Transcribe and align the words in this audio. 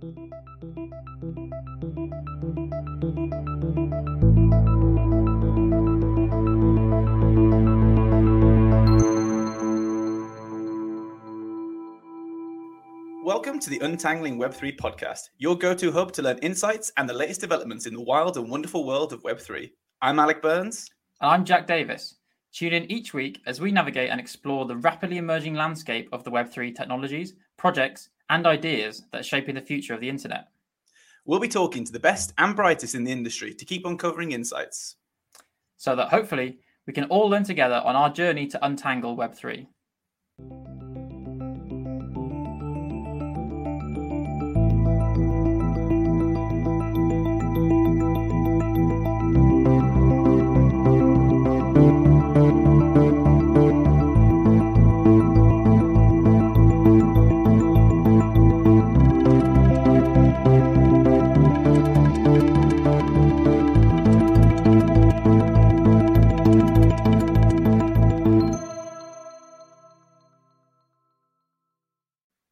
Welcome 0.00 0.20
to 13.58 13.70
the 13.70 13.80
Untangling 13.82 14.38
Web3 14.38 14.76
podcast, 14.76 15.30
your 15.38 15.58
go 15.58 15.74
to 15.74 15.90
hub 15.90 16.12
to 16.12 16.22
learn 16.22 16.38
insights 16.38 16.92
and 16.96 17.08
the 17.08 17.12
latest 17.12 17.40
developments 17.40 17.86
in 17.86 17.94
the 17.94 18.00
wild 18.00 18.36
and 18.36 18.48
wonderful 18.48 18.86
world 18.86 19.12
of 19.12 19.24
Web3. 19.24 19.68
I'm 20.00 20.20
Alec 20.20 20.40
Burns. 20.40 20.88
And 21.20 21.30
I'm 21.32 21.44
Jack 21.44 21.66
Davies. 21.66 22.14
Tune 22.52 22.72
in 22.72 22.88
each 22.88 23.14
week 23.14 23.40
as 23.46 23.60
we 23.60 23.72
navigate 23.72 24.10
and 24.10 24.20
explore 24.20 24.64
the 24.64 24.76
rapidly 24.76 25.18
emerging 25.18 25.54
landscape 25.54 26.08
of 26.12 26.22
the 26.22 26.30
Web3 26.30 26.76
technologies, 26.76 27.34
projects, 27.56 28.10
and 28.30 28.46
ideas 28.46 29.04
that 29.12 29.20
are 29.20 29.24
shaping 29.24 29.54
the 29.54 29.60
future 29.60 29.94
of 29.94 30.00
the 30.00 30.08
internet. 30.08 30.48
We'll 31.24 31.40
be 31.40 31.48
talking 31.48 31.84
to 31.84 31.92
the 31.92 32.00
best 32.00 32.32
and 32.38 32.56
brightest 32.56 32.94
in 32.94 33.04
the 33.04 33.12
industry 33.12 33.52
to 33.54 33.64
keep 33.64 33.84
uncovering 33.84 34.32
insights. 34.32 34.96
So 35.76 35.94
that 35.94 36.08
hopefully 36.08 36.58
we 36.86 36.92
can 36.92 37.04
all 37.04 37.28
learn 37.28 37.44
together 37.44 37.82
on 37.84 37.96
our 37.96 38.10
journey 38.10 38.46
to 38.48 38.64
untangle 38.64 39.16
Web3. 39.16 39.66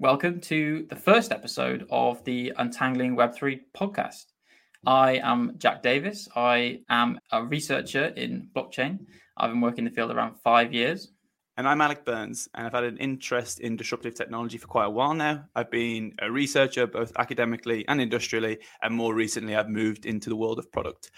Welcome 0.07 0.41
to 0.43 0.87
the 0.89 0.95
first 0.95 1.33
episode 1.33 1.85
of 1.91 2.23
the 2.23 2.53
Untangling 2.59 3.17
Web3 3.17 3.63
podcast. 3.77 4.27
I 4.87 5.17
am 5.17 5.55
Jack 5.59 5.83
Davies. 5.83 6.29
I 6.37 6.83
am 6.89 7.19
a 7.33 7.45
researcher 7.45 8.05
in 8.17 8.49
blockchain. 8.55 9.01
I've 9.37 9.51
been 9.51 9.61
working 9.61 9.85
in 9.85 9.87
the 9.87 9.91
field 9.91 10.13
around 10.13 10.37
five 10.45 10.73
years. 10.73 11.11
And 11.57 11.67
I'm 11.67 11.81
Alec 11.81 12.05
Burns, 12.05 12.49
and 12.55 12.65
I've 12.65 12.73
had 12.73 12.85
an 12.85 12.99
interest 12.99 13.59
in 13.59 13.75
disruptive 13.75 14.15
technology 14.15 14.59
for 14.59 14.69
quite 14.69 14.85
a 14.85 14.91
while 14.91 15.13
now. 15.13 15.45
I've 15.57 15.73
been 15.73 16.15
a 16.21 16.31
researcher 16.31 16.87
both 16.87 17.11
academically 17.19 17.85
and 17.89 18.01
industrially, 18.01 18.59
and 18.83 18.95
more 18.95 19.13
recently, 19.13 19.57
I've 19.57 19.69
moved 19.69 20.07
into 20.07 20.29
the 20.29 20.37
world 20.37 20.61
of 20.61 20.71
product. 20.71 21.11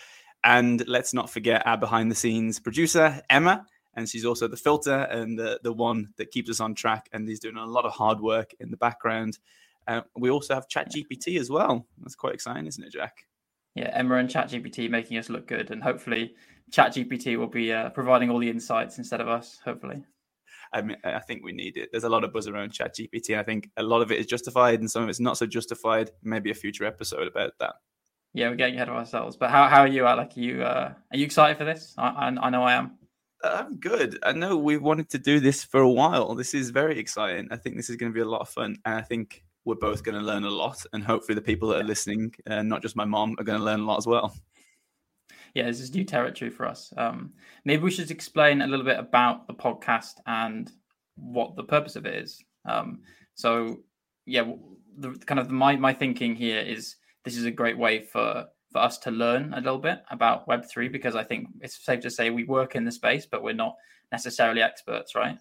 And 0.44 0.82
let's 0.88 1.12
not 1.12 1.28
forget 1.28 1.66
our 1.66 1.76
behind 1.76 2.10
the 2.10 2.14
scenes 2.14 2.58
producer, 2.58 3.20
Emma 3.28 3.66
and 3.98 4.08
she's 4.08 4.24
also 4.24 4.46
the 4.46 4.56
filter 4.56 5.08
and 5.10 5.36
the 5.36 5.58
the 5.64 5.72
one 5.72 6.08
that 6.16 6.30
keeps 6.30 6.48
us 6.48 6.60
on 6.60 6.72
track. 6.74 7.08
And 7.12 7.28
he's 7.28 7.40
doing 7.40 7.56
a 7.56 7.66
lot 7.66 7.84
of 7.84 7.92
hard 7.92 8.20
work 8.20 8.54
in 8.60 8.70
the 8.70 8.76
background. 8.76 9.38
Uh, 9.88 10.02
we 10.16 10.30
also 10.30 10.54
have 10.54 10.68
ChatGPT 10.68 11.40
as 11.40 11.50
well. 11.50 11.84
That's 11.98 12.14
quite 12.14 12.34
exciting, 12.34 12.66
isn't 12.66 12.84
it, 12.84 12.92
Jack? 12.92 13.26
Yeah, 13.74 13.90
Emma 13.92 14.16
and 14.16 14.28
ChatGPT 14.28 14.88
making 14.88 15.18
us 15.18 15.28
look 15.28 15.48
good, 15.48 15.72
and 15.72 15.82
hopefully 15.82 16.34
ChatGPT 16.70 17.36
will 17.38 17.48
be 17.48 17.72
uh, 17.72 17.90
providing 17.90 18.30
all 18.30 18.38
the 18.38 18.48
insights 18.48 18.98
instead 18.98 19.20
of 19.20 19.28
us. 19.28 19.58
Hopefully. 19.64 20.04
I 20.72 20.82
mean, 20.82 20.98
I 21.02 21.20
think 21.20 21.42
we 21.42 21.52
need 21.52 21.76
it. 21.76 21.88
There's 21.90 22.04
a 22.04 22.08
lot 22.08 22.22
of 22.22 22.32
buzz 22.32 22.46
around 22.46 22.72
ChatGPT. 22.72 23.36
I 23.36 23.42
think 23.42 23.70
a 23.78 23.82
lot 23.82 24.02
of 24.02 24.12
it 24.12 24.20
is 24.20 24.26
justified, 24.26 24.78
and 24.78 24.88
some 24.88 25.02
of 25.02 25.08
it's 25.08 25.18
not 25.18 25.38
so 25.38 25.46
justified. 25.46 26.12
Maybe 26.22 26.52
a 26.52 26.54
future 26.54 26.84
episode 26.84 27.26
about 27.26 27.52
that. 27.58 27.74
Yeah, 28.32 28.50
we're 28.50 28.56
getting 28.56 28.76
ahead 28.76 28.90
of 28.90 28.94
ourselves. 28.94 29.36
But 29.36 29.50
how, 29.50 29.66
how 29.66 29.80
are 29.80 29.88
you, 29.88 30.06
Alec? 30.06 30.34
Are 30.36 30.40
you 30.40 30.62
uh, 30.62 30.92
are 31.10 31.16
you 31.16 31.24
excited 31.24 31.56
for 31.58 31.64
this? 31.64 31.94
I, 31.98 32.08
I, 32.08 32.46
I 32.46 32.50
know 32.50 32.62
I 32.62 32.74
am. 32.74 32.98
I'm 33.42 33.76
good. 33.76 34.18
I 34.22 34.32
know 34.32 34.56
we've 34.56 34.82
wanted 34.82 35.10
to 35.10 35.18
do 35.18 35.38
this 35.40 35.62
for 35.64 35.80
a 35.80 35.90
while. 35.90 36.34
This 36.34 36.54
is 36.54 36.70
very 36.70 36.98
exciting. 36.98 37.48
I 37.50 37.56
think 37.56 37.76
this 37.76 37.88
is 37.88 37.96
going 37.96 38.12
to 38.12 38.14
be 38.14 38.20
a 38.20 38.28
lot 38.28 38.40
of 38.40 38.48
fun. 38.48 38.76
And 38.84 38.94
I 38.96 39.02
think 39.02 39.44
we're 39.64 39.76
both 39.76 40.02
going 40.02 40.18
to 40.18 40.24
learn 40.24 40.44
a 40.44 40.50
lot. 40.50 40.84
And 40.92 41.04
hopefully, 41.04 41.34
the 41.34 41.42
people 41.42 41.68
that 41.68 41.80
are 41.80 41.84
listening, 41.84 42.34
uh, 42.48 42.62
not 42.62 42.82
just 42.82 42.96
my 42.96 43.04
mom, 43.04 43.36
are 43.38 43.44
going 43.44 43.58
to 43.58 43.64
learn 43.64 43.80
a 43.80 43.84
lot 43.84 43.98
as 43.98 44.06
well. 44.06 44.34
Yeah, 45.54 45.66
this 45.66 45.80
is 45.80 45.94
new 45.94 46.04
territory 46.04 46.50
for 46.50 46.66
us. 46.66 46.92
Um, 46.96 47.32
maybe 47.64 47.82
we 47.82 47.90
should 47.90 48.10
explain 48.10 48.62
a 48.62 48.66
little 48.66 48.84
bit 48.84 48.98
about 48.98 49.46
the 49.46 49.54
podcast 49.54 50.14
and 50.26 50.70
what 51.16 51.56
the 51.56 51.64
purpose 51.64 51.96
of 51.96 52.06
it 52.06 52.14
is. 52.14 52.42
Um, 52.64 53.00
so, 53.34 53.78
yeah, 54.26 54.52
the 54.96 55.12
kind 55.26 55.38
of 55.38 55.50
my 55.50 55.76
my 55.76 55.92
thinking 55.92 56.34
here 56.34 56.60
is 56.60 56.96
this 57.24 57.36
is 57.36 57.44
a 57.44 57.50
great 57.50 57.78
way 57.78 58.02
for 58.02 58.46
for 58.70 58.78
us 58.78 58.98
to 58.98 59.10
learn 59.10 59.54
a 59.54 59.60
little 59.60 59.78
bit 59.78 60.02
about 60.10 60.46
Web3 60.46 60.92
because 60.92 61.16
I 61.16 61.24
think 61.24 61.48
it's 61.60 61.84
safe 61.84 62.00
to 62.00 62.10
say 62.10 62.30
we 62.30 62.44
work 62.44 62.76
in 62.76 62.84
the 62.84 62.92
space, 62.92 63.26
but 63.26 63.42
we're 63.42 63.54
not 63.54 63.76
necessarily 64.12 64.62
experts, 64.62 65.14
right? 65.14 65.38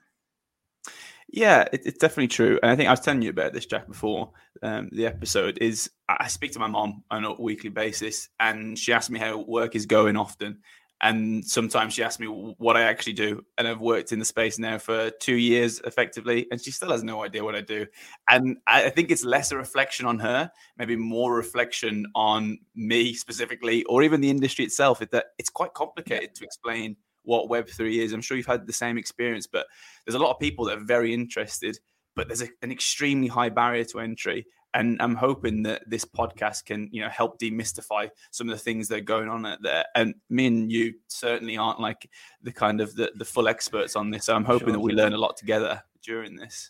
Yeah, 1.30 1.66
it, 1.74 1.82
it's 1.86 1.98
definitely 1.98 2.30
true. 2.30 2.60
And 2.62 2.72
I 2.72 2.76
think 2.76 2.88
I 2.88 2.94
was 2.94 3.02
telling 3.02 3.22
you 3.22 3.30
about 3.30 3.54
this, 3.54 3.66
Jack, 3.66 3.88
before 3.88 4.32
um, 4.64 4.90
the 4.92 5.06
episode. 5.06 5.58
Is 5.60 5.90
I 6.08 6.28
speak 6.28 6.54
to 6.54 6.60
my 6.60 6.68
mom 6.68 7.04
on 7.12 7.26
a 7.26 7.34
weekly 7.34 7.70
basis, 7.70 8.30
and 8.40 8.80
she 8.80 8.94
asks 8.94 9.10
me 9.10 9.20
how 9.20 9.40
work 9.40 9.76
is 9.76 9.86
going 9.86 10.16
often. 10.16 10.60
And 11.02 11.46
sometimes 11.46 11.94
she 11.94 12.04
asks 12.04 12.20
me 12.20 12.26
what 12.26 12.76
I 12.76 12.82
actually 12.82 13.14
do. 13.14 13.46
And 13.58 13.68
I've 13.68 13.80
worked 13.80 14.12
in 14.12 14.20
the 14.20 14.26
space 14.26 14.58
now 14.58 14.80
for 14.80 15.12
two 15.12 15.36
years 15.36 15.80
effectively, 15.86 16.48
and 16.50 16.60
she 16.60 16.72
still 16.72 16.92
has 16.92 17.04
no 17.04 17.24
idea 17.24 17.44
what 17.44 17.56
I 17.56 17.62
do. 17.62 17.86
And 18.30 18.58
I 18.66 18.90
think 18.90 19.12
it's 19.12 19.24
less 19.24 19.52
a 19.52 19.58
reflection 19.58 20.08
on 20.08 20.18
her, 20.20 20.52
maybe 20.78 20.96
more 20.96 21.36
reflection 21.36 22.08
on 22.16 22.58
me 22.76 23.14
specifically, 23.14 23.84
or 23.84 24.02
even 24.02 24.22
the 24.22 24.30
industry 24.30 24.66
itself. 24.66 25.00
That 25.00 25.26
it's 25.38 25.50
quite 25.50 25.74
complicated 25.76 26.34
to 26.36 26.44
explain 26.44 26.96
what 27.24 27.50
Web3 27.50 28.04
is. 28.04 28.14
I'm 28.14 28.22
sure 28.22 28.38
you've 28.38 28.48
had 28.48 28.66
the 28.66 28.74
same 28.74 28.98
experience, 28.98 29.46
but 29.46 29.68
there's 30.06 30.16
a 30.16 30.20
lot 30.20 30.32
of 30.32 30.40
people 30.40 30.66
that 30.66 30.78
are 30.78 30.84
very 30.84 31.14
interested, 31.14 31.78
but 32.16 32.28
there's 32.28 32.42
a, 32.42 32.48
an 32.64 32.72
extremely 32.72 33.28
high 33.28 33.50
barrier 33.50 33.84
to 33.84 34.00
entry 34.00 34.48
and 34.78 35.02
I'm 35.02 35.16
hoping 35.16 35.64
that 35.64 35.90
this 35.90 36.06
podcast 36.06 36.66
can, 36.66 36.88
you 36.92 37.02
know, 37.02 37.10
help 37.10 37.40
demystify 37.40 38.10
some 38.30 38.48
of 38.48 38.56
the 38.56 38.64
things 38.64 38.88
that 38.90 39.00
are 39.00 39.02
going 39.02 39.28
on 39.28 39.44
out 39.44 39.64
there. 39.64 39.86
And 39.96 40.14
me 40.30 40.46
and 40.46 40.72
you 40.72 40.94
certainly 41.08 41.58
aren't 41.58 41.80
like 41.80 42.08
the 42.44 42.52
kind 42.52 42.80
of 42.80 42.96
the, 42.96 43.12
the 43.16 43.26
full 43.26 43.48
experts 43.48 43.96
on 43.96 44.12
this. 44.12 44.26
So 44.26 44.36
I'm 44.36 44.46
hoping 44.46 44.68
sure, 44.68 44.74
that 44.74 44.80
we 44.80 44.94
learn 44.94 45.14
a 45.14 45.18
lot 45.18 45.36
together 45.36 45.82
during 46.04 46.36
this. 46.36 46.70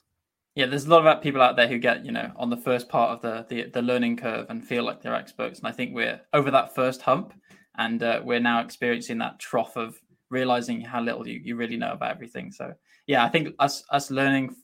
Yeah, 0.56 0.68
there's 0.68 0.86
a 0.86 0.90
lot 0.90 1.06
of 1.06 1.22
people 1.22 1.42
out 1.42 1.58
there 1.58 1.68
who 1.68 1.80
get, 1.80 2.06
you 2.06 2.14
know, 2.14 2.32
on 2.38 2.50
the 2.50 2.58
first 2.58 2.88
part 2.88 3.12
of 3.12 3.22
the 3.22 3.46
the, 3.50 3.70
the 3.70 3.82
learning 3.82 4.16
curve 4.18 4.46
and 4.50 4.66
feel 4.66 4.84
like 4.84 5.02
they're 5.02 5.14
experts. 5.14 5.60
And 5.60 5.68
I 5.68 5.74
think 5.74 5.94
we're 5.94 6.22
over 6.34 6.50
that 6.50 6.74
first 6.74 7.02
hump, 7.02 7.34
and 7.78 8.02
uh, 8.02 8.22
we're 8.24 8.40
now 8.40 8.62
experiencing 8.62 9.18
that 9.18 9.38
trough 9.38 9.76
of 9.76 10.00
realizing 10.30 10.82
how 10.82 11.02
little 11.02 11.28
you, 11.28 11.40
you 11.44 11.58
really 11.58 11.78
know 11.78 11.92
about 11.92 12.12
everything. 12.12 12.52
So 12.52 12.74
yeah, 13.06 13.24
I 13.24 13.30
think 13.30 13.50
us 13.60 13.84
us 13.92 14.10
learning 14.10 14.56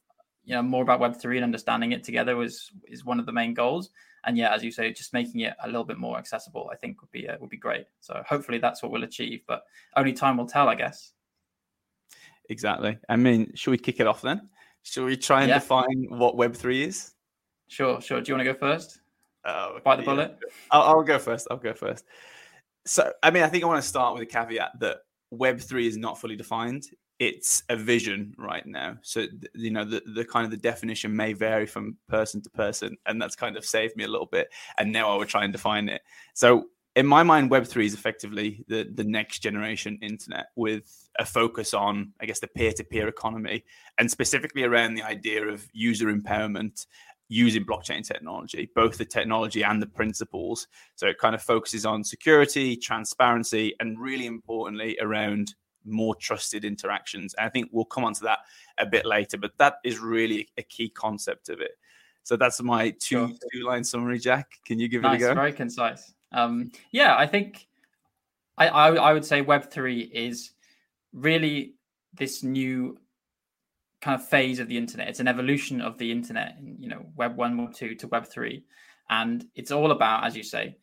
you 0.45 0.53
know 0.55 0.61
more 0.61 0.83
about 0.83 0.99
Web 0.99 1.15
three 1.15 1.37
and 1.37 1.43
understanding 1.43 1.91
it 1.91 2.03
together 2.03 2.35
was 2.35 2.71
is 2.87 3.05
one 3.05 3.19
of 3.19 3.25
the 3.25 3.31
main 3.31 3.53
goals. 3.53 3.89
And 4.25 4.37
yeah, 4.37 4.53
as 4.53 4.63
you 4.63 4.71
say, 4.71 4.93
just 4.93 5.13
making 5.13 5.41
it 5.41 5.53
a 5.63 5.67
little 5.67 5.83
bit 5.83 5.97
more 5.97 6.17
accessible, 6.17 6.69
I 6.71 6.77
think 6.77 7.01
would 7.01 7.11
be 7.11 7.27
uh, 7.27 7.37
would 7.39 7.49
be 7.49 7.57
great. 7.57 7.87
So 7.99 8.23
hopefully 8.27 8.57
that's 8.57 8.81
what 8.81 8.91
we'll 8.91 9.03
achieve. 9.03 9.41
But 9.47 9.63
only 9.95 10.13
time 10.13 10.37
will 10.37 10.47
tell, 10.47 10.69
I 10.69 10.75
guess. 10.75 11.11
Exactly. 12.49 12.97
I 13.09 13.15
mean, 13.15 13.51
should 13.55 13.71
we 13.71 13.77
kick 13.77 13.99
it 13.99 14.07
off 14.07 14.21
then? 14.21 14.49
Should 14.83 15.05
we 15.05 15.17
try 15.17 15.41
and 15.41 15.49
yeah. 15.49 15.59
define 15.59 16.07
what 16.09 16.35
Web 16.35 16.55
three 16.55 16.83
is? 16.83 17.13
Sure, 17.67 18.01
sure. 18.01 18.21
Do 18.21 18.31
you 18.31 18.37
want 18.37 18.47
to 18.47 18.53
go 18.53 18.59
first? 18.59 18.99
Oh, 19.45 19.71
okay, 19.71 19.81
bite 19.83 19.95
the 19.97 20.03
bullet. 20.03 20.37
I'll, 20.71 20.81
I'll 20.83 21.03
go 21.03 21.19
first. 21.19 21.47
I'll 21.49 21.57
go 21.57 21.73
first. 21.73 22.05
So, 22.85 23.11
I 23.21 23.31
mean, 23.31 23.43
I 23.43 23.47
think 23.47 23.63
I 23.63 23.67
want 23.67 23.81
to 23.81 23.87
start 23.87 24.13
with 24.13 24.23
a 24.23 24.25
caveat 24.25 24.79
that 24.79 24.97
Web 25.31 25.59
three 25.59 25.87
is 25.87 25.97
not 25.97 26.19
fully 26.19 26.35
defined 26.35 26.85
it's 27.27 27.63
a 27.69 27.75
vision 27.75 28.33
right 28.37 28.65
now. 28.65 28.97
So 29.01 29.25
you 29.55 29.71
know 29.71 29.85
the 29.85 30.01
the 30.13 30.25
kind 30.25 30.45
of 30.45 30.51
the 30.51 30.57
definition 30.57 31.15
may 31.15 31.33
vary 31.33 31.65
from 31.65 31.97
person 32.07 32.41
to 32.41 32.49
person, 32.49 32.97
and 33.05 33.21
that's 33.21 33.35
kind 33.35 33.57
of 33.57 33.65
saved 33.65 33.95
me 33.95 34.03
a 34.03 34.07
little 34.07 34.27
bit. 34.27 34.49
And 34.77 34.91
now 34.91 35.13
I 35.13 35.17
would 35.17 35.29
try 35.29 35.43
and 35.43 35.53
define 35.53 35.89
it. 35.89 36.01
So 36.33 36.65
in 36.95 37.07
my 37.07 37.23
mind, 37.23 37.49
Web 37.49 37.65
three 37.65 37.85
is 37.85 37.93
effectively 37.93 38.63
the 38.67 38.89
the 38.93 39.03
next 39.03 39.39
generation 39.39 39.97
internet 40.01 40.47
with 40.55 41.09
a 41.19 41.25
focus 41.25 41.73
on, 41.73 42.13
I 42.21 42.25
guess, 42.25 42.39
the 42.39 42.47
peer 42.47 42.71
to 42.73 42.83
peer 42.83 43.07
economy, 43.07 43.63
and 43.97 44.09
specifically 44.09 44.63
around 44.63 44.93
the 44.93 45.03
idea 45.03 45.45
of 45.47 45.67
user 45.73 46.07
empowerment 46.07 46.85
using 47.29 47.65
blockchain 47.65 48.05
technology, 48.05 48.69
both 48.75 48.97
the 48.97 49.05
technology 49.05 49.63
and 49.63 49.81
the 49.81 49.87
principles. 49.87 50.67
So 50.95 51.07
it 51.07 51.17
kind 51.17 51.33
of 51.33 51.41
focuses 51.41 51.85
on 51.85 52.03
security, 52.03 52.75
transparency, 52.75 53.73
and 53.79 53.99
really 53.99 54.27
importantly 54.27 54.97
around 55.01 55.55
more 55.85 56.15
trusted 56.15 56.65
interactions. 56.65 57.33
And 57.35 57.45
I 57.45 57.49
think 57.49 57.69
we'll 57.71 57.85
come 57.85 58.03
on 58.03 58.13
to 58.15 58.23
that 58.23 58.39
a 58.77 58.85
bit 58.85 59.05
later, 59.05 59.37
but 59.37 59.57
that 59.57 59.75
is 59.83 59.99
really 59.99 60.49
a 60.57 60.63
key 60.63 60.89
concept 60.89 61.49
of 61.49 61.61
it. 61.61 61.77
So 62.23 62.37
that's 62.37 62.61
my 62.61 62.91
two 62.91 63.27
sure. 63.27 63.31
two 63.51 63.63
line 63.65 63.83
summary, 63.83 64.19
Jack. 64.19 64.51
Can 64.65 64.79
you 64.79 64.87
give 64.87 65.01
nice, 65.01 65.21
it 65.21 65.25
a 65.25 65.27
go? 65.27 65.33
Very 65.35 65.53
concise. 65.53 66.13
Um, 66.31 66.71
yeah, 66.91 67.15
I 67.17 67.27
think 67.27 67.67
I, 68.57 68.67
I, 68.67 68.87
I 68.95 69.13
would 69.13 69.25
say 69.25 69.41
Web 69.41 69.69
three 69.69 70.01
is 70.01 70.51
really 71.11 71.75
this 72.13 72.43
new 72.43 72.97
kind 74.01 74.19
of 74.19 74.27
phase 74.27 74.59
of 74.59 74.67
the 74.67 74.77
internet. 74.77 75.09
It's 75.09 75.19
an 75.19 75.27
evolution 75.27 75.81
of 75.81 75.97
the 75.97 76.11
internet, 76.11 76.57
you 76.79 76.87
know, 76.87 77.05
Web 77.15 77.35
one, 77.35 77.57
Web 77.57 77.73
two 77.73 77.95
to 77.95 78.07
Web 78.07 78.25
three. 78.25 78.63
And 79.09 79.45
it's 79.53 79.71
all 79.71 79.91
about, 79.91 80.25
as 80.25 80.35
you 80.35 80.43
say, 80.43 80.77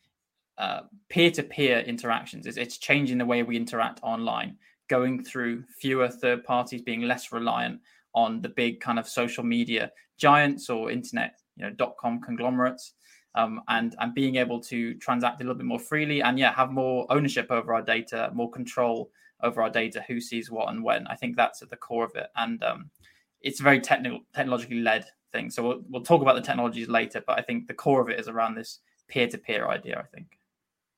peer 1.09 1.31
to 1.31 1.43
peer 1.43 1.81
interactions. 1.81 2.47
It's, 2.47 2.59
it's 2.59 2.77
changing 2.77 3.17
the 3.17 3.25
way 3.25 3.43
we 3.43 3.57
interact 3.57 4.01
online, 4.03 4.59
going 4.91 5.25
through 5.25 5.63
fewer 5.79 6.09
third 6.09 6.45
parties, 6.45 6.83
being 6.83 7.03
less 7.03 7.33
reliant 7.33 7.81
on 8.15 8.43
the 8.43 8.49
big 8.51 8.81
kind 8.81 8.99
of 8.99 9.09
social 9.09 9.45
media 9.45 9.91
giants 10.19 10.69
or 10.69 10.91
internet, 10.91 11.39
you 11.57 11.65
know, 11.65 11.71
dot 11.71 11.97
com 11.97 12.21
conglomerates. 12.21 12.93
Um, 13.37 13.63
and 13.69 13.95
and 14.01 14.13
being 14.13 14.37
able 14.37 14.61
to 14.63 14.95
transact 14.95 15.41
a 15.41 15.45
little 15.45 15.55
bit 15.55 15.65
more 15.65 15.79
freely 15.79 16.21
and 16.21 16.37
yeah 16.37 16.53
have 16.53 16.73
more 16.73 17.07
ownership 17.11 17.47
over 17.49 17.73
our 17.73 17.81
data 17.81 18.29
more 18.35 18.51
control 18.51 19.09
over 19.45 19.63
our 19.63 19.71
data 19.71 20.05
who 20.09 20.21
sees 20.21 20.51
what 20.51 20.69
and 20.69 20.83
when. 20.83 21.07
I 21.07 21.15
think 21.15 21.37
that's 21.37 21.63
at 21.63 21.71
the 21.71 21.77
core 21.77 22.05
of 22.05 22.17
it. 22.17 22.27
And 22.35 22.61
um, 22.65 22.91
it's 23.41 23.61
a 23.61 23.63
very 23.63 23.81
technical 23.81 24.21
technologically 24.35 24.81
led 24.81 25.05
thing. 25.31 25.49
So 25.49 25.63
we'll, 25.63 25.83
we'll 25.89 26.03
talk 26.03 26.23
about 26.23 26.35
the 26.35 26.43
technologies 26.43 26.89
later 26.89 27.23
but 27.25 27.39
i 27.39 27.43
think 27.43 27.69
the 27.69 27.75
core 27.75 28.01
of 28.01 28.09
it 28.09 28.19
is 28.19 28.27
around 28.27 28.57
this 28.57 28.81
peer-to-peer 29.07 29.69
idea 29.69 29.97
i 29.99 30.17
think 30.17 30.40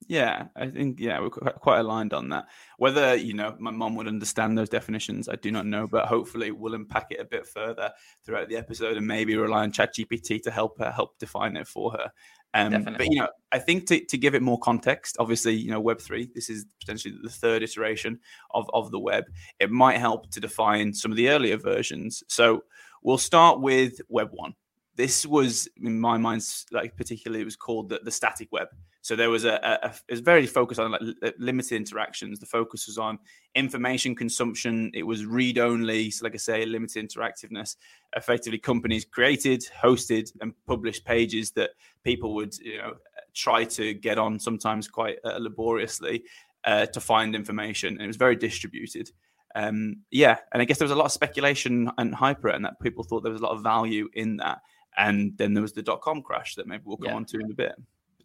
yeah, 0.09 0.47
I 0.57 0.69
think 0.69 1.01
yeah, 1.01 1.21
we're 1.21 1.31
quite 1.31 1.81
aligned 1.81 2.13
on 2.13 2.29
that. 2.31 2.47
Whether 2.79 3.15
you 3.17 3.35
know 3.35 3.57
my 3.59 3.71
mom 3.71 3.95
would 3.97 4.09
understand 4.09 4.57
those 4.57 4.69
definitions, 4.69 5.29
I 5.29 5.37
do 5.37 5.51
not 5.51 5.67
know, 5.67 5.87
but 5.87 6.07
hopefully 6.07 6.51
we'll 6.51 6.75
unpack 6.75 7.07
it 7.11 7.21
a 7.21 7.25
bit 7.25 7.47
further 7.47 7.93
throughout 8.25 8.49
the 8.49 8.57
episode 8.57 8.97
and 8.97 9.07
maybe 9.07 9.37
rely 9.37 9.63
on 9.63 9.73
ChatGPT 9.73 10.43
to 10.43 10.51
help 10.51 10.79
her 10.79 10.91
help 10.91 11.19
define 11.19 11.57
it 11.57 11.67
for 11.67 11.93
her. 11.93 12.11
Um, 12.55 12.85
but 12.85 13.07
you 13.11 13.19
know, 13.19 13.29
I 13.51 13.59
think 13.59 13.87
to, 13.87 14.05
to 14.05 14.19
give 14.19 14.35
it 14.35 14.43
more 14.43 14.59
context, 14.59 15.17
obviously, 15.19 15.55
you 15.55 15.71
know, 15.71 15.81
Web 15.81 16.01
three, 16.01 16.29
this 16.35 16.51
is 16.51 16.67
potentially 16.81 17.15
the 17.23 17.31
third 17.31 17.63
iteration 17.63 18.21
of 18.53 18.69
of 18.75 18.91
the 18.91 19.01
web. 19.01 19.25
It 19.59 19.71
might 19.71 19.99
help 19.99 20.31
to 20.33 20.41
define 20.41 20.93
some 20.93 21.11
of 21.11 21.17
the 21.17 21.31
earlier 21.31 21.57
versions. 21.57 22.23
So 22.29 22.65
we'll 23.03 23.19
start 23.19 23.61
with 23.61 24.01
Web 24.09 24.29
one. 24.33 24.55
This 24.95 25.25
was, 25.25 25.71
in 25.83 25.99
my 25.99 26.19
mind, 26.19 26.47
like 26.71 26.95
particularly, 26.99 27.41
it 27.41 27.47
was 27.47 27.57
called 27.57 27.89
the, 27.89 28.01
the 28.05 28.11
static 28.11 28.49
web. 28.53 28.69
So 29.03 29.17
there 29.17 29.31
was 29.31 29.45
a, 29.45 29.55
a, 29.55 29.89
a 29.89 29.95
it 30.09 30.13
was 30.13 30.21
very 30.21 30.47
focused 30.47 30.81
on 30.81 30.93
like 30.93 31.35
limited 31.39 31.77
interactions. 31.77 32.39
The 32.39 32.47
focus 32.47 32.87
was 32.87 32.99
on 32.99 33.19
information 33.55 34.15
consumption. 34.15 34.93
It 34.95 35.03
was 35.03 35.27
read 35.27 35.59
only. 35.59 36.11
So 36.11 36.25
like 36.25 36.35
I 36.35 36.39
say, 36.39 36.65
limited 36.65 37.09
interactiveness. 37.09 37.77
Effectively, 38.17 38.59
companies 38.59 39.05
created, 39.05 39.65
hosted, 39.83 40.31
and 40.41 40.55
published 40.67 41.05
pages 41.05 41.51
that 41.53 41.71
people 42.05 42.35
would 42.35 42.57
you 42.59 42.79
know 42.79 42.95
try 43.35 43.65
to 43.65 43.95
get 43.95 44.19
on, 44.19 44.39
sometimes 44.39 44.89
quite 44.89 45.19
uh, 45.25 45.39
laboriously, 45.39 46.23
uh, 46.65 46.87
to 46.87 47.01
find 47.01 47.35
information. 47.35 47.95
And 47.95 48.03
it 48.03 48.07
was 48.07 48.17
very 48.17 48.37
distributed. 48.37 49.11
Um, 49.55 49.97
yeah, 50.11 50.39
and 50.53 50.63
I 50.63 50.65
guess 50.65 50.79
there 50.79 50.87
was 50.87 50.93
a 50.93 50.97
lot 50.97 51.07
of 51.07 51.13
speculation 51.13 51.91
and 51.99 52.15
hype 52.15 52.45
around 52.45 52.63
that. 52.63 52.81
People 52.81 53.05
thought 53.05 53.23
there 53.23 53.33
was 53.33 53.41
a 53.41 53.45
lot 53.45 53.53
of 53.53 53.63
value 53.63 54.09
in 54.15 54.37
that. 54.37 54.61
And 54.97 55.37
then 55.39 55.55
there 55.55 55.63
was 55.63 55.73
the 55.73 55.83
dot 55.83 56.03
com 56.03 56.23
crash 56.23 56.55
that 56.55 56.67
maybe 56.67 56.83
we'll 56.85 56.99
come 56.99 57.09
yeah. 57.09 57.17
on 57.17 57.25
to 57.25 57.41
in 57.41 57.51
a 57.51 57.55
bit. 57.55 57.75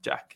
Jack. 0.02 0.36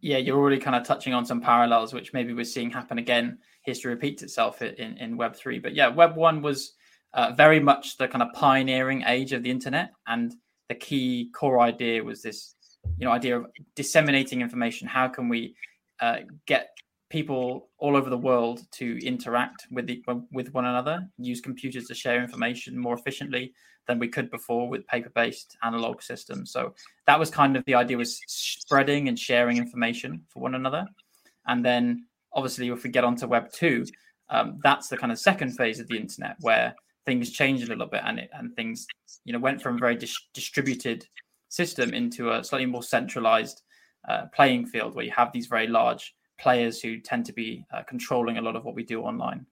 Yeah, 0.00 0.18
you're 0.18 0.38
already 0.38 0.58
kind 0.58 0.76
of 0.76 0.86
touching 0.86 1.14
on 1.14 1.24
some 1.24 1.40
parallels, 1.40 1.92
which 1.92 2.12
maybe 2.12 2.32
we're 2.32 2.44
seeing 2.44 2.70
happen 2.70 2.98
again. 2.98 3.38
History 3.62 3.92
repeats 3.92 4.22
itself 4.22 4.62
in, 4.62 4.96
in 4.98 5.16
Web 5.16 5.34
three, 5.34 5.58
but 5.58 5.74
yeah, 5.74 5.88
Web 5.88 6.16
one 6.16 6.42
was 6.42 6.74
uh, 7.14 7.32
very 7.36 7.58
much 7.58 7.96
the 7.96 8.06
kind 8.06 8.22
of 8.22 8.28
pioneering 8.34 9.02
age 9.06 9.32
of 9.32 9.42
the 9.42 9.50
internet, 9.50 9.90
and 10.06 10.34
the 10.68 10.74
key 10.74 11.30
core 11.34 11.60
idea 11.60 12.04
was 12.04 12.22
this, 12.22 12.54
you 12.98 13.06
know, 13.06 13.12
idea 13.12 13.38
of 13.38 13.46
disseminating 13.74 14.42
information. 14.42 14.86
How 14.86 15.08
can 15.08 15.28
we 15.28 15.56
uh, 16.00 16.18
get 16.46 16.76
people 17.08 17.68
all 17.78 17.96
over 17.96 18.10
the 18.10 18.18
world 18.18 18.60
to 18.72 18.98
interact 19.04 19.66
with 19.70 19.86
the, 19.86 20.02
with 20.32 20.52
one 20.52 20.66
another, 20.66 21.08
use 21.18 21.40
computers 21.40 21.86
to 21.86 21.94
share 21.94 22.22
information 22.22 22.78
more 22.78 22.94
efficiently 22.94 23.52
than 23.86 23.98
we 23.98 24.08
could 24.08 24.30
before 24.30 24.68
with 24.68 24.86
paper-based 24.86 25.56
analog 25.62 26.02
systems. 26.02 26.50
So 26.50 26.74
that 27.06 27.18
was 27.18 27.30
kind 27.30 27.56
of 27.56 27.64
the 27.64 27.74
idea 27.74 27.96
was 27.96 28.20
spreading 28.26 29.08
and 29.08 29.18
sharing 29.18 29.56
information 29.56 30.22
for 30.28 30.40
one 30.40 30.54
another. 30.54 30.86
And 31.46 31.64
then 31.64 32.06
obviously 32.32 32.68
if 32.68 32.82
we 32.82 32.90
get 32.90 33.04
onto 33.04 33.26
web 33.26 33.50
2, 33.52 33.86
um, 34.28 34.58
that's 34.62 34.88
the 34.88 34.96
kind 34.96 35.12
of 35.12 35.18
second 35.18 35.56
phase 35.56 35.78
of 35.78 35.86
the 35.88 35.96
internet 35.96 36.36
where 36.40 36.74
things 37.04 37.30
changed 37.30 37.64
a 37.64 37.68
little 37.68 37.86
bit 37.86 38.02
and 38.04 38.18
it, 38.18 38.30
and 38.32 38.54
things 38.56 38.86
you 39.24 39.32
know 39.32 39.38
went 39.38 39.62
from 39.62 39.76
a 39.76 39.78
very 39.78 39.94
dis- 39.94 40.26
distributed 40.34 41.06
system 41.48 41.94
into 41.94 42.32
a 42.32 42.42
slightly 42.42 42.66
more 42.66 42.82
centralized 42.82 43.62
uh, 44.08 44.26
playing 44.34 44.66
field 44.66 44.94
where 44.94 45.04
you 45.04 45.12
have 45.12 45.32
these 45.32 45.46
very 45.46 45.68
large 45.68 46.14
players 46.38 46.80
who 46.80 46.98
tend 46.98 47.24
to 47.24 47.32
be 47.32 47.64
uh, 47.72 47.82
controlling 47.84 48.38
a 48.38 48.42
lot 48.42 48.56
of 48.56 48.64
what 48.64 48.74
we 48.74 48.84
do 48.84 49.02
online. 49.02 49.46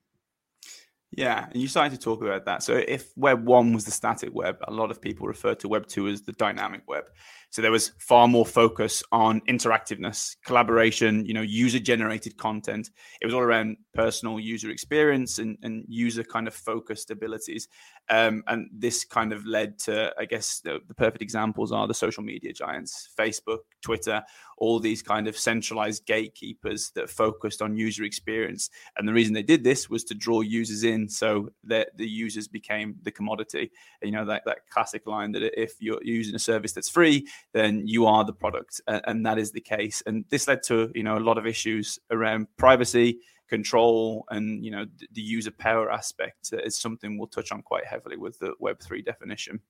Yeah, 1.16 1.46
and 1.50 1.62
you 1.62 1.69
started 1.69 1.93
to 1.93 1.99
talk 2.02 2.22
about 2.22 2.44
that. 2.46 2.62
So 2.62 2.75
if 2.75 3.16
Web 3.16 3.46
one 3.46 3.72
was 3.72 3.84
the 3.84 3.93
static 3.93 4.34
web, 4.34 4.58
a 4.66 4.72
lot 4.72 4.90
of 4.90 5.00
people 5.00 5.26
refer 5.28 5.55
to 5.56 5.69
Web 5.69 5.87
two 5.87 6.08
as 6.08 6.22
the 6.22 6.32
dynamic 6.32 6.82
web. 6.88 7.05
So 7.54 7.62
there 7.62 7.70
was 7.70 7.92
far 7.98 8.26
more 8.26 8.44
focus 8.44 9.00
on 9.12 9.40
interactiveness, 9.42 10.34
collaboration, 10.44 11.24
you 11.24 11.34
know, 11.34 11.42
user 11.42 11.78
generated 11.78 12.36
content. 12.36 12.90
It 13.20 13.26
was 13.26 13.32
all 13.32 13.42
around 13.42 13.76
personal 13.94 14.40
user 14.40 14.70
experience 14.70 15.38
and, 15.38 15.56
and 15.62 15.84
user 15.86 16.24
kind 16.24 16.48
of 16.48 16.54
focused 16.54 17.12
abilities. 17.12 17.68
Um, 18.10 18.42
and 18.48 18.68
this 18.72 19.04
kind 19.04 19.32
of 19.32 19.46
led 19.46 19.78
to, 19.80 20.12
I 20.18 20.24
guess, 20.24 20.58
the, 20.64 20.80
the 20.88 20.94
perfect 20.94 21.22
examples 21.22 21.70
are 21.70 21.86
the 21.86 21.94
social 21.94 22.24
media 22.24 22.52
giants, 22.52 23.10
Facebook, 23.16 23.60
Twitter, 23.82 24.24
all 24.58 24.80
these 24.80 25.02
kind 25.02 25.28
of 25.28 25.38
centralized 25.38 26.06
gatekeepers 26.06 26.90
that 26.96 27.08
focused 27.08 27.62
on 27.62 27.76
user 27.76 28.02
experience. 28.02 28.68
And 28.96 29.06
the 29.06 29.12
reason 29.12 29.32
they 29.32 29.42
did 29.42 29.62
this 29.62 29.88
was 29.88 30.02
to 30.04 30.14
draw 30.14 30.40
users 30.40 30.82
in 30.82 31.08
so 31.08 31.50
that 31.64 31.96
the 31.96 32.06
users 32.06 32.48
became 32.48 32.96
the 33.02 33.12
commodity. 33.12 33.70
You 34.02 34.10
know, 34.10 34.24
that, 34.24 34.42
that 34.44 34.68
classic 34.70 35.06
line 35.06 35.32
that 35.32 35.60
if 35.60 35.74
you're 35.80 36.02
using 36.02 36.34
a 36.34 36.38
service 36.40 36.72
that's 36.72 36.90
free, 36.90 37.26
then 37.52 37.87
you 37.87 38.06
are 38.06 38.25
the 38.25 38.32
product. 38.32 38.81
And 38.87 39.25
that 39.26 39.38
is 39.38 39.52
the 39.52 39.61
case. 39.61 40.02
And 40.06 40.25
this 40.31 40.49
led 40.49 40.62
to, 40.64 40.91
you 40.94 41.02
know, 41.02 41.19
a 41.19 41.20
lot 41.20 41.38
of 41.38 41.46
issues 41.46 41.99
around 42.11 42.49
privacy 42.56 43.20
control 43.46 44.25
and 44.31 44.64
you 44.64 44.70
know 44.70 44.87
the 45.12 45.20
user 45.20 45.50
power 45.50 45.93
aspect 45.93 46.50
is 46.64 46.79
something 46.79 47.19
we'll 47.19 47.26
touch 47.26 47.52
on 47.52 47.61
quite 47.61 47.85
heavily 47.85 48.17
with 48.17 48.38
the 48.38 48.55
web3 48.58 49.05
definition 49.05 49.61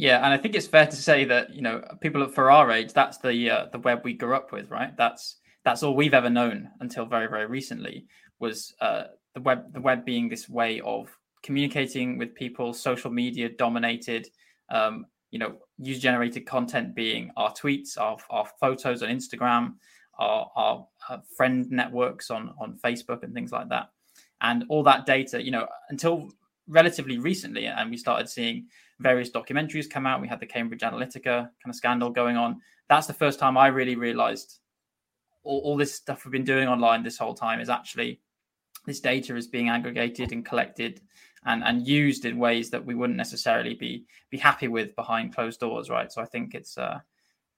yeah, 0.00 0.24
and 0.24 0.32
I 0.32 0.36
think 0.36 0.54
it's 0.54 0.68
fair 0.68 0.86
to 0.86 0.94
say 0.94 1.24
that 1.24 1.52
you 1.52 1.60
know 1.60 1.82
people 2.00 2.24
for 2.28 2.52
our 2.52 2.70
age, 2.70 2.92
that's 2.92 3.18
the 3.18 3.50
uh, 3.50 3.66
the 3.72 3.80
web 3.80 4.02
we 4.04 4.12
grew 4.14 4.36
up 4.36 4.52
with, 4.52 4.70
right? 4.70 4.96
That's 4.96 5.38
that's 5.64 5.82
all 5.82 5.96
we've 5.96 6.14
ever 6.14 6.30
known 6.30 6.70
until 6.78 7.04
very 7.04 7.26
very 7.26 7.46
recently 7.46 8.06
was 8.38 8.72
uh, 8.80 9.04
the 9.34 9.40
web 9.40 9.72
the 9.72 9.80
web 9.80 10.04
being 10.04 10.28
this 10.28 10.48
way 10.48 10.80
of 10.82 11.08
communicating 11.42 12.16
with 12.16 12.32
people, 12.36 12.72
social 12.72 13.10
media 13.10 13.48
dominated, 13.48 14.28
um, 14.70 15.04
you 15.30 15.38
know, 15.38 15.56
user 15.78 16.00
generated 16.00 16.46
content 16.46 16.94
being 16.94 17.30
our 17.36 17.52
tweets, 17.52 17.98
our 17.98 18.16
our 18.30 18.46
photos 18.60 19.02
on 19.02 19.08
Instagram, 19.08 19.74
our, 20.18 20.50
our, 20.56 20.86
uh, 21.08 21.18
friend 21.36 21.70
networks 21.70 22.30
on 22.30 22.54
on 22.58 22.78
Facebook 22.84 23.22
and 23.22 23.34
things 23.34 23.52
like 23.52 23.68
that, 23.68 23.90
and 24.40 24.64
all 24.68 24.82
that 24.82 25.06
data, 25.06 25.42
you 25.42 25.50
know, 25.50 25.66
until 25.90 26.30
relatively 26.66 27.18
recently, 27.18 27.66
and 27.66 27.90
we 27.90 27.96
started 27.96 28.28
seeing 28.28 28.66
various 29.00 29.30
documentaries 29.30 29.88
come 29.88 30.06
out. 30.06 30.20
We 30.20 30.28
had 30.28 30.40
the 30.40 30.46
Cambridge 30.46 30.80
Analytica 30.80 31.24
kind 31.24 31.50
of 31.68 31.74
scandal 31.74 32.10
going 32.10 32.36
on. 32.36 32.60
That's 32.88 33.06
the 33.06 33.14
first 33.14 33.38
time 33.38 33.56
I 33.56 33.68
really 33.68 33.96
realized 33.96 34.60
all, 35.44 35.60
all 35.60 35.76
this 35.76 35.94
stuff 35.94 36.24
we've 36.24 36.32
been 36.32 36.44
doing 36.44 36.68
online 36.68 37.02
this 37.02 37.18
whole 37.18 37.34
time 37.34 37.60
is 37.60 37.68
actually 37.68 38.20
this 38.86 39.00
data 39.00 39.36
is 39.36 39.46
being 39.46 39.68
aggregated 39.68 40.32
and 40.32 40.44
collected 40.44 41.00
and, 41.48 41.64
and 41.64 41.88
used 41.88 42.26
in 42.26 42.38
ways 42.38 42.70
that 42.70 42.84
we 42.84 42.94
wouldn't 42.94 43.16
necessarily 43.16 43.74
be 43.74 44.04
be 44.30 44.38
happy 44.38 44.68
with 44.68 44.94
behind 44.94 45.34
closed 45.34 45.60
doors, 45.60 45.90
right? 45.90 46.12
So 46.12 46.22
I 46.22 46.26
think 46.26 46.54
it's 46.54 46.76
uh, 46.78 47.00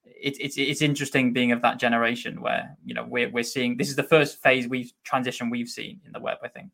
it, 0.04 0.36
it's 0.40 0.56
it's 0.56 0.80
interesting 0.80 1.32
being 1.32 1.52
of 1.52 1.60
that 1.62 1.78
generation 1.78 2.40
where 2.40 2.76
you 2.84 2.94
know 2.94 3.04
we're 3.04 3.28
we're 3.28 3.44
seeing 3.44 3.76
this 3.76 3.90
is 3.90 3.96
the 3.96 4.04
first 4.04 4.40
phase 4.42 4.68
we've 4.68 4.92
transition 5.04 5.50
we've 5.50 5.68
seen 5.68 6.00
in 6.06 6.12
the 6.12 6.20
web. 6.20 6.38
I 6.42 6.48
think. 6.48 6.70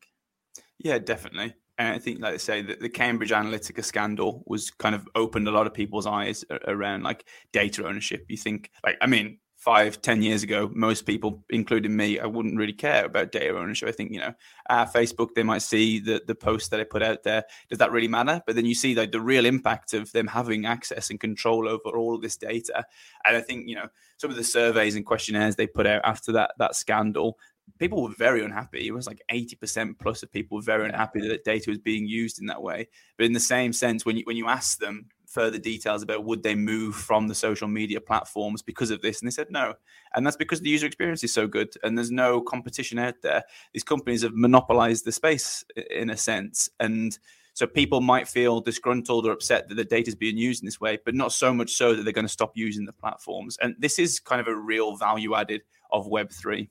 Yeah, 0.79 0.99
definitely. 0.99 1.55
And 1.79 1.95
I 1.95 1.99
think, 1.99 2.21
like 2.21 2.35
I 2.35 2.39
say, 2.39 2.63
that 2.63 2.81
the 2.81 2.89
Cambridge 2.89 3.31
Analytica 3.31 3.85
scandal 3.85 4.43
was 4.47 4.71
kind 4.71 4.95
of 4.95 5.07
opened 5.15 5.49
a 5.49 5.51
lot 5.51 5.67
of 5.67 5.75
people's 5.75 6.07
eyes 6.07 6.45
around 6.67 7.03
like 7.03 7.27
data 7.53 7.87
ownership. 7.87 8.25
You 8.29 8.37
think, 8.39 8.71
like, 8.85 8.97
I 9.01 9.07
mean, 9.07 9.39
five, 9.67 10.01
ten 10.01 10.23
years 10.23 10.45
ago, 10.45 10.71
most 10.73 11.07
people, 11.07 11.43
including 11.51 11.97
me, 11.97 12.21
I 12.21 12.27
wouldn't 12.27 12.57
really 12.57 12.73
care 12.73 13.05
about 13.05 13.33
data 13.33 13.59
ownership. 13.59 13.89
I 13.89 13.93
think, 13.93 14.13
you 14.13 14.21
know, 14.21 14.33
uh, 14.71 14.87
Facebook, 14.87 15.31
they 15.35 15.43
might 15.43 15.63
see 15.63 15.99
the 15.99 16.23
the 16.25 16.37
post 16.37 16.71
that 16.71 16.79
I 16.79 16.85
put 16.85 17.03
out 17.03 17.25
there. 17.25 17.43
Does 17.69 17.81
that 17.81 17.91
really 17.91 18.07
matter? 18.07 18.41
But 18.47 18.55
then 18.55 18.65
you 18.65 18.77
see 18.77 18.95
like 18.95 19.11
the 19.11 19.21
real 19.21 19.45
impact 19.45 19.93
of 19.93 20.13
them 20.13 20.29
having 20.29 20.67
access 20.67 21.11
and 21.11 21.19
control 21.19 21.69
over 21.69 21.99
all 21.99 22.15
of 22.15 22.23
this 22.23 22.37
data. 22.37 22.87
And 23.25 23.37
I 23.37 23.41
think, 23.41 23.69
you 23.69 23.75
know, 23.75 23.89
some 24.19 24.31
of 24.31 24.37
the 24.37 24.45
surveys 24.45 24.95
and 24.95 25.05
questionnaires 25.05 25.57
they 25.57 25.67
put 25.67 25.87
out 25.87 26.03
after 26.05 26.31
that 26.33 26.53
that 26.59 26.77
scandal 26.77 27.37
people 27.79 28.03
were 28.03 28.15
very 28.17 28.45
unhappy. 28.45 28.87
It 28.87 28.93
was 28.93 29.07
like 29.07 29.21
80% 29.31 29.99
plus 29.99 30.23
of 30.23 30.31
people 30.31 30.57
were 30.57 30.63
very 30.63 30.87
unhappy 30.87 31.27
that 31.27 31.45
data 31.45 31.71
was 31.71 31.79
being 31.79 32.07
used 32.07 32.41
in 32.41 32.47
that 32.47 32.63
way. 32.63 32.89
But 33.17 33.27
in 33.27 33.33
the 33.33 33.41
same 33.41 33.73
sense, 33.73 34.07
when 34.07 34.17
you 34.17 34.23
when 34.25 34.37
you 34.37 34.47
ask 34.49 34.79
them 34.79 35.07
further 35.37 35.61
details 35.73 36.03
about 36.03 36.25
would 36.25 36.43
they 36.43 36.55
move 36.55 36.95
from 37.09 37.29
the 37.29 37.35
social 37.35 37.69
media 37.69 38.01
platforms 38.01 38.63
because 38.63 38.91
of 38.91 39.01
this, 39.03 39.21
and 39.21 39.27
they 39.27 39.37
said 39.39 39.51
no. 39.51 39.75
And 40.15 40.25
that's 40.25 40.37
because 40.45 40.61
the 40.61 40.71
user 40.71 40.87
experience 40.87 41.23
is 41.23 41.35
so 41.35 41.47
good 41.47 41.71
and 41.83 41.97
there's 41.97 42.11
no 42.11 42.41
competition 42.41 42.99
out 42.99 43.17
there. 43.23 43.43
These 43.73 43.85
companies 43.85 44.23
have 44.23 44.35
monopolized 44.35 45.05
the 45.05 45.13
space 45.13 45.65
in 45.91 46.11
a 46.11 46.17
sense. 46.17 46.71
And 46.81 47.19
So 47.57 47.67
people 47.67 48.03
might 48.03 48.29
feel 48.29 48.61
disgruntled 48.61 49.27
or 49.27 49.33
upset 49.33 49.71
that 49.71 49.77
the 49.77 49.85
data 49.85 50.09
is 50.09 50.15
being 50.15 50.37
used 50.37 50.63
in 50.63 50.67
this 50.67 50.79
way, 50.79 50.99
but 51.03 51.15
not 51.15 51.33
so 51.33 51.55
much 51.55 51.73
so 51.73 51.95
that 51.95 52.03
they're 52.03 52.13
going 52.13 52.27
to 52.27 52.29
stop 52.29 52.53
using 52.55 52.85
the 52.85 52.93
platforms. 52.93 53.57
And 53.63 53.75
this 53.79 53.99
is 53.99 54.21
kind 54.21 54.43
of 54.43 54.47
a 54.47 54.55
real 54.55 54.95
value 54.97 55.35
added 55.35 55.63
of 55.91 56.07
Web3. 56.07 56.69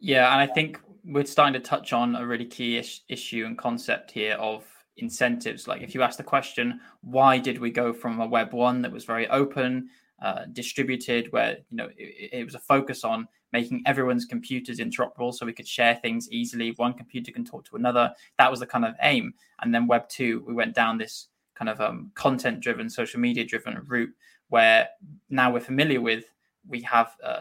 Yeah, 0.00 0.30
and 0.30 0.38
I 0.42 0.52
think 0.52 0.78
we're 1.02 1.24
starting 1.24 1.54
to 1.54 1.66
touch 1.66 1.94
on 1.94 2.14
a 2.14 2.26
really 2.26 2.44
key 2.44 2.76
is- 2.76 3.00
issue 3.08 3.46
and 3.46 3.56
concept 3.56 4.10
here 4.10 4.34
of 4.34 4.66
incentives. 4.98 5.68
Like 5.68 5.82
if 5.82 5.94
you 5.94 6.02
ask 6.02 6.16
the 6.16 6.24
question, 6.24 6.80
why 7.02 7.38
did 7.38 7.58
we 7.58 7.70
go 7.70 7.92
from 7.92 8.20
a 8.20 8.26
Web 8.26 8.52
one 8.52 8.82
that 8.82 8.92
was 8.92 9.04
very 9.04 9.28
open, 9.28 9.88
uh, 10.22 10.44
distributed, 10.52 11.30
where 11.32 11.58
you 11.70 11.76
know 11.76 11.88
it, 11.96 12.30
it, 12.32 12.44
was 12.44 12.54
a 12.54 12.58
focus 12.58 13.04
on 13.04 13.28
making 13.52 13.82
everyone's 13.86 14.24
computers 14.24 14.78
interoperable, 14.78 15.34
so 15.34 15.44
we 15.44 15.52
could 15.52 15.68
share 15.68 15.96
things 15.96 16.30
easily. 16.30 16.72
One 16.76 16.94
computer 16.94 17.32
can 17.32 17.44
talk 17.44 17.64
to 17.66 17.76
another. 17.76 18.12
That 18.38 18.50
was 18.50 18.60
the 18.60 18.66
kind 18.66 18.84
of 18.84 18.94
aim. 19.02 19.34
And 19.60 19.74
then 19.74 19.86
Web 19.86 20.08
two, 20.08 20.42
we 20.46 20.54
went 20.54 20.74
down 20.74 20.98
this 20.98 21.28
kind 21.54 21.68
of 21.68 21.80
um, 21.80 22.10
content 22.14 22.60
driven, 22.60 22.88
social 22.88 23.20
media 23.20 23.44
driven 23.44 23.82
route, 23.86 24.12
where 24.48 24.88
now 25.28 25.52
we're 25.52 25.60
familiar 25.60 26.00
with. 26.00 26.24
We 26.66 26.80
have 26.82 27.14
uh, 27.22 27.40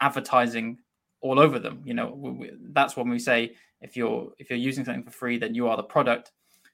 advertising 0.00 0.78
all 1.20 1.38
over 1.38 1.58
them. 1.58 1.82
You 1.84 1.94
know, 1.94 2.12
we, 2.14 2.30
we, 2.30 2.50
that's 2.72 2.96
when 2.96 3.08
we 3.08 3.18
say 3.18 3.54
if 3.80 3.96
you're 3.96 4.32
if 4.38 4.50
you're 4.50 4.58
using 4.58 4.84
something 4.84 5.04
for 5.04 5.10
free, 5.10 5.38
then 5.38 5.54
you 5.54 5.68
are 5.68 5.76
the 5.76 5.82
product. 5.82 6.32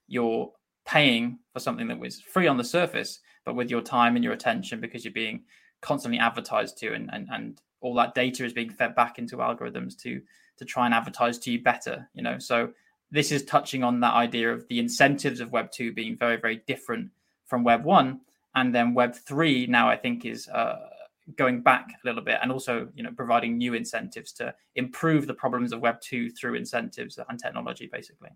You're 0.08 0.52
paying 0.86 1.38
for 1.52 1.60
something 1.60 1.88
that 1.88 1.98
was 1.98 2.20
free 2.20 2.46
on 2.46 2.56
the 2.56 2.64
surface, 2.64 3.20
but 3.44 3.56
with 3.56 3.70
your 3.70 3.82
time 3.82 4.14
and 4.14 4.24
your 4.24 4.32
attention 4.32 4.80
because 4.80 5.04
you're 5.04 5.12
being 5.12 5.42
constantly 5.80 6.18
advertised 6.18 6.78
to, 6.78 6.94
and 6.94 7.10
and, 7.12 7.28
and 7.30 7.60
all 7.80 7.94
that 7.94 8.14
data 8.14 8.44
is 8.44 8.52
being 8.52 8.70
fed 8.70 8.94
back 8.94 9.18
into 9.18 9.36
algorithms 9.36 9.98
to 10.02 10.22
to 10.56 10.64
try 10.64 10.86
and 10.86 10.94
advertise 10.94 11.38
to 11.40 11.50
you 11.50 11.62
better. 11.62 12.08
You 12.14 12.22
know, 12.22 12.38
so 12.38 12.70
this 13.10 13.30
is 13.30 13.44
touching 13.44 13.84
on 13.84 14.00
that 14.00 14.14
idea 14.14 14.52
of 14.52 14.66
the 14.68 14.78
incentives 14.78 15.40
of 15.40 15.52
Web 15.52 15.70
two 15.70 15.92
being 15.92 16.16
very 16.16 16.36
very 16.36 16.62
different 16.66 17.10
from 17.46 17.64
Web 17.64 17.84
one, 17.84 18.20
and 18.54 18.74
then 18.74 18.94
Web 18.94 19.14
three 19.14 19.66
now 19.66 19.88
I 19.88 19.96
think 19.96 20.24
is. 20.24 20.48
Uh, 20.48 20.88
going 21.34 21.60
back 21.60 21.88
a 21.88 22.06
little 22.06 22.22
bit 22.22 22.38
and 22.40 22.52
also 22.52 22.86
you 22.94 23.02
know 23.02 23.10
providing 23.10 23.58
new 23.58 23.74
incentives 23.74 24.30
to 24.30 24.54
improve 24.76 25.26
the 25.26 25.34
problems 25.34 25.72
of 25.72 25.80
web 25.80 26.00
2 26.00 26.30
through 26.30 26.54
incentives 26.54 27.18
and 27.28 27.36
technology 27.40 27.88
basically 27.92 28.30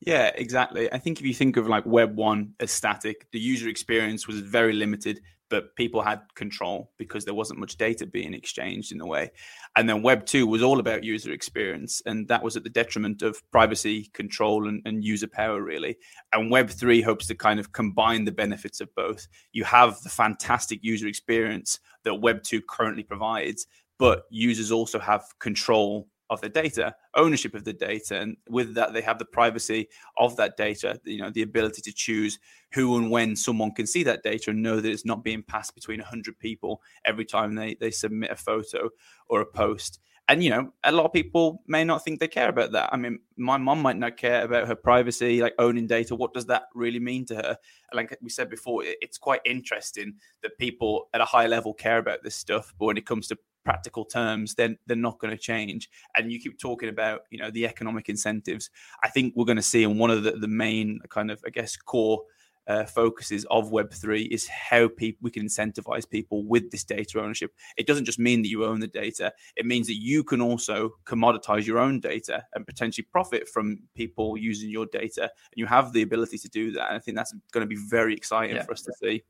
yeah 0.00 0.30
exactly. 0.34 0.92
I 0.92 0.98
think 0.98 1.20
if 1.20 1.26
you 1.26 1.34
think 1.34 1.56
of 1.56 1.66
like 1.66 1.86
web 1.86 2.16
1 2.16 2.54
as 2.60 2.70
static 2.70 3.26
the 3.32 3.40
user 3.40 3.68
experience 3.68 4.26
was 4.26 4.40
very 4.40 4.72
limited 4.72 5.20
but 5.48 5.76
people 5.76 6.02
had 6.02 6.20
control 6.34 6.90
because 6.98 7.24
there 7.24 7.34
wasn't 7.34 7.60
much 7.60 7.76
data 7.76 8.04
being 8.04 8.34
exchanged 8.34 8.90
in 8.90 9.00
a 9.00 9.06
way. 9.06 9.30
And 9.76 9.88
then 9.88 10.02
web 10.02 10.26
2 10.26 10.46
was 10.46 10.62
all 10.62 10.80
about 10.80 11.04
user 11.04 11.30
experience 11.30 12.02
and 12.04 12.26
that 12.28 12.42
was 12.42 12.56
at 12.56 12.64
the 12.64 12.70
detriment 12.70 13.22
of 13.22 13.40
privacy 13.52 14.10
control 14.12 14.66
and, 14.68 14.82
and 14.84 15.04
user 15.04 15.28
power 15.28 15.62
really. 15.62 15.98
And 16.32 16.50
web 16.50 16.68
3 16.68 17.00
hopes 17.00 17.26
to 17.26 17.34
kind 17.34 17.60
of 17.60 17.72
combine 17.72 18.24
the 18.24 18.32
benefits 18.32 18.80
of 18.80 18.92
both. 18.94 19.28
You 19.52 19.64
have 19.64 20.00
the 20.02 20.08
fantastic 20.08 20.80
user 20.82 21.06
experience 21.06 21.78
that 22.06 22.14
Web 22.14 22.42
2 22.42 22.62
currently 22.62 23.02
provides, 23.02 23.66
but 23.98 24.24
users 24.30 24.72
also 24.72 24.98
have 24.98 25.24
control 25.38 26.08
of 26.30 26.40
the 26.40 26.48
data, 26.48 26.94
ownership 27.14 27.54
of 27.54 27.64
the 27.64 27.72
data, 27.72 28.20
and 28.20 28.36
with 28.48 28.74
that 28.74 28.92
they 28.92 29.00
have 29.00 29.18
the 29.18 29.24
privacy 29.24 29.88
of 30.18 30.36
that 30.36 30.56
data. 30.56 31.00
You 31.04 31.18
know, 31.18 31.30
the 31.30 31.42
ability 31.42 31.82
to 31.82 31.92
choose 31.92 32.38
who 32.72 32.96
and 32.96 33.10
when 33.10 33.36
someone 33.36 33.72
can 33.72 33.86
see 33.86 34.02
that 34.04 34.22
data 34.22 34.50
and 34.50 34.62
know 34.62 34.80
that 34.80 34.90
it's 34.90 35.04
not 35.04 35.24
being 35.24 35.42
passed 35.42 35.74
between 35.74 36.00
hundred 36.00 36.38
people 36.38 36.82
every 37.04 37.24
time 37.24 37.54
they 37.54 37.74
they 37.74 37.90
submit 37.90 38.30
a 38.30 38.36
photo 38.36 38.90
or 39.28 39.40
a 39.40 39.46
post. 39.46 40.00
And 40.28 40.42
you 40.42 40.50
know 40.50 40.72
a 40.82 40.90
lot 40.90 41.04
of 41.04 41.12
people 41.12 41.62
may 41.68 41.84
not 41.84 42.02
think 42.04 42.18
they 42.18 42.26
care 42.26 42.48
about 42.48 42.72
that. 42.72 42.90
I 42.92 42.96
mean 42.96 43.20
my 43.36 43.56
mom 43.56 43.80
might 43.80 43.96
not 43.96 44.16
care 44.16 44.44
about 44.44 44.66
her 44.66 44.74
privacy 44.74 45.40
like 45.40 45.54
owning 45.58 45.86
data. 45.86 46.16
What 46.16 46.34
does 46.34 46.46
that 46.46 46.64
really 46.74 46.98
mean 46.98 47.24
to 47.26 47.36
her? 47.36 47.56
Like 47.92 48.18
we 48.20 48.30
said 48.30 48.50
before 48.50 48.82
it's 48.84 49.18
quite 49.18 49.40
interesting 49.44 50.14
that 50.42 50.58
people 50.58 51.08
at 51.14 51.20
a 51.20 51.24
high 51.24 51.46
level 51.46 51.72
care 51.72 51.98
about 51.98 52.24
this 52.24 52.34
stuff 52.34 52.74
but 52.76 52.86
when 52.86 52.96
it 52.96 53.06
comes 53.06 53.28
to 53.28 53.38
practical 53.66 54.04
terms 54.04 54.54
then 54.54 54.78
they're 54.86 54.96
not 54.96 55.18
going 55.18 55.30
to 55.30 55.36
change 55.38 55.90
and 56.14 56.30
you 56.30 56.40
keep 56.40 56.58
talking 56.58 56.88
about 56.88 57.22
you 57.30 57.38
know 57.38 57.50
the 57.50 57.66
economic 57.66 58.08
incentives 58.08 58.70
i 59.02 59.08
think 59.08 59.34
we're 59.36 59.44
going 59.44 59.56
to 59.56 59.62
see 59.62 59.82
in 59.82 59.98
one 59.98 60.10
of 60.10 60.22
the, 60.22 60.32
the 60.32 60.48
main 60.48 61.00
kind 61.10 61.30
of 61.30 61.42
i 61.46 61.50
guess 61.50 61.76
core 61.76 62.22
uh, 62.68 62.84
focuses 62.84 63.44
of 63.50 63.70
Web3 63.70 64.28
is 64.30 64.48
how 64.48 64.88
people 64.88 65.18
we 65.22 65.30
can 65.30 65.46
incentivize 65.46 66.08
people 66.08 66.44
with 66.44 66.70
this 66.70 66.84
data 66.84 67.20
ownership. 67.20 67.52
It 67.76 67.86
doesn't 67.86 68.04
just 68.04 68.18
mean 68.18 68.42
that 68.42 68.48
you 68.48 68.64
own 68.64 68.80
the 68.80 68.86
data; 68.86 69.32
it 69.56 69.66
means 69.66 69.86
that 69.86 70.00
you 70.00 70.24
can 70.24 70.40
also 70.40 70.90
commoditize 71.04 71.66
your 71.66 71.78
own 71.78 72.00
data 72.00 72.44
and 72.54 72.66
potentially 72.66 73.06
profit 73.10 73.48
from 73.48 73.78
people 73.94 74.36
using 74.36 74.70
your 74.70 74.86
data. 74.86 75.22
And 75.22 75.54
you 75.54 75.66
have 75.66 75.92
the 75.92 76.02
ability 76.02 76.38
to 76.38 76.48
do 76.48 76.72
that. 76.72 76.88
And 76.88 76.96
I 76.96 76.98
think 76.98 77.16
that's 77.16 77.34
going 77.52 77.62
to 77.62 77.68
be 77.68 77.80
very 77.88 78.14
exciting 78.14 78.56
yeah. 78.56 78.64
for 78.64 78.72
us 78.72 78.82
to 78.82 78.92
see. 79.00 79.22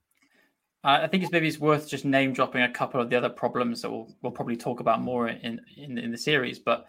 I 0.88 1.08
think 1.08 1.24
it's 1.24 1.32
maybe 1.32 1.48
it's 1.48 1.58
worth 1.58 1.88
just 1.88 2.04
name 2.04 2.32
dropping 2.32 2.62
a 2.62 2.70
couple 2.70 3.00
of 3.00 3.10
the 3.10 3.16
other 3.16 3.28
problems 3.28 3.82
that 3.82 3.90
we'll, 3.90 4.14
we'll 4.22 4.32
probably 4.32 4.56
talk 4.56 4.78
about 4.78 5.02
more 5.02 5.28
in, 5.28 5.60
in 5.76 5.98
in 5.98 6.12
the 6.12 6.18
series, 6.18 6.60
but 6.60 6.86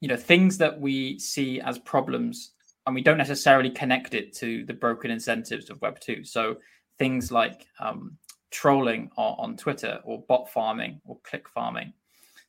you 0.00 0.08
know 0.08 0.16
things 0.16 0.58
that 0.58 0.78
we 0.78 1.18
see 1.18 1.60
as 1.60 1.78
problems 1.78 2.52
and 2.86 2.94
we 2.94 3.02
don't 3.02 3.18
necessarily 3.18 3.70
connect 3.70 4.14
it 4.14 4.34
to 4.34 4.64
the 4.66 4.74
broken 4.74 5.10
incentives 5.10 5.70
of 5.70 5.80
Web 5.80 6.00
two. 6.00 6.24
So 6.24 6.56
things 6.98 7.32
like 7.32 7.66
um, 7.80 8.18
trolling 8.50 9.10
on, 9.16 9.36
on, 9.38 9.56
Twitter 9.56 10.00
or 10.04 10.22
bot 10.28 10.50
farming 10.50 11.00
or 11.04 11.18
click 11.22 11.48
farming. 11.48 11.92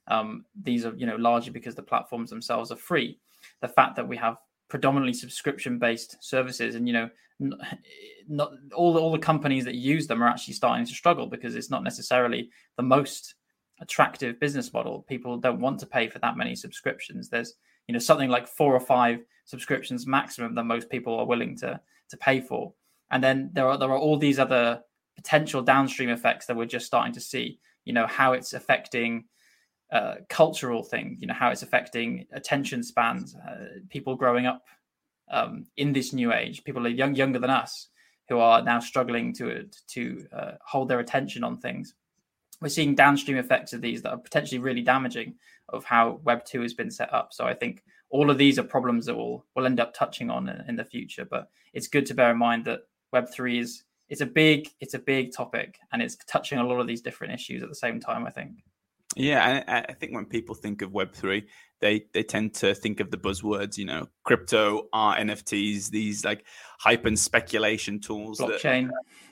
Um, 0.08 0.46
these 0.62 0.86
are 0.86 0.94
you 0.96 1.06
know 1.06 1.16
largely 1.16 1.52
because 1.52 1.76
the 1.76 1.84
platforms 1.84 2.30
themselves 2.30 2.72
are 2.72 2.78
free. 2.78 3.20
The 3.62 3.68
fact 3.68 3.96
that 3.96 4.08
we 4.08 4.18
have 4.18 4.38
predominantly 4.70 5.14
subscription 5.14 5.80
based 5.80 6.18
services 6.22 6.76
and 6.76 6.88
you 6.88 6.94
know 6.94 7.10
not, 8.28 8.54
all, 8.74 8.98
all 8.98 9.12
the 9.12 9.18
companies 9.18 9.66
that 9.66 9.76
use 9.76 10.08
them 10.08 10.24
are 10.24 10.28
actually 10.28 10.54
starting 10.54 10.86
to 10.86 10.94
struggle 10.94 11.28
because 11.28 11.56
it's 11.56 11.70
not 11.70 11.84
necessarily 11.84 12.50
the 12.78 12.84
most 12.84 13.36
attractive 13.82 14.40
business 14.40 14.72
model 14.72 15.04
people 15.10 15.38
don't 15.38 15.60
want 15.60 15.80
to 15.80 15.86
pay 15.86 16.08
for 16.08 16.20
that 16.20 16.38
many 16.38 16.56
subscriptions 16.56 17.28
there's 17.28 17.56
you 17.88 17.94
know 17.94 18.00
something 18.00 18.30
like 18.30 18.48
four 18.48 18.74
or 18.74 18.80
five 18.80 19.20
subscriptions 19.46 20.08
maximum 20.08 20.56
that 20.56 20.64
most 20.64 20.90
people 20.90 21.18
are 21.18 21.26
willing 21.26 21.56
to 21.58 21.80
to 22.10 22.18
pay 22.18 22.40
for. 22.40 22.74
And 23.12 23.24
then 23.24 23.50
there 23.54 23.68
are 23.68 23.78
there 23.78 23.90
are 23.90 23.98
all 23.98 24.18
these 24.18 24.40
other 24.40 24.82
potential 25.16 25.62
downstream 25.62 26.10
effects 26.10 26.46
that 26.46 26.56
we're 26.56 26.66
just 26.66 26.86
starting 26.86 27.14
to 27.14 27.20
see. 27.20 27.60
You 27.86 27.94
know 27.94 28.08
how 28.08 28.34
it's 28.34 28.54
affecting 28.54 29.26
cultural 30.30 30.84
thing. 30.84 31.18
You 31.20 31.28
know 31.28 31.34
how 31.34 31.52
it's 31.52 31.64
affecting 31.64 32.26
attention 32.34 32.84
spans. 32.84 33.36
Uh, 33.36 33.80
people 33.90 34.16
growing 34.16 34.46
up 34.46 34.64
um, 35.32 35.66
in 35.78 35.94
this 35.94 36.14
new 36.14 36.34
age, 36.34 36.64
people 36.64 36.86
are 36.86 36.90
young 36.90 37.16
younger 37.16 37.40
than 37.40 37.50
us 37.50 37.90
who 38.30 38.40
are 38.40 38.62
now 38.64 38.80
struggling 38.80 39.34
to 39.34 39.68
to 39.90 40.26
uh, 40.34 40.52
hold 40.66 40.90
their 40.90 41.00
attention 41.00 41.44
on 41.44 41.58
things. 41.58 41.94
We're 42.62 42.70
seeing 42.70 42.96
downstream 42.96 43.38
effects 43.38 43.74
of 43.74 43.82
these 43.82 44.02
that 44.02 44.12
are 44.12 44.18
potentially 44.18 44.60
really 44.60 44.82
damaging 44.82 45.36
of 45.70 45.84
how 45.84 46.22
Web 46.24 46.46
two 46.46 46.62
has 46.62 46.74
been 46.74 46.92
set 46.92 47.14
up. 47.14 47.34
So 47.34 47.46
I 47.46 47.54
think 47.54 47.84
all 48.10 48.30
of 48.30 48.38
these 48.38 48.58
are 48.58 48.64
problems 48.64 49.06
that 49.06 49.16
we'll 49.16 49.46
we'll 49.56 49.66
end 49.66 49.80
up 49.80 49.94
touching 49.94 50.30
on 50.30 50.50
in, 50.50 50.64
in 50.70 50.76
the 50.76 50.86
future. 50.86 51.26
But 51.26 51.50
it's 51.74 51.88
good 51.88 52.06
to 52.08 52.14
bear 52.14 52.32
in 52.32 52.38
mind 52.38 52.66
that 52.66 52.82
Web 53.12 53.30
three 53.30 53.60
is 53.60 53.84
it's 54.10 54.22
a 54.22 54.26
big 54.26 54.70
it's 54.80 54.94
a 54.94 55.00
big 55.00 55.34
topic 55.34 55.78
and 55.92 56.02
it's 56.02 56.16
touching 56.28 56.60
a 56.60 56.66
lot 56.66 56.80
of 56.80 56.88
these 56.88 57.02
different 57.02 57.34
issues 57.34 57.62
at 57.62 57.70
the 57.70 57.76
same 57.76 58.00
time. 58.00 58.26
I 58.26 58.32
think. 58.32 58.64
Yeah, 59.16 59.64
I, 59.68 59.86
I 59.90 59.94
think 59.94 60.14
when 60.14 60.26
people 60.26 60.56
think 60.56 60.82
of 60.82 60.92
Web 60.92 61.14
three, 61.14 61.48
they 61.80 62.06
they 62.14 62.24
tend 62.24 62.54
to 62.56 62.74
think 62.74 63.00
of 63.00 63.12
the 63.12 63.18
buzzwords, 63.18 63.78
you 63.78 63.86
know, 63.86 64.08
crypto, 64.24 64.88
art, 64.94 65.20
NFTs, 65.20 65.90
these 65.90 66.26
like 66.26 66.46
hype 66.80 67.06
and 67.06 67.18
speculation 67.18 68.00
tools. 68.00 68.40
Blockchain. 68.40 68.90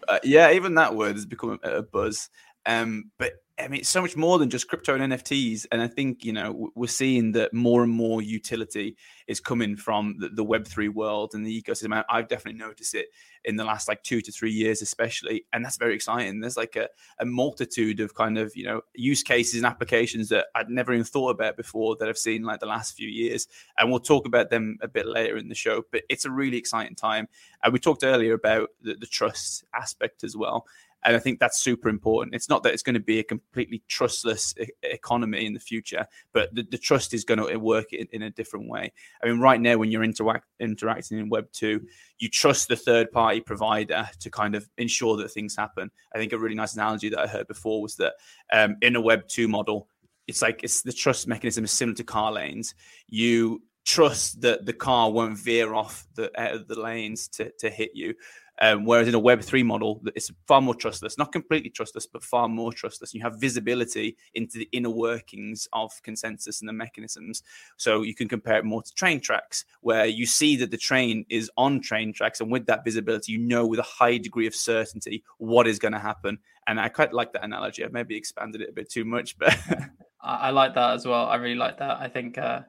That, 0.08 0.14
uh, 0.14 0.20
yeah, 0.24 0.52
even 0.52 0.76
that 0.76 0.96
word 0.96 1.16
has 1.16 1.26
become 1.26 1.60
a 1.64 1.82
buzz. 1.82 2.30
Um, 2.66 3.12
but 3.18 3.34
I 3.62 3.68
mean, 3.68 3.82
it's 3.82 3.90
so 3.90 4.02
much 4.02 4.18
more 4.18 4.40
than 4.40 4.50
just 4.50 4.68
crypto 4.68 4.96
and 4.96 5.14
NFTs. 5.14 5.68
And 5.72 5.82
I 5.82 5.88
think, 5.88 6.26
you 6.26 6.34
know, 6.34 6.72
we're 6.76 6.88
seeing 6.88 7.32
that 7.34 7.54
more 7.54 7.84
and 7.84 7.92
more 7.92 8.22
utility 8.22 8.98
is 9.28 9.40
coming 9.40 9.76
from 9.76 10.16
the, 10.20 10.30
the 10.30 10.44
Web3 10.44 10.90
world 10.90 11.32
and 11.34 11.46
the 11.46 11.62
ecosystem. 11.62 12.04
I've 12.10 12.28
definitely 12.28 12.60
noticed 12.60 12.96
it 12.96 13.08
in 13.46 13.56
the 13.56 13.64
last 13.64 13.88
like 13.88 14.04
two 14.04 14.22
to 14.22 14.32
three 14.32 14.52
years, 14.52 14.82
especially. 14.82 15.46
And 15.54 15.64
that's 15.64 15.78
very 15.78 15.96
exciting. 15.96 16.40
There's 16.40 16.58
like 16.58 16.76
a, 16.76 16.90
a 17.20 17.26
multitude 17.26 18.00
of 18.00 18.14
kind 18.16 18.38
of, 18.38 18.56
you 18.56 18.66
know, 18.66 18.82
use 18.96 19.24
cases 19.24 19.56
and 19.56 19.66
applications 19.66 20.30
that 20.30 20.48
I'd 20.56 20.70
never 20.70 20.94
even 20.94 21.06
thought 21.06 21.30
about 21.30 21.58
before 21.58 21.96
that 21.98 22.10
I've 22.10 22.18
seen 22.18 22.44
like 22.44 22.60
the 22.60 22.66
last 22.66 22.96
few 22.96 23.08
years. 23.08 23.48
And 23.78 23.90
we'll 23.90 24.00
talk 24.00 24.26
about 24.26 24.50
them 24.50 24.78
a 24.82 24.88
bit 24.88 25.06
later 25.06 25.38
in 25.38 25.50
the 25.50 25.56
show. 25.56 25.84
But 25.92 26.04
it's 26.10 26.26
a 26.26 26.32
really 26.32 26.58
exciting 26.58 26.96
time. 26.96 27.28
And 27.64 27.74
we 27.74 27.80
talked 27.80 28.04
earlier 28.04 28.34
about 28.34 28.70
the, 28.82 28.96
the 28.96 29.08
trust 29.08 29.64
aspect 29.74 30.24
as 30.24 30.36
well. 30.36 30.66
And 31.04 31.16
I 31.16 31.20
think 31.20 31.40
that's 31.40 31.62
super 31.62 31.90
important. 31.90 32.36
It's 32.36 32.50
not 32.50 32.64
that 32.64 32.74
it's 32.74 32.84
going 32.84 32.94
to 32.96 33.00
be 33.00 33.20
a 33.20 33.24
completely 33.24 33.84
trustless 33.88 34.54
e- 34.60 34.68
economy 34.84 35.46
in 35.46 35.54
the 35.54 35.60
future, 35.60 36.06
but 36.34 36.54
the, 36.54 36.64
the 36.64 36.78
trust 36.78 37.14
is 37.14 37.24
going 37.24 37.40
to 37.40 37.58
work 37.58 37.94
in, 37.94 38.08
in, 38.12 38.22
a 38.22 38.30
different 38.30 38.70
way. 38.70 38.92
I 39.24 39.28
mean, 39.28 39.40
right 39.40 39.60
now, 39.60 39.78
when 39.78 39.92
you're 39.92 40.04
interact, 40.04 40.46
interacting 40.60 41.20
in 41.20 41.30
Web 41.30 41.52
2, 41.54 41.82
you 42.20 42.30
trust 42.30 42.68
the 42.68 42.76
third 42.76 43.12
party 43.12 43.42
provider 43.42 44.10
to 44.20 44.30
kind 44.30 44.56
of 44.56 44.70
ensure 44.78 45.18
that 45.18 45.32
things 45.32 45.56
happen. 45.56 45.92
I 46.14 46.18
think 46.18 46.34
a 46.34 46.40
really 46.40 46.56
nice 46.56 46.76
analogy 46.76 47.10
that 47.10 47.20
I 47.20 47.28
heard 47.28 47.48
before 47.48 47.82
was 47.82 47.96
that 47.96 48.14
um, 48.52 48.78
in 48.82 48.96
a 48.96 49.02
Web 49.02 49.28
2 49.28 49.48
model, 49.48 49.88
it's 50.28 50.42
like 50.42 50.64
it's 50.64 50.82
the 50.82 50.94
trust 50.94 51.28
mechanism 51.28 51.64
is 51.64 51.72
similar 51.72 51.96
to 51.96 52.04
car 52.04 52.32
lanes. 52.32 52.76
You 53.08 53.64
trust 53.86 54.42
that 54.42 54.66
the 54.66 54.74
car 54.74 55.12
won't 55.12 55.38
veer 55.38 55.74
off 55.74 56.06
the 56.16 56.32
of 56.54 56.68
the 56.68 56.80
lanes 56.80 57.28
to, 57.28 57.52
to 57.60 57.70
hit 57.70 57.92
you. 57.94 58.14
Um, 58.60 58.86
whereas 58.86 59.08
in 59.08 59.16
a 59.16 59.20
Web3 59.20 59.66
model, 59.66 60.02
it's 60.16 60.32
far 60.48 60.62
more 60.62 60.76
trustless, 60.76 61.18
not 61.18 61.32
completely 61.32 61.70
trustless, 61.70 62.06
but 62.06 62.24
far 62.24 62.48
more 62.48 62.72
trustless. 62.72 63.14
You 63.14 63.22
have 63.22 63.40
visibility 63.40 64.18
into 64.36 64.60
the 64.60 64.70
inner 64.72 64.90
workings 64.90 65.68
of 65.74 65.92
consensus 66.04 66.62
and 66.62 66.70
the 66.70 66.74
mechanisms. 66.74 67.42
So 67.78 68.04
you 68.04 68.14
can 68.14 68.28
compare 68.28 68.58
it 68.58 68.66
more 68.66 68.84
to 68.84 68.94
train 68.94 69.20
tracks, 69.20 69.66
where 69.82 70.06
you 70.06 70.26
see 70.26 70.58
that 70.58 70.70
the 70.70 70.78
train 70.78 71.26
is 71.30 71.50
on 71.58 71.82
train 71.82 72.14
tracks. 72.14 72.40
And 72.40 72.52
with 72.52 72.68
that 72.68 72.84
visibility, 72.84 73.32
you 73.32 73.40
know 73.40 73.66
with 73.66 73.80
a 73.80 73.84
high 73.84 74.18
degree 74.18 74.48
of 74.48 74.54
certainty 74.54 75.24
what 75.38 75.68
is 75.68 75.80
going 75.80 75.94
to 75.94 76.00
happen. 76.00 76.38
And 76.68 76.80
I 76.80 76.90
quite 76.90 77.14
like 77.14 77.34
that 77.34 77.44
analogy. 77.44 77.84
I've 77.84 77.94
maybe 77.94 78.16
expanded 78.16 78.62
it 78.62 78.70
a 78.70 78.74
bit 78.74 78.90
too 78.90 79.06
much, 79.06 79.38
but. 79.40 79.58
I 80.24 80.52
like 80.52 80.76
that 80.76 80.94
as 80.94 81.08
well. 81.08 81.26
I 81.26 81.38
really 81.38 81.56
like 81.56 81.80
that. 81.80 82.00
I 82.00 82.08
think, 82.08 82.38
uh, 82.38 82.62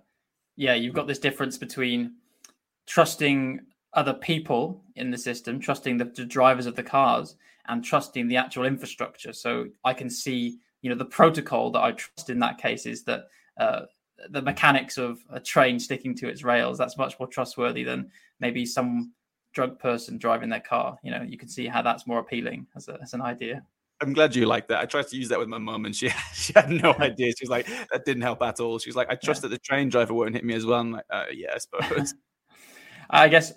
yeah, 0.57 0.73
you've 0.73 0.95
got 0.95 1.07
this 1.07 1.19
difference 1.19 1.59
between 1.59 2.15
trusting 2.87 3.61
other 3.95 4.15
people 4.15 4.83
in 4.97 5.11
the 5.11 5.19
system, 5.19 5.61
trusting 5.61 5.99
the, 5.99 6.05
the, 6.05 6.25
drivers 6.25 6.67
of 6.67 6.77
the 6.77 6.83
cars, 6.83 7.37
and 7.69 7.85
trusting 7.85 8.27
the 8.29 8.37
actual 8.37 8.65
infrastructure. 8.65 9.33
So 9.33 9.67
I 9.85 9.95
can 9.95 10.11
see, 10.11 10.59
you 10.81 10.91
know, 10.91 10.97
the 10.97 11.05
protocol 11.05 11.71
that 11.73 11.83
I 11.83 11.93
trust 11.93 12.31
in 12.31 12.39
that 12.41 12.59
case 12.59 12.87
is 12.87 13.05
that 13.05 13.27
uh, 13.59 13.83
the 14.31 14.43
mechanics 14.43 14.99
of 14.99 15.21
a 15.31 15.41
train 15.41 15.79
sticking 15.79 16.15
to 16.17 16.29
its 16.29 16.43
rails. 16.43 16.79
That's 16.79 16.97
much 16.97 17.19
more 17.19 17.29
trustworthy 17.29 17.85
than 17.85 18.11
maybe 18.41 18.65
some 18.67 19.13
drug 19.53 19.79
person 19.79 20.19
driving 20.19 20.49
their 20.49 20.61
car. 20.61 20.99
You 21.03 21.11
know, 21.11 21.23
you 21.23 21.39
can 21.39 21.49
see 21.49 21.67
how 21.67 21.83
that's 21.83 22.07
more 22.07 22.19
appealing 22.19 22.67
as, 22.77 22.89
a, 22.89 22.99
as 23.03 23.15
an 23.15 23.21
idea. 23.21 23.63
I'm 24.01 24.13
glad 24.13 24.35
you 24.35 24.47
like 24.47 24.67
that. 24.69 24.81
I 24.81 24.87
tried 24.87 25.07
to 25.09 25.17
use 25.17 25.29
that 25.29 25.39
with 25.39 25.49
my 25.49 25.59
mum, 25.59 25.85
and 25.85 25.95
she 25.95 26.09
she 26.35 26.53
had 26.55 26.71
no 26.71 26.95
idea. 26.99 27.33
She 27.39 27.45
was 27.45 27.51
like, 27.51 27.69
"That 27.93 28.05
didn't 28.05 28.23
help 28.23 28.43
at 28.43 28.59
all." 28.59 28.81
She 28.81 28.89
was 28.89 28.97
like, 28.97 29.09
"I 29.09 29.15
trust 29.15 29.39
yeah. 29.39 29.49
that 29.49 29.55
the 29.55 29.59
train 29.59 29.91
driver 29.91 30.13
won't 30.13 30.35
hit 30.35 30.45
me 30.45 30.55
as 30.55 30.67
well." 30.67 30.81
I'm 30.81 30.93
like, 30.93 31.05
uh, 31.09 31.27
"Yeah, 31.33 31.53
I 31.55 31.59
suppose." 31.59 32.15
I 33.13 33.29
guess 33.29 33.53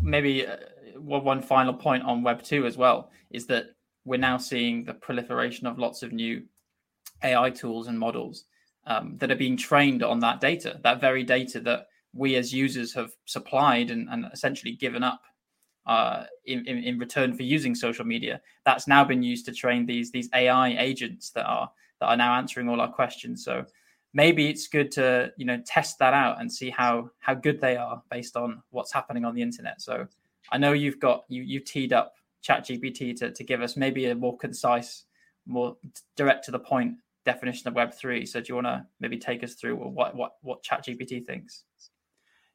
maybe 0.00 0.46
uh, 0.46 0.56
one 0.96 1.42
final 1.42 1.74
point 1.74 2.04
on 2.04 2.22
Web 2.22 2.42
two 2.42 2.66
as 2.66 2.76
well 2.76 3.10
is 3.30 3.46
that 3.46 3.74
we're 4.04 4.18
now 4.18 4.36
seeing 4.36 4.84
the 4.84 4.94
proliferation 4.94 5.66
of 5.66 5.78
lots 5.78 6.02
of 6.02 6.12
new 6.12 6.42
AI 7.22 7.50
tools 7.50 7.88
and 7.88 7.98
models 7.98 8.44
um, 8.86 9.16
that 9.18 9.30
are 9.30 9.36
being 9.36 9.56
trained 9.56 10.02
on 10.02 10.20
that 10.20 10.40
data, 10.40 10.78
that 10.82 11.00
very 11.00 11.24
data 11.24 11.60
that 11.60 11.86
we 12.14 12.36
as 12.36 12.52
users 12.52 12.92
have 12.92 13.12
supplied 13.24 13.90
and, 13.90 14.08
and 14.10 14.26
essentially 14.32 14.72
given 14.72 15.02
up 15.02 15.22
uh, 15.86 16.24
in, 16.44 16.66
in, 16.66 16.78
in 16.78 16.98
return 16.98 17.34
for 17.34 17.42
using 17.42 17.74
social 17.74 18.04
media. 18.04 18.40
That's 18.64 18.86
now 18.86 19.04
been 19.04 19.22
used 19.22 19.46
to 19.46 19.52
train 19.52 19.86
these 19.86 20.10
these 20.10 20.28
AI 20.34 20.76
agents 20.78 21.30
that 21.30 21.46
are 21.46 21.70
that 22.00 22.06
are 22.06 22.16
now 22.16 22.34
answering 22.34 22.68
all 22.68 22.80
our 22.80 22.92
questions. 22.92 23.44
So 23.44 23.64
maybe 24.14 24.48
it's 24.48 24.68
good 24.68 24.90
to 24.92 25.32
you 25.36 25.44
know 25.44 25.60
test 25.66 25.98
that 25.98 26.14
out 26.14 26.40
and 26.40 26.52
see 26.52 26.70
how 26.70 27.10
how 27.18 27.34
good 27.34 27.60
they 27.60 27.76
are 27.76 28.02
based 28.10 28.36
on 28.36 28.62
what's 28.70 28.92
happening 28.92 29.24
on 29.24 29.34
the 29.34 29.42
internet. 29.42 29.80
So 29.80 30.06
I 30.50 30.58
know 30.58 30.72
you've 30.72 31.00
got 31.00 31.24
you 31.28 31.42
you 31.42 31.60
teed 31.60 31.92
up 31.92 32.14
ChatGPT 32.46 33.16
to 33.16 33.30
to 33.32 33.44
give 33.44 33.62
us 33.62 33.76
maybe 33.76 34.06
a 34.06 34.14
more 34.14 34.36
concise, 34.36 35.04
more 35.46 35.76
direct 36.16 36.44
to 36.46 36.50
the 36.50 36.58
point 36.58 36.94
definition 37.24 37.68
of 37.68 37.74
Web 37.74 37.94
three. 37.94 38.26
So 38.26 38.40
do 38.40 38.46
you 38.48 38.54
want 38.56 38.66
to 38.66 38.86
maybe 39.00 39.18
take 39.18 39.44
us 39.44 39.54
through 39.54 39.76
what 39.76 40.14
what 40.14 40.32
what 40.42 40.62
ChatGPT 40.62 41.26
thinks? 41.26 41.64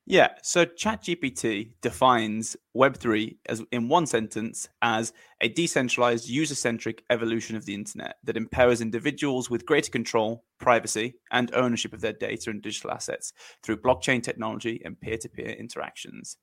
Yeah, 0.10 0.30
so 0.42 0.66
ChatGPT 0.66 1.74
defines 1.82 2.56
Web3 2.74 3.36
as 3.50 3.62
in 3.74 3.90
one 3.90 4.06
sentence 4.06 4.70
as 4.82 5.12
a 5.42 5.50
decentralized, 5.50 6.30
user-centric 6.30 7.04
evolution 7.10 7.58
of 7.58 7.66
the 7.66 7.74
internet 7.74 8.16
that 8.24 8.38
empowers 8.38 8.80
individuals 8.80 9.50
with 9.50 9.66
greater 9.66 9.92
control, 9.92 10.46
privacy, 10.60 11.16
and 11.34 11.54
ownership 11.54 11.92
of 11.92 12.00
their 12.00 12.14
data 12.14 12.50
and 12.50 12.62
digital 12.62 12.92
assets 12.92 13.34
through 13.64 13.82
blockchain 13.82 14.24
technology 14.24 14.82
and 14.86 14.98
peer-to-peer 15.02 15.50
interactions. 15.50 16.38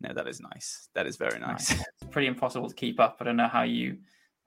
Now 0.00 0.12
that 0.12 0.28
is 0.28 0.40
nice. 0.40 0.88
That 0.94 1.08
is 1.08 1.16
very 1.16 1.40
nice. 1.40 1.70
nice. 1.70 1.84
It's 2.00 2.10
pretty 2.12 2.28
impossible 2.28 2.68
to 2.68 2.74
keep 2.76 3.00
up. 3.00 3.16
I 3.18 3.24
don't 3.24 3.36
know 3.36 3.48
how 3.48 3.62
you 3.64 3.96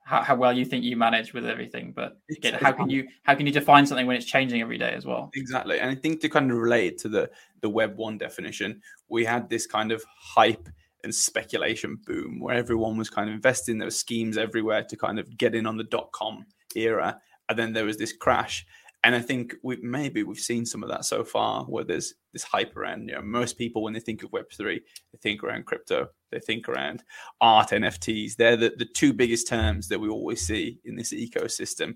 how, 0.04 0.22
how 0.22 0.34
well 0.34 0.52
you 0.52 0.64
think 0.64 0.84
you 0.84 0.96
manage 0.96 1.32
with 1.32 1.46
everything 1.46 1.92
but 1.94 2.18
again, 2.30 2.54
how 2.54 2.72
can 2.72 2.90
you 2.90 3.06
how 3.22 3.34
can 3.34 3.46
you 3.46 3.52
define 3.52 3.86
something 3.86 4.06
when 4.06 4.16
it's 4.16 4.26
changing 4.26 4.60
every 4.60 4.78
day 4.78 4.92
as 4.92 5.06
well? 5.06 5.30
Exactly 5.34 5.78
and 5.78 5.90
i 5.90 5.94
think 5.94 6.20
to 6.20 6.28
kind 6.28 6.50
of 6.50 6.56
relate 6.56 6.98
to 6.98 7.08
the 7.08 7.30
the 7.60 7.68
web 7.68 7.96
one 7.96 8.18
definition 8.18 8.80
we 9.08 9.24
had 9.24 9.48
this 9.48 9.66
kind 9.66 9.92
of 9.92 10.04
hype 10.16 10.68
and 11.04 11.14
speculation 11.14 11.98
boom 12.06 12.40
where 12.40 12.56
everyone 12.56 12.96
was 12.96 13.10
kind 13.10 13.28
of 13.28 13.34
investing 13.34 13.78
there 13.78 13.86
were 13.86 13.90
schemes 13.90 14.36
everywhere 14.36 14.84
to 14.84 14.96
kind 14.96 15.18
of 15.18 15.36
get 15.36 15.54
in 15.54 15.66
on 15.66 15.76
the 15.76 15.84
dot 15.84 16.10
com 16.12 16.46
era 16.74 17.20
and 17.48 17.58
then 17.58 17.72
there 17.72 17.84
was 17.84 17.98
this 17.98 18.12
crash 18.12 18.64
and 19.04 19.14
I 19.14 19.20
think 19.20 19.54
we 19.62 19.76
maybe 19.82 20.22
we've 20.22 20.38
seen 20.38 20.64
some 20.64 20.82
of 20.82 20.88
that 20.90 21.04
so 21.04 21.24
far, 21.24 21.64
where 21.64 21.84
there's 21.84 22.14
this 22.32 22.44
hype 22.44 22.76
around. 22.76 23.08
You 23.08 23.16
know, 23.16 23.22
most 23.22 23.58
people 23.58 23.82
when 23.82 23.92
they 23.92 24.00
think 24.00 24.22
of 24.22 24.32
Web 24.32 24.46
three, 24.52 24.80
they 25.12 25.18
think 25.20 25.42
around 25.42 25.66
crypto, 25.66 26.08
they 26.30 26.38
think 26.38 26.68
around 26.68 27.02
art, 27.40 27.70
NFTs. 27.70 28.36
They're 28.36 28.56
the, 28.56 28.72
the 28.76 28.84
two 28.84 29.12
biggest 29.12 29.48
terms 29.48 29.88
that 29.88 30.00
we 30.00 30.08
always 30.08 30.46
see 30.46 30.78
in 30.84 30.96
this 30.96 31.12
ecosystem 31.12 31.94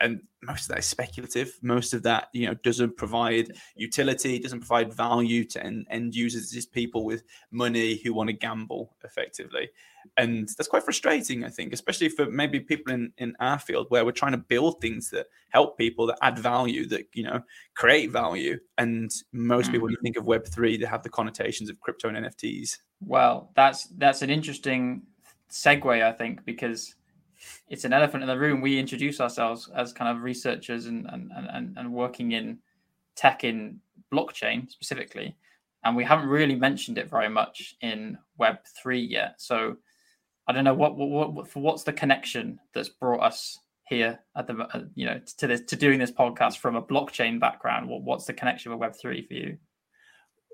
and 0.00 0.20
most 0.42 0.62
of 0.62 0.68
that 0.68 0.78
is 0.78 0.86
speculative. 0.86 1.58
Most 1.62 1.94
of 1.94 2.02
that, 2.02 2.28
you 2.32 2.46
know, 2.46 2.54
doesn't 2.54 2.96
provide 2.96 3.52
utility, 3.74 4.38
doesn't 4.38 4.60
provide 4.60 4.92
value 4.92 5.44
to 5.44 5.64
end, 5.64 5.86
end 5.90 6.14
users. 6.14 6.44
It's 6.44 6.52
just 6.52 6.72
people 6.72 7.04
with 7.04 7.24
money 7.50 7.96
who 7.96 8.12
want 8.12 8.28
to 8.28 8.34
gamble 8.34 8.94
effectively. 9.04 9.70
And 10.16 10.48
that's 10.56 10.68
quite 10.68 10.84
frustrating, 10.84 11.44
I 11.44 11.48
think, 11.48 11.72
especially 11.72 12.10
for 12.10 12.26
maybe 12.26 12.60
people 12.60 12.92
in, 12.92 13.12
in 13.18 13.34
our 13.40 13.58
field 13.58 13.86
where 13.88 14.04
we're 14.04 14.12
trying 14.12 14.32
to 14.32 14.38
build 14.38 14.80
things 14.80 15.10
that 15.10 15.26
help 15.50 15.78
people, 15.78 16.06
that 16.06 16.18
add 16.22 16.38
value, 16.38 16.86
that, 16.88 17.06
you 17.14 17.24
know, 17.24 17.40
create 17.74 18.10
value. 18.10 18.58
And 18.78 19.10
most 19.32 19.64
mm-hmm. 19.64 19.72
people, 19.72 19.84
when 19.86 19.92
you 19.92 19.98
think 20.02 20.16
of 20.16 20.24
Web3, 20.24 20.78
they 20.78 20.86
have 20.86 21.02
the 21.02 21.08
connotations 21.08 21.70
of 21.70 21.80
crypto 21.80 22.08
and 22.08 22.18
NFTs. 22.18 22.78
Well, 23.00 23.50
that's 23.56 23.84
that's 23.98 24.22
an 24.22 24.30
interesting 24.30 25.02
segue, 25.50 26.02
I 26.02 26.12
think, 26.12 26.44
because 26.44 26.95
it's 27.68 27.84
an 27.84 27.92
elephant 27.92 28.22
in 28.22 28.28
the 28.28 28.38
room. 28.38 28.60
We 28.60 28.78
introduce 28.78 29.20
ourselves 29.20 29.68
as 29.74 29.92
kind 29.92 30.16
of 30.16 30.22
researchers 30.22 30.86
and 30.86 31.06
and, 31.12 31.30
and, 31.32 31.76
and 31.76 31.92
working 31.92 32.32
in 32.32 32.58
tech 33.14 33.44
in 33.44 33.80
blockchain 34.12 34.70
specifically, 34.70 35.36
and 35.84 35.96
we 35.96 36.04
haven't 36.04 36.28
really 36.28 36.54
mentioned 36.54 36.98
it 36.98 37.10
very 37.10 37.28
much 37.28 37.74
in 37.80 38.18
Web 38.38 38.58
three 38.80 39.00
yet. 39.00 39.34
So 39.38 39.76
I 40.46 40.52
don't 40.52 40.64
know 40.64 40.74
what 40.74 40.96
what, 40.96 41.32
what 41.32 41.56
what's 41.56 41.82
the 41.82 41.92
connection 41.92 42.58
that's 42.74 42.88
brought 42.88 43.20
us 43.20 43.58
here 43.88 44.18
at 44.36 44.46
the 44.46 44.54
uh, 44.58 44.82
you 44.94 45.06
know 45.06 45.20
to 45.38 45.46
this 45.46 45.62
to 45.62 45.76
doing 45.76 45.98
this 45.98 46.12
podcast 46.12 46.58
from 46.58 46.76
a 46.76 46.82
blockchain 46.82 47.40
background. 47.40 47.88
What, 47.88 48.02
what's 48.02 48.26
the 48.26 48.32
connection 48.32 48.72
with 48.72 48.80
Web 48.80 48.94
three 48.94 49.22
for 49.26 49.34
you? 49.34 49.58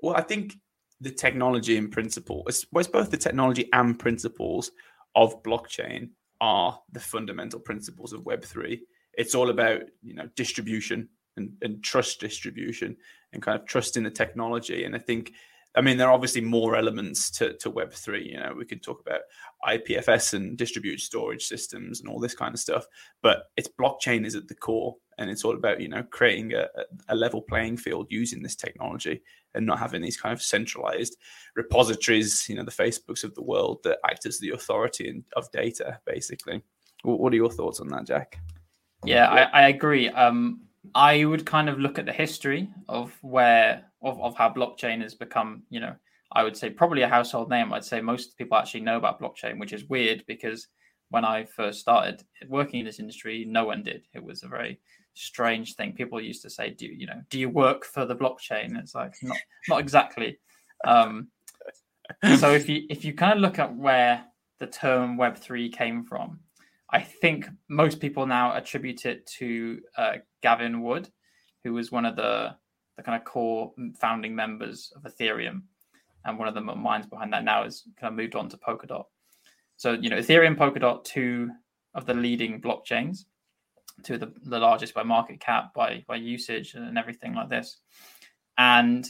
Well, 0.01 0.15
I 0.15 0.21
think 0.21 0.53
the 1.01 1.11
technology 1.11 1.77
in 1.77 1.89
principle, 1.89 2.43
well, 2.45 2.79
it's 2.79 2.87
both 2.87 3.11
the 3.11 3.17
technology 3.17 3.69
and 3.73 3.99
principles 3.99 4.71
of 5.15 5.43
blockchain 5.43 6.09
are 6.43 6.77
the 6.91 6.99
fundamental 6.99 7.57
principles 7.57 8.11
of 8.11 8.25
Web3. 8.25 8.81
It's 9.13 9.33
all 9.33 9.49
about, 9.49 9.83
you 10.01 10.13
know, 10.13 10.27
distribution 10.35 11.07
and, 11.37 11.53
and 11.61 11.81
trust 11.81 12.19
distribution 12.19 12.97
and 13.31 13.41
kind 13.41 13.57
of 13.57 13.65
trust 13.65 13.95
in 13.95 14.03
the 14.03 14.11
technology. 14.11 14.83
And 14.83 14.93
I 14.93 14.99
think, 14.99 15.31
I 15.73 15.79
mean, 15.79 15.95
there 15.95 16.09
are 16.09 16.13
obviously 16.13 16.41
more 16.41 16.75
elements 16.75 17.31
to, 17.31 17.53
to 17.59 17.71
Web3. 17.71 18.25
You 18.25 18.39
know, 18.41 18.53
we 18.57 18.65
could 18.65 18.83
talk 18.83 18.99
about 18.99 19.21
IPFS 19.65 20.33
and 20.33 20.57
distributed 20.57 20.99
storage 20.99 21.45
systems 21.45 22.01
and 22.01 22.09
all 22.09 22.19
this 22.19 22.35
kind 22.35 22.53
of 22.53 22.59
stuff, 22.59 22.85
but 23.21 23.45
it's 23.55 23.69
blockchain 23.79 24.25
is 24.25 24.35
at 24.35 24.49
the 24.49 24.55
core 24.55 24.97
and 25.17 25.29
it's 25.29 25.45
all 25.45 25.55
about 25.55 25.79
you 25.79 25.87
know 25.87 26.03
creating 26.09 26.53
a, 26.53 26.67
a, 27.07 27.15
level 27.15 27.39
playing 27.41 27.77
field 27.77 28.07
using 28.09 28.41
this 28.41 28.55
technology 28.55 29.21
and 29.55 29.65
not 29.65 29.79
having 29.79 30.01
these 30.01 30.19
kind 30.19 30.33
of 30.33 30.41
centralized 30.41 31.17
repositories 31.55 32.47
you 32.49 32.55
know 32.55 32.63
the 32.63 32.71
facebooks 32.71 33.23
of 33.23 33.33
the 33.35 33.43
world 33.43 33.79
that 33.83 33.99
act 34.05 34.25
as 34.25 34.39
the 34.39 34.51
authority 34.51 35.09
in, 35.09 35.23
of 35.35 35.51
data 35.51 35.99
basically. 36.05 36.61
What 37.03 37.33
are 37.33 37.35
your 37.35 37.51
thoughts 37.51 37.79
on 37.79 37.87
that 37.89 38.05
jack? 38.05 38.39
Yeah 39.03 39.29
i, 39.29 39.61
I 39.61 39.67
agree. 39.69 40.09
Um, 40.09 40.61
i 40.95 41.23
would 41.23 41.45
kind 41.45 41.69
of 41.69 41.79
look 41.79 41.97
at 41.97 42.05
the 42.05 42.11
history 42.11 42.69
of 42.89 43.17
where 43.21 43.85
of, 44.01 44.19
of 44.21 44.35
how 44.35 44.49
blockchain 44.49 45.01
has 45.01 45.15
become 45.15 45.63
you 45.69 45.79
know 45.79 45.95
i 46.33 46.43
would 46.43 46.57
say 46.57 46.69
probably 46.69 47.03
a 47.03 47.07
household 47.07 47.49
name. 47.49 47.71
I'd 47.71 47.85
say 47.85 48.01
most 48.01 48.37
people 48.37 48.57
actually 48.57 48.81
know 48.81 48.97
about 48.97 49.21
blockchain 49.21 49.59
which 49.59 49.73
is 49.73 49.85
weird 49.85 50.23
because 50.27 50.67
when 51.13 51.23
I 51.23 51.45
first 51.45 51.79
started 51.79 52.23
working 52.49 52.79
in 52.79 52.87
this 52.87 52.99
industry, 52.99 53.45
no 53.47 53.65
one 53.65 53.83
did. 53.83 54.01
It 54.15 54.23
was 54.23 54.41
a 54.41 54.47
very 54.47 54.79
strange 55.13 55.75
thing. 55.75 55.93
People 55.93 56.21
used 56.21 56.41
to 56.43 56.49
say, 56.49 56.71
"Do 56.71 56.85
you 56.87 57.07
know? 57.07 57.21
Do 57.29 57.39
you 57.39 57.49
work 57.49 57.85
for 57.85 58.05
the 58.05 58.15
blockchain?" 58.15 58.77
It's 58.77 58.95
like 58.95 59.15
not 59.21 59.37
not 59.69 59.79
exactly. 59.79 60.39
Um, 60.85 61.29
so 62.37 62.51
if 62.51 62.67
you 62.67 62.85
if 62.89 63.05
you 63.05 63.13
kind 63.13 63.33
of 63.33 63.39
look 63.39 63.59
at 63.59 63.75
where 63.75 64.25
the 64.59 64.67
term 64.67 65.17
Web 65.17 65.37
three 65.37 65.69
came 65.69 66.03
from, 66.03 66.39
I 66.89 67.01
think 67.01 67.47
most 67.69 67.99
people 67.99 68.25
now 68.25 68.55
attribute 68.55 69.05
it 69.05 69.25
to 69.37 69.81
uh, 69.97 70.13
Gavin 70.41 70.81
Wood, 70.81 71.09
who 71.63 71.73
was 71.73 71.91
one 71.91 72.05
of 72.05 72.15
the 72.15 72.55
the 72.97 73.03
kind 73.03 73.19
of 73.19 73.25
core 73.25 73.73
founding 73.99 74.35
members 74.35 74.93
of 74.95 75.03
Ethereum, 75.03 75.63
and 76.25 76.37
one 76.37 76.47
of 76.47 76.53
the 76.53 76.61
minds 76.61 77.07
behind 77.07 77.33
that 77.33 77.43
now 77.43 77.63
is 77.63 77.83
kind 77.99 78.11
of 78.11 78.17
moved 78.17 78.35
on 78.35 78.49
to 78.49 78.57
Polkadot. 78.57 79.05
So 79.77 79.93
you 79.93 80.09
know, 80.09 80.17
Ethereum, 80.17 80.55
Polkadot, 80.55 81.03
two 81.03 81.49
of 81.95 82.05
the 82.05 82.13
leading 82.13 82.59
blockchains 82.61 83.25
to 84.03 84.17
the, 84.17 84.33
the 84.43 84.59
largest 84.59 84.93
by 84.93 85.03
market 85.03 85.39
cap, 85.39 85.73
by 85.73 86.03
by 86.07 86.15
usage, 86.15 86.73
and 86.73 86.97
everything 86.97 87.33
like 87.33 87.49
this. 87.49 87.77
And 88.57 89.05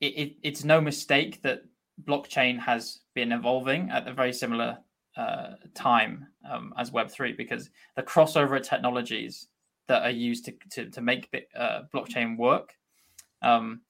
it, 0.00 0.06
it, 0.06 0.36
it's 0.42 0.64
no 0.64 0.80
mistake 0.80 1.42
that 1.42 1.62
blockchain 2.04 2.58
has 2.60 3.00
been 3.14 3.32
evolving 3.32 3.90
at 3.90 4.06
a 4.06 4.12
very 4.12 4.32
similar 4.32 4.78
uh, 5.16 5.54
time 5.74 6.28
um, 6.48 6.72
as 6.78 6.92
Web3 6.92 7.36
because 7.36 7.70
the 7.96 8.02
crossover 8.02 8.62
technologies 8.62 9.48
that 9.88 10.02
are 10.02 10.10
used 10.10 10.44
to, 10.44 10.54
to, 10.70 10.90
to 10.90 11.00
make 11.00 11.28
uh, 11.56 11.80
blockchain 11.92 12.36
work 12.36 12.74
um, 13.42 13.80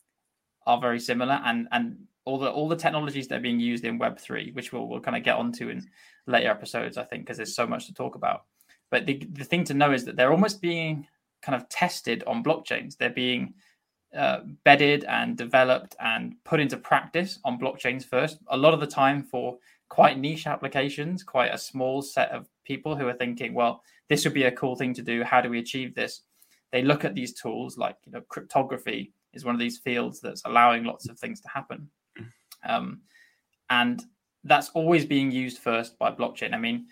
are 0.66 0.80
very 0.80 1.00
similar. 1.00 1.40
And, 1.44 1.68
and 1.72 1.98
all 2.28 2.38
the 2.38 2.50
all 2.50 2.68
the 2.68 2.76
technologies 2.76 3.26
that 3.28 3.36
are 3.36 3.42
being 3.42 3.58
used 3.58 3.86
in 3.86 3.96
Web 3.96 4.18
three, 4.18 4.50
which 4.52 4.70
we'll 4.70 4.86
we'll 4.86 5.00
kind 5.00 5.16
of 5.16 5.22
get 5.22 5.36
onto 5.36 5.70
in 5.70 5.88
later 6.26 6.50
episodes, 6.50 6.98
I 6.98 7.04
think, 7.04 7.24
because 7.24 7.38
there's 7.38 7.56
so 7.56 7.66
much 7.66 7.86
to 7.86 7.94
talk 7.94 8.16
about. 8.16 8.44
But 8.90 9.06
the 9.06 9.26
the 9.32 9.44
thing 9.44 9.64
to 9.64 9.74
know 9.74 9.92
is 9.92 10.04
that 10.04 10.16
they're 10.16 10.32
almost 10.32 10.60
being 10.60 11.06
kind 11.42 11.56
of 11.56 11.68
tested 11.68 12.24
on 12.26 12.42
blockchains. 12.42 12.96
They're 12.96 13.10
being 13.10 13.54
uh, 14.16 14.40
bedded 14.64 15.04
and 15.04 15.36
developed 15.36 15.94
and 16.00 16.34
put 16.44 16.60
into 16.60 16.76
practice 16.76 17.38
on 17.44 17.58
blockchains 17.58 18.04
first. 18.04 18.38
A 18.48 18.56
lot 18.56 18.74
of 18.74 18.80
the 18.80 18.86
time 18.86 19.22
for 19.22 19.58
quite 19.88 20.18
niche 20.18 20.46
applications, 20.46 21.22
quite 21.22 21.52
a 21.54 21.58
small 21.58 22.02
set 22.02 22.30
of 22.30 22.48
people 22.64 22.96
who 22.96 23.06
are 23.06 23.14
thinking, 23.14 23.54
well, 23.54 23.82
this 24.08 24.24
would 24.24 24.34
be 24.34 24.44
a 24.44 24.52
cool 24.52 24.76
thing 24.76 24.94
to 24.94 25.02
do. 25.02 25.22
How 25.22 25.40
do 25.40 25.50
we 25.50 25.58
achieve 25.58 25.94
this? 25.94 26.22
They 26.72 26.82
look 26.82 27.04
at 27.04 27.14
these 27.14 27.34
tools 27.34 27.78
like 27.78 27.96
you 28.04 28.12
know 28.12 28.22
cryptography 28.28 29.12
is 29.34 29.44
one 29.44 29.54
of 29.54 29.60
these 29.60 29.78
fields 29.78 30.20
that's 30.20 30.42
allowing 30.44 30.84
lots 30.84 31.08
of 31.08 31.18
things 31.18 31.40
to 31.40 31.48
happen. 31.48 31.88
Um, 32.66 33.02
and 33.70 34.02
that's 34.44 34.70
always 34.70 35.04
being 35.04 35.30
used 35.30 35.58
first 35.58 35.98
by 35.98 36.10
blockchain. 36.10 36.54
I 36.54 36.58
mean, 36.58 36.86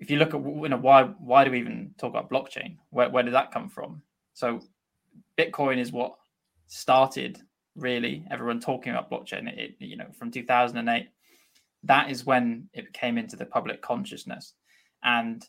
if 0.00 0.10
you 0.10 0.18
look 0.18 0.34
at 0.34 0.40
you 0.40 0.68
know 0.68 0.78
why 0.78 1.04
why 1.04 1.44
do 1.44 1.50
we 1.50 1.60
even 1.60 1.94
talk 1.98 2.10
about 2.10 2.30
blockchain? 2.30 2.76
Where 2.90 3.08
where 3.10 3.22
did 3.22 3.34
that 3.34 3.52
come 3.52 3.68
from? 3.68 4.02
So 4.34 4.60
Bitcoin 5.38 5.78
is 5.78 5.92
what 5.92 6.16
started 6.66 7.38
really 7.76 8.24
everyone 8.30 8.60
talking 8.60 8.92
about 8.92 9.10
blockchain. 9.10 9.46
It, 9.56 9.76
you 9.78 9.96
know 9.96 10.08
from 10.18 10.30
2008, 10.30 11.08
that 11.84 12.10
is 12.10 12.26
when 12.26 12.68
it 12.72 12.92
came 12.92 13.18
into 13.18 13.36
the 13.36 13.46
public 13.46 13.82
consciousness. 13.82 14.54
And 15.04 15.46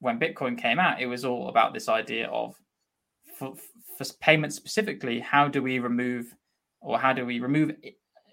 when 0.00 0.18
Bitcoin 0.18 0.58
came 0.58 0.78
out, 0.78 1.00
it 1.00 1.06
was 1.06 1.24
all 1.24 1.48
about 1.48 1.74
this 1.74 1.88
idea 1.88 2.26
of 2.28 2.56
for, 3.36 3.54
for 3.98 4.04
payments 4.20 4.56
specifically, 4.56 5.20
how 5.20 5.46
do 5.46 5.62
we 5.62 5.78
remove 5.78 6.34
or 6.80 6.98
how 6.98 7.12
do 7.12 7.26
we 7.26 7.40
remove 7.40 7.72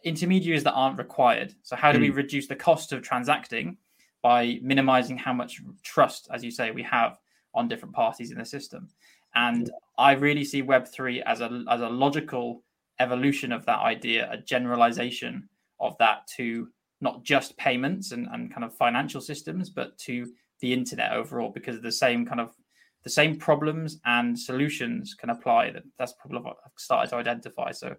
intermediaries 0.03 0.63
that 0.63 0.73
aren't 0.73 0.97
required. 0.97 1.53
So 1.63 1.75
how 1.75 1.91
do 1.91 1.97
mm. 1.97 2.03
we 2.03 2.07
hmm. 2.09 2.15
reduce 2.15 2.47
the 2.47 2.55
cost 2.55 2.93
of 2.93 3.01
transacting 3.01 3.77
by 4.21 4.59
minimizing 4.61 5.17
how 5.17 5.33
much 5.33 5.61
trust, 5.83 6.27
as 6.33 6.43
you 6.43 6.51
say, 6.51 6.71
we 6.71 6.83
have 6.83 7.17
on 7.53 7.67
different 7.67 7.95
parties 7.95 8.31
in 8.31 8.37
the 8.37 8.45
system? 8.45 8.89
And 9.35 9.69
I 9.97 10.13
really 10.13 10.43
see 10.43 10.63
Web3 10.63 11.21
as 11.25 11.41
a 11.41 11.63
as 11.69 11.81
a 11.81 11.89
logical 11.89 12.63
evolution 12.99 13.51
of 13.51 13.65
that 13.65 13.79
idea, 13.79 14.27
a 14.31 14.37
generalization 14.37 15.47
of 15.79 15.97
that 15.99 16.25
to 16.35 16.69
not 17.01 17.23
just 17.23 17.55
payments 17.57 18.11
and, 18.11 18.27
and 18.31 18.51
kind 18.51 18.63
of 18.63 18.75
financial 18.75 19.21
systems, 19.21 19.69
but 19.69 19.97
to 19.99 20.27
the 20.61 20.73
internet 20.73 21.11
overall, 21.11 21.51
because 21.51 21.79
the 21.81 21.91
same 21.91 22.25
kind 22.25 22.41
of 22.41 22.55
the 23.03 23.09
same 23.09 23.37
problems 23.37 23.99
and 24.05 24.37
solutions 24.37 25.13
can 25.13 25.29
apply. 25.29 25.71
That 25.71 25.83
that's 25.97 26.13
probably 26.13 26.39
what 26.39 26.57
I've 26.65 26.71
started 26.77 27.09
to 27.11 27.17
identify. 27.17 27.71
So 27.71 27.95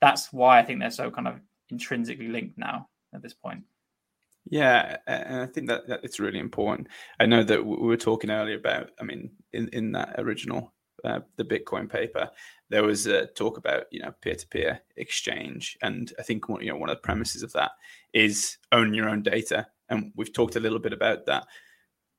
that's 0.00 0.32
why 0.32 0.58
I 0.58 0.62
think 0.62 0.80
they're 0.80 0.90
so 0.90 1.10
kind 1.10 1.28
of 1.28 1.40
intrinsically 1.70 2.28
linked 2.28 2.56
now 2.56 2.88
at 3.14 3.22
this 3.22 3.34
point. 3.34 3.62
Yeah, 4.48 4.98
and 5.06 5.40
I 5.40 5.46
think 5.46 5.66
that, 5.68 5.88
that 5.88 6.00
it's 6.04 6.20
really 6.20 6.38
important. 6.38 6.88
I 7.18 7.26
know 7.26 7.42
that 7.42 7.66
we 7.66 7.76
were 7.76 7.96
talking 7.96 8.30
earlier 8.30 8.56
about. 8.56 8.90
I 9.00 9.04
mean, 9.04 9.30
in 9.52 9.68
in 9.72 9.92
that 9.92 10.14
original 10.18 10.72
uh, 11.04 11.20
the 11.36 11.44
Bitcoin 11.44 11.90
paper, 11.90 12.30
there 12.68 12.84
was 12.84 13.06
a 13.06 13.26
talk 13.26 13.58
about 13.58 13.84
you 13.90 14.00
know 14.00 14.12
peer 14.20 14.36
to 14.36 14.46
peer 14.48 14.80
exchange, 14.96 15.76
and 15.82 16.12
I 16.18 16.22
think 16.22 16.48
one, 16.48 16.62
you 16.62 16.70
know 16.70 16.78
one 16.78 16.90
of 16.90 16.96
the 16.96 17.02
premises 17.02 17.42
of 17.42 17.52
that 17.54 17.72
is 18.12 18.58
own 18.70 18.94
your 18.94 19.08
own 19.08 19.22
data, 19.22 19.66
and 19.88 20.12
we've 20.14 20.32
talked 20.32 20.56
a 20.56 20.60
little 20.60 20.78
bit 20.78 20.92
about 20.92 21.26
that. 21.26 21.46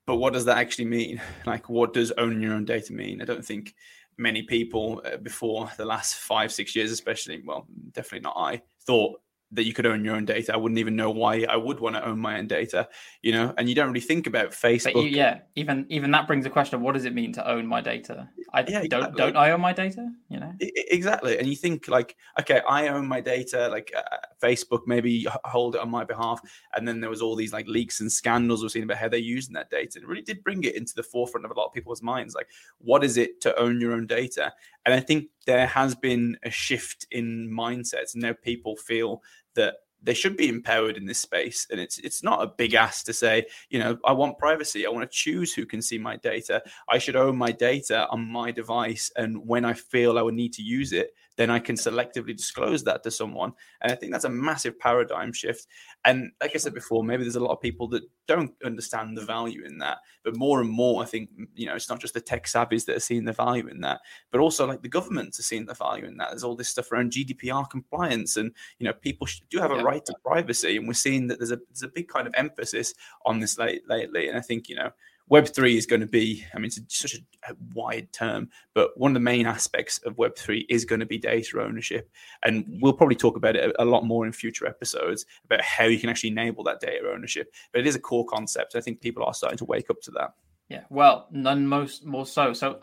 But 0.05 0.17
what 0.17 0.33
does 0.33 0.45
that 0.45 0.57
actually 0.57 0.85
mean? 0.85 1.21
Like, 1.45 1.69
what 1.69 1.93
does 1.93 2.11
own 2.11 2.41
your 2.41 2.53
own 2.53 2.65
data 2.65 2.91
mean? 2.91 3.21
I 3.21 3.25
don't 3.25 3.45
think 3.45 3.73
many 4.17 4.43
people 4.43 5.01
uh, 5.05 5.17
before 5.17 5.69
the 5.77 5.85
last 5.85 6.15
five, 6.15 6.51
six 6.51 6.75
years, 6.75 6.91
especially, 6.91 7.41
well, 7.45 7.67
definitely 7.91 8.21
not 8.21 8.35
I, 8.37 8.61
thought 8.81 9.21
that 9.51 9.65
you 9.65 9.73
could 9.73 9.85
own 9.85 10.03
your 10.03 10.15
own 10.15 10.25
data. 10.25 10.53
I 10.53 10.57
wouldn't 10.57 10.79
even 10.79 10.95
know 10.95 11.09
why 11.09 11.45
I 11.49 11.55
would 11.55 11.79
want 11.79 11.95
to 11.95 12.05
own 12.05 12.19
my 12.19 12.37
own 12.37 12.47
data, 12.47 12.87
you 13.21 13.31
know. 13.31 13.53
And 13.57 13.69
you 13.69 13.75
don't 13.75 13.87
really 13.87 14.01
think 14.01 14.27
about 14.27 14.51
Facebook. 14.51 15.03
You, 15.03 15.09
yeah, 15.09 15.39
even 15.55 15.85
even 15.89 16.11
that 16.11 16.27
brings 16.27 16.45
a 16.45 16.49
question 16.49 16.75
of 16.75 16.81
what 16.81 16.93
does 16.93 17.05
it 17.05 17.13
mean 17.13 17.31
to 17.33 17.49
own 17.49 17.65
my 17.65 17.79
data? 17.79 18.29
I 18.53 18.61
yeah, 18.61 18.83
don't 18.87 19.03
exactly. 19.03 19.17
don't 19.17 19.37
I 19.37 19.51
own 19.51 19.61
my 19.61 19.73
data? 19.73 20.09
You 20.29 20.39
know, 20.39 20.53
exactly. 20.59 21.37
And 21.37 21.47
you 21.47 21.55
think 21.55 21.87
like, 21.87 22.15
okay, 22.39 22.61
I 22.67 22.89
own 22.89 23.07
my 23.07 23.21
data. 23.21 23.69
Like 23.69 23.91
uh, 23.95 24.17
Facebook 24.43 24.81
maybe 24.85 25.25
hold 25.45 25.75
it 25.75 25.81
on 25.81 25.89
my 25.89 26.03
behalf. 26.03 26.41
And 26.75 26.87
then 26.87 26.99
there 26.99 27.09
was 27.09 27.21
all 27.21 27.35
these 27.35 27.53
like 27.53 27.67
leaks 27.67 28.01
and 28.01 28.11
scandals 28.11 28.61
we've 28.61 28.71
seen 28.71 28.83
about 28.83 28.97
how 28.97 29.07
they're 29.07 29.19
using 29.19 29.53
that 29.53 29.69
data. 29.69 29.99
It 29.99 30.07
really 30.07 30.21
did 30.21 30.43
bring 30.43 30.63
it 30.63 30.75
into 30.75 30.93
the 30.95 31.03
forefront 31.03 31.45
of 31.45 31.51
a 31.51 31.53
lot 31.53 31.67
of 31.67 31.73
people's 31.73 32.01
minds. 32.01 32.35
Like, 32.35 32.47
what 32.79 33.03
is 33.03 33.17
it 33.17 33.39
to 33.41 33.57
own 33.57 33.79
your 33.79 33.93
own 33.93 34.07
data? 34.07 34.53
And 34.85 34.93
I 34.93 34.99
think 34.99 35.27
there 35.47 35.65
has 35.65 35.95
been 35.95 36.37
a 36.43 36.51
shift 36.51 37.07
in 37.09 37.49
mindsets. 37.49 38.13
And 38.13 38.21
now 38.21 38.33
people 38.33 38.75
feel 38.75 39.23
that 39.55 39.75
they 40.03 40.13
should 40.13 40.37
be 40.37 40.47
empowered 40.47 40.95
in 40.95 41.07
this 41.07 41.17
space 41.17 41.65
and 41.71 41.79
it's 41.79 41.97
it's 41.97 42.21
not 42.21 42.43
a 42.43 42.53
big 42.55 42.75
ask 42.75 43.03
to 43.03 43.13
say 43.13 43.43
you 43.71 43.79
know 43.79 43.97
i 44.05 44.11
want 44.11 44.37
privacy 44.37 44.85
i 44.85 44.89
want 44.89 45.09
to 45.09 45.17
choose 45.17 45.53
who 45.53 45.65
can 45.65 45.81
see 45.81 45.97
my 45.97 46.15
data 46.17 46.61
i 46.87 46.99
should 46.99 47.15
own 47.15 47.35
my 47.35 47.51
data 47.51 48.07
on 48.11 48.21
my 48.21 48.51
device 48.51 49.11
and 49.15 49.47
when 49.47 49.65
i 49.65 49.73
feel 49.73 50.19
i 50.19 50.21
would 50.21 50.35
need 50.35 50.53
to 50.53 50.61
use 50.61 50.93
it 50.93 51.15
then 51.37 51.49
I 51.49 51.59
can 51.59 51.75
selectively 51.75 52.35
disclose 52.35 52.83
that 52.83 53.03
to 53.03 53.11
someone. 53.11 53.53
And 53.81 53.91
I 53.91 53.95
think 53.95 54.11
that's 54.11 54.25
a 54.25 54.29
massive 54.29 54.77
paradigm 54.77 55.31
shift. 55.31 55.67
And 56.03 56.31
like 56.41 56.51
I 56.55 56.57
said 56.57 56.73
before, 56.73 57.03
maybe 57.03 57.23
there's 57.23 57.35
a 57.35 57.43
lot 57.43 57.53
of 57.53 57.61
people 57.61 57.87
that 57.89 58.03
don't 58.27 58.53
understand 58.65 59.17
the 59.17 59.23
value 59.23 59.63
in 59.63 59.77
that. 59.77 59.99
But 60.23 60.35
more 60.35 60.59
and 60.59 60.69
more, 60.69 61.01
I 61.01 61.05
think, 61.05 61.29
you 61.55 61.67
know, 61.67 61.75
it's 61.75 61.89
not 61.89 62.01
just 62.01 62.15
the 62.15 62.21
tech 62.21 62.45
savvies 62.45 62.85
that 62.85 62.97
are 62.97 63.01
seeing 63.01 63.23
the 63.23 63.33
value 63.33 63.67
in 63.67 63.81
that, 63.81 64.01
but 64.31 64.41
also 64.41 64.65
like 64.65 64.81
the 64.81 64.89
governments 64.89 65.39
are 65.39 65.43
seeing 65.43 65.65
the 65.65 65.75
value 65.75 66.05
in 66.05 66.17
that. 66.17 66.31
There's 66.31 66.43
all 66.43 66.55
this 66.55 66.69
stuff 66.69 66.91
around 66.91 67.11
GDPR 67.11 67.69
compliance. 67.69 68.35
And, 68.35 68.51
you 68.79 68.85
know, 68.85 68.93
people 68.93 69.27
do 69.49 69.59
have 69.59 69.71
a 69.71 69.75
yeah. 69.75 69.83
right 69.83 70.05
to 70.05 70.15
privacy. 70.25 70.77
And 70.77 70.87
we're 70.87 70.93
seeing 70.93 71.27
that 71.27 71.39
there's 71.39 71.51
a, 71.51 71.59
there's 71.69 71.83
a 71.83 71.87
big 71.87 72.07
kind 72.07 72.27
of 72.27 72.33
emphasis 72.35 72.93
on 73.25 73.39
this 73.39 73.57
late, 73.59 73.87
lately. 73.87 74.27
And 74.27 74.37
I 74.37 74.41
think, 74.41 74.69
you 74.69 74.75
know, 74.75 74.91
Web3 75.31 75.77
is 75.77 75.85
going 75.85 75.99
to 75.99 76.07
be, 76.07 76.45
I 76.53 76.57
mean, 76.57 76.67
it's 76.67 76.97
such 76.97 77.15
a 77.15 77.55
wide 77.73 78.11
term, 78.13 78.49
but 78.73 78.97
one 78.97 79.11
of 79.11 79.13
the 79.13 79.19
main 79.19 79.45
aspects 79.45 79.99
of 79.99 80.15
Web3 80.15 80.65
is 80.69 80.85
going 80.85 81.01
to 81.01 81.05
be 81.05 81.17
data 81.17 81.61
ownership. 81.61 82.09
And 82.43 82.65
we'll 82.81 82.93
probably 82.93 83.15
talk 83.15 83.35
about 83.35 83.55
it 83.55 83.75
a 83.77 83.85
lot 83.85 84.05
more 84.05 84.25
in 84.25 84.31
future 84.31 84.65
episodes 84.65 85.25
about 85.43 85.61
how 85.61 85.85
you 85.85 85.99
can 85.99 86.09
actually 86.09 86.29
enable 86.29 86.63
that 86.63 86.79
data 86.79 87.09
ownership. 87.13 87.53
But 87.71 87.81
it 87.81 87.87
is 87.87 87.95
a 87.95 87.99
core 87.99 88.25
concept. 88.25 88.75
I 88.75 88.81
think 88.81 89.01
people 89.01 89.23
are 89.23 89.33
starting 89.33 89.57
to 89.57 89.65
wake 89.65 89.89
up 89.89 90.01
to 90.03 90.11
that. 90.11 90.33
Yeah, 90.69 90.83
well, 90.89 91.27
none 91.31 91.67
most 91.67 92.05
more 92.05 92.25
so. 92.25 92.53
So, 92.53 92.79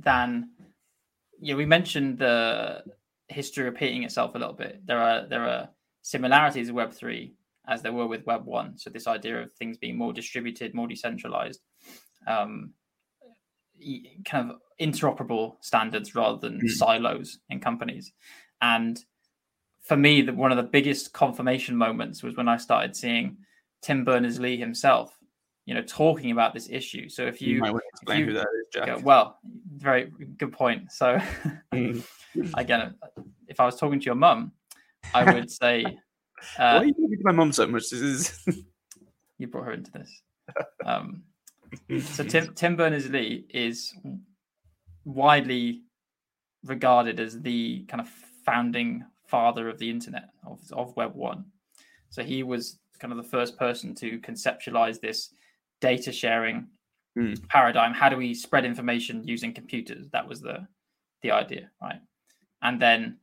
Dan, 0.00 0.50
yeah, 1.40 1.54
we 1.54 1.66
mentioned 1.66 2.18
the 2.18 2.82
history 3.28 3.64
repeating 3.64 4.02
itself 4.02 4.34
a 4.34 4.38
little 4.38 4.54
bit. 4.54 4.84
There 4.86 4.98
are 4.98 5.26
there 5.26 5.48
are 5.48 5.68
similarities 6.02 6.72
with 6.72 6.90
Web3 6.90 7.32
as 7.68 7.82
there 7.82 7.92
were 7.92 8.06
with 8.06 8.26
Web 8.26 8.44
1. 8.44 8.78
So, 8.78 8.90
this 8.90 9.06
idea 9.06 9.42
of 9.42 9.52
things 9.52 9.78
being 9.78 9.96
more 9.96 10.12
distributed, 10.12 10.74
more 10.74 10.88
decentralized, 10.88 11.60
um, 12.26 12.72
kind 14.24 14.50
of 14.50 14.56
interoperable 14.80 15.56
standards 15.60 16.14
rather 16.14 16.38
than 16.38 16.60
mm. 16.60 16.68
silos 16.68 17.38
in 17.50 17.60
companies. 17.60 18.12
And 18.60 19.02
for 19.82 19.96
me, 19.96 20.22
the, 20.22 20.32
one 20.32 20.50
of 20.50 20.56
the 20.56 20.62
biggest 20.62 21.12
confirmation 21.12 21.76
moments 21.76 22.22
was 22.22 22.36
when 22.36 22.48
I 22.48 22.56
started 22.56 22.96
seeing 22.96 23.38
Tim 23.82 24.04
Berners 24.04 24.38
Lee 24.38 24.56
himself, 24.56 25.16
you 25.64 25.74
know, 25.74 25.82
talking 25.82 26.30
about 26.30 26.54
this 26.54 26.68
issue. 26.70 27.08
So 27.08 27.24
if 27.24 27.40
you, 27.40 27.56
you 27.56 27.60
might 27.60 27.74
explain 27.92 28.20
you, 28.20 28.26
who 28.26 28.32
that 28.34 28.40
is, 28.42 28.66
Jack. 28.72 28.86
Go, 28.86 28.98
well, 29.02 29.38
very 29.76 30.12
good 30.36 30.52
point. 30.52 30.92
So 30.92 31.18
mm. 31.72 32.04
again, 32.54 32.94
if 33.46 33.60
I 33.60 33.66
was 33.66 33.76
talking 33.76 34.00
to 34.00 34.04
your 34.04 34.14
mum, 34.14 34.52
I 35.14 35.32
would 35.32 35.50
say 35.62 35.84
uh, 35.84 35.90
Why 36.56 36.76
are 36.76 36.84
you 36.84 36.92
talking 36.92 37.18
to 37.18 37.24
my 37.24 37.32
mum 37.32 37.52
so 37.52 37.66
much? 37.66 37.90
This 37.90 38.00
is 38.00 38.58
you 39.38 39.46
brought 39.46 39.64
her 39.64 39.72
into 39.72 39.90
this. 39.92 40.22
Um, 40.84 41.22
so 42.00 42.24
Tim 42.24 42.54
Tim 42.54 42.76
Berners 42.76 43.08
Lee 43.10 43.46
is 43.50 43.94
widely 45.04 45.82
regarded 46.64 47.20
as 47.20 47.40
the 47.40 47.84
kind 47.88 48.00
of 48.00 48.08
founding 48.44 49.04
father 49.26 49.68
of 49.68 49.78
the 49.78 49.90
internet 49.90 50.30
of, 50.46 50.60
of 50.72 50.96
Web 50.96 51.14
one. 51.14 51.44
So 52.10 52.22
he 52.22 52.42
was 52.42 52.78
kind 52.98 53.12
of 53.12 53.18
the 53.18 53.30
first 53.30 53.58
person 53.58 53.94
to 53.96 54.18
conceptualize 54.20 55.00
this 55.00 55.32
data 55.80 56.12
sharing 56.12 56.66
mm. 57.16 57.48
paradigm. 57.48 57.92
How 57.92 58.08
do 58.08 58.16
we 58.16 58.34
spread 58.34 58.64
information 58.64 59.22
using 59.26 59.52
computers? 59.52 60.08
That 60.10 60.28
was 60.28 60.40
the 60.40 60.66
the 61.22 61.30
idea, 61.32 61.70
right? 61.82 62.00
And 62.62 62.80
then 62.80 63.18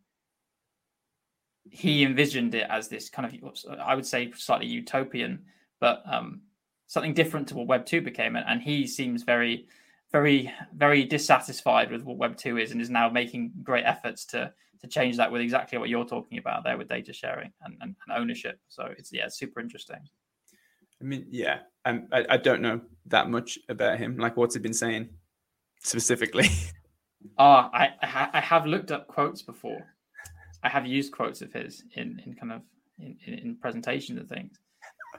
he 1.69 2.03
envisioned 2.03 2.53
it 2.55 2.67
as 2.69 2.87
this 2.87 3.09
kind 3.09 3.25
of, 3.25 3.79
I 3.79 3.95
would 3.95 4.05
say, 4.05 4.31
slightly 4.35 4.67
utopian, 4.67 5.45
but 5.79 6.03
um, 6.05 6.41
something 6.87 7.13
different 7.13 7.47
to 7.49 7.55
what 7.55 7.67
Web 7.67 7.85
two 7.85 8.01
became. 8.01 8.35
And, 8.35 8.45
and 8.47 8.61
he 8.61 8.87
seems 8.87 9.23
very, 9.23 9.67
very, 10.11 10.51
very 10.73 11.03
dissatisfied 11.03 11.91
with 11.91 12.03
what 12.03 12.17
Web 12.17 12.37
two 12.37 12.57
is, 12.57 12.71
and 12.71 12.81
is 12.81 12.89
now 12.89 13.09
making 13.09 13.51
great 13.63 13.85
efforts 13.85 14.25
to 14.27 14.53
to 14.81 14.87
change 14.87 15.17
that 15.17 15.31
with 15.31 15.41
exactly 15.41 15.77
what 15.77 15.89
you're 15.89 16.05
talking 16.05 16.37
about 16.37 16.63
there 16.63 16.77
with 16.77 16.89
data 16.89 17.13
sharing 17.13 17.51
and, 17.63 17.77
and, 17.81 17.95
and 18.07 18.17
ownership. 18.17 18.59
So 18.67 18.89
it's 18.97 19.11
yeah, 19.11 19.27
super 19.29 19.59
interesting. 19.61 19.99
I 21.01 21.03
mean, 21.03 21.25
yeah, 21.29 21.59
um, 21.85 22.07
I, 22.11 22.25
I 22.31 22.37
don't 22.37 22.61
know 22.61 22.81
that 23.07 23.29
much 23.29 23.57
about 23.69 23.97
him. 23.97 24.17
Like, 24.17 24.37
what's 24.37 24.55
he 24.55 24.61
been 24.61 24.73
saying 24.73 25.09
specifically? 25.81 26.49
Ah, 27.39 27.69
uh, 27.69 27.69
I 27.73 28.29
I 28.33 28.39
have 28.39 28.67
looked 28.67 28.91
up 28.91 29.07
quotes 29.07 29.41
before. 29.41 29.81
I 30.61 30.69
have 30.69 30.85
used 30.85 31.11
quotes 31.11 31.41
of 31.41 31.51
his 31.51 31.83
in 31.95 32.21
in 32.23 32.35
kind 32.35 32.51
of 32.51 32.61
in, 32.99 33.17
in 33.25 33.57
presentations 33.59 34.19
and 34.19 34.29
things 34.29 34.59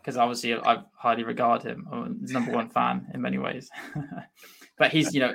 because 0.06 0.16
obviously 0.16 0.54
I 0.54 0.84
highly 0.94 1.24
regard 1.24 1.64
him. 1.64 1.84
I'm 1.90 2.20
his 2.20 2.30
number 2.30 2.52
one 2.52 2.68
fan 2.68 3.08
in 3.12 3.20
many 3.20 3.38
ways. 3.38 3.68
but 4.78 4.92
he's 4.92 5.12
you 5.12 5.18
know 5.18 5.34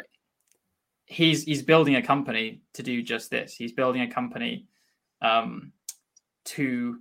he's 1.06 1.44
he's 1.44 1.62
building 1.62 1.96
a 1.96 2.02
company 2.02 2.62
to 2.76 2.82
do 2.82 3.04
just 3.04 3.30
this. 3.30 3.54
He's 3.54 3.74
building 3.74 4.02
a 4.02 4.10
company 4.10 4.68
um, 5.22 5.74
to 6.46 7.00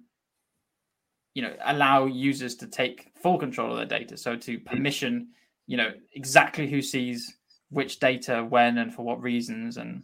you 1.35 1.43
know 1.43 1.55
allow 1.65 2.07
users 2.07 2.57
to 2.57 2.67
take 2.67 3.13
full 3.23 3.39
control 3.39 3.71
of 3.71 3.77
their 3.77 3.99
data. 3.99 4.17
So 4.17 4.35
to 4.35 4.59
permission 4.59 5.29
you 5.69 5.77
know 5.77 5.93
exactly 6.15 6.69
who 6.69 6.83
sees 6.83 7.33
which 7.69 8.01
data 8.01 8.45
when 8.45 8.79
and 8.79 8.93
for 8.93 9.05
what 9.05 9.23
reasons 9.23 9.77
and 9.77 10.03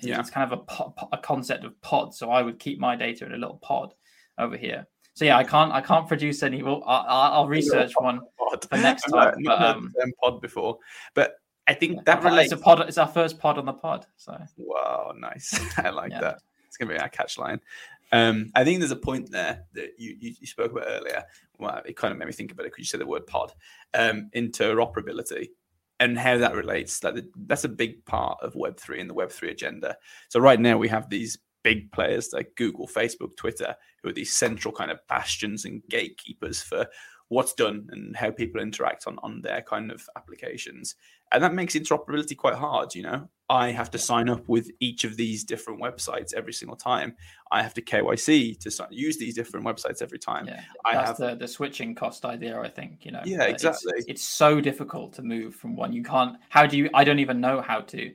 yeah. 0.00 0.18
it's 0.18 0.30
kind 0.30 0.52
of 0.52 0.64
a, 0.68 1.16
a 1.16 1.18
concept 1.18 1.64
of 1.64 1.80
pod 1.80 2.12
so 2.12 2.30
i 2.30 2.42
would 2.42 2.58
keep 2.58 2.80
my 2.80 2.96
data 2.96 3.24
in 3.24 3.32
a 3.32 3.36
little 3.36 3.60
pod 3.62 3.94
over 4.36 4.56
here 4.56 4.88
so 5.14 5.24
yeah, 5.24 5.36
I 5.36 5.44
can't 5.44 5.72
I 5.72 5.80
can't 5.80 6.06
produce 6.06 6.42
any. 6.42 6.62
Well, 6.62 6.82
I'll, 6.86 7.32
I'll 7.32 7.48
research 7.48 7.92
one 7.98 8.20
pod. 8.38 8.64
for 8.68 8.76
next 8.78 9.02
time. 9.02 9.34
I've 9.38 9.44
but, 9.44 9.62
um, 9.62 9.92
pod 10.22 10.40
before, 10.40 10.78
but 11.14 11.34
I 11.66 11.74
think 11.74 12.04
that 12.04 12.22
relates. 12.22 12.52
It's 12.52 12.60
a 12.60 12.64
pod. 12.64 12.80
It's 12.80 12.98
our 12.98 13.08
first 13.08 13.38
pod 13.38 13.58
on 13.58 13.66
the 13.66 13.72
pod. 13.72 14.06
So 14.16 14.36
wow, 14.56 15.12
nice. 15.16 15.58
I 15.78 15.90
like 15.90 16.12
yeah. 16.12 16.20
that. 16.20 16.38
It's 16.66 16.76
gonna 16.76 16.92
be 16.92 16.98
our 16.98 17.08
catch 17.08 17.38
line. 17.38 17.60
Um, 18.12 18.50
I 18.54 18.64
think 18.64 18.80
there's 18.80 18.90
a 18.90 18.96
point 18.96 19.30
there 19.30 19.64
that 19.74 19.92
you, 19.98 20.16
you, 20.18 20.34
you 20.40 20.46
spoke 20.46 20.72
about 20.72 20.86
earlier. 20.88 21.22
Well, 21.58 21.80
it 21.84 21.96
kind 21.96 22.12
of 22.12 22.18
made 22.18 22.26
me 22.26 22.32
think 22.32 22.50
about 22.50 22.66
it 22.66 22.72
because 22.72 22.80
you 22.80 22.86
said 22.86 23.00
the 23.00 23.06
word 23.06 23.26
pod, 23.26 23.52
um, 23.94 24.30
interoperability, 24.34 25.50
and 26.00 26.18
how 26.18 26.38
that 26.38 26.54
relates. 26.54 27.04
Like 27.04 27.14
the, 27.14 27.28
that's 27.46 27.64
a 27.64 27.68
big 27.68 28.04
part 28.04 28.38
of 28.42 28.56
Web 28.56 28.78
three 28.78 29.00
and 29.00 29.08
the 29.08 29.14
Web 29.14 29.30
three 29.30 29.50
agenda. 29.50 29.96
So 30.28 30.40
right 30.40 30.58
now 30.58 30.76
we 30.76 30.88
have 30.88 31.08
these 31.08 31.38
big 31.62 31.92
players 31.92 32.32
like 32.32 32.54
Google, 32.56 32.88
Facebook, 32.88 33.36
Twitter, 33.36 33.76
who 34.02 34.10
are 34.10 34.12
these 34.12 34.32
central 34.32 34.72
kind 34.72 34.90
of 34.90 34.98
bastions 35.08 35.64
and 35.64 35.82
gatekeepers 35.88 36.62
for 36.62 36.86
what's 37.30 37.54
done 37.54 37.88
and 37.92 38.16
how 38.16 38.30
people 38.30 38.60
interact 38.60 39.06
on, 39.06 39.16
on 39.22 39.40
their 39.40 39.62
kind 39.62 39.92
of 39.92 40.04
applications. 40.16 40.96
And 41.30 41.42
that 41.44 41.54
makes 41.54 41.74
interoperability 41.74 42.36
quite 42.36 42.56
hard. 42.56 42.92
You 42.92 43.04
know, 43.04 43.28
I 43.48 43.70
have 43.70 43.88
to 43.92 43.98
sign 43.98 44.28
up 44.28 44.48
with 44.48 44.68
each 44.80 45.04
of 45.04 45.16
these 45.16 45.44
different 45.44 45.80
websites 45.80 46.34
every 46.34 46.52
single 46.52 46.76
time. 46.76 47.14
I 47.52 47.62
have 47.62 47.72
to 47.74 47.82
KYC 47.82 48.58
to 48.58 48.70
sign, 48.70 48.88
use 48.90 49.16
these 49.16 49.36
different 49.36 49.64
websites 49.64 50.02
every 50.02 50.18
time. 50.18 50.48
Yeah, 50.48 50.60
I 50.84 50.94
that's 50.94 51.06
have 51.08 51.16
the, 51.18 51.36
the 51.36 51.48
switching 51.48 51.94
cost 51.94 52.24
idea. 52.24 52.60
I 52.60 52.68
think 52.68 53.06
you 53.06 53.12
know. 53.12 53.22
Yeah, 53.24 53.44
exactly. 53.44 53.92
It's, 53.96 54.06
it's 54.08 54.24
so 54.24 54.60
difficult 54.60 55.12
to 55.14 55.22
move 55.22 55.54
from 55.54 55.76
one. 55.76 55.92
You 55.92 56.02
can't. 56.02 56.36
How 56.48 56.66
do 56.66 56.76
you? 56.76 56.90
I 56.94 57.04
don't 57.04 57.20
even 57.20 57.40
know 57.40 57.60
how 57.60 57.80
to 57.80 58.12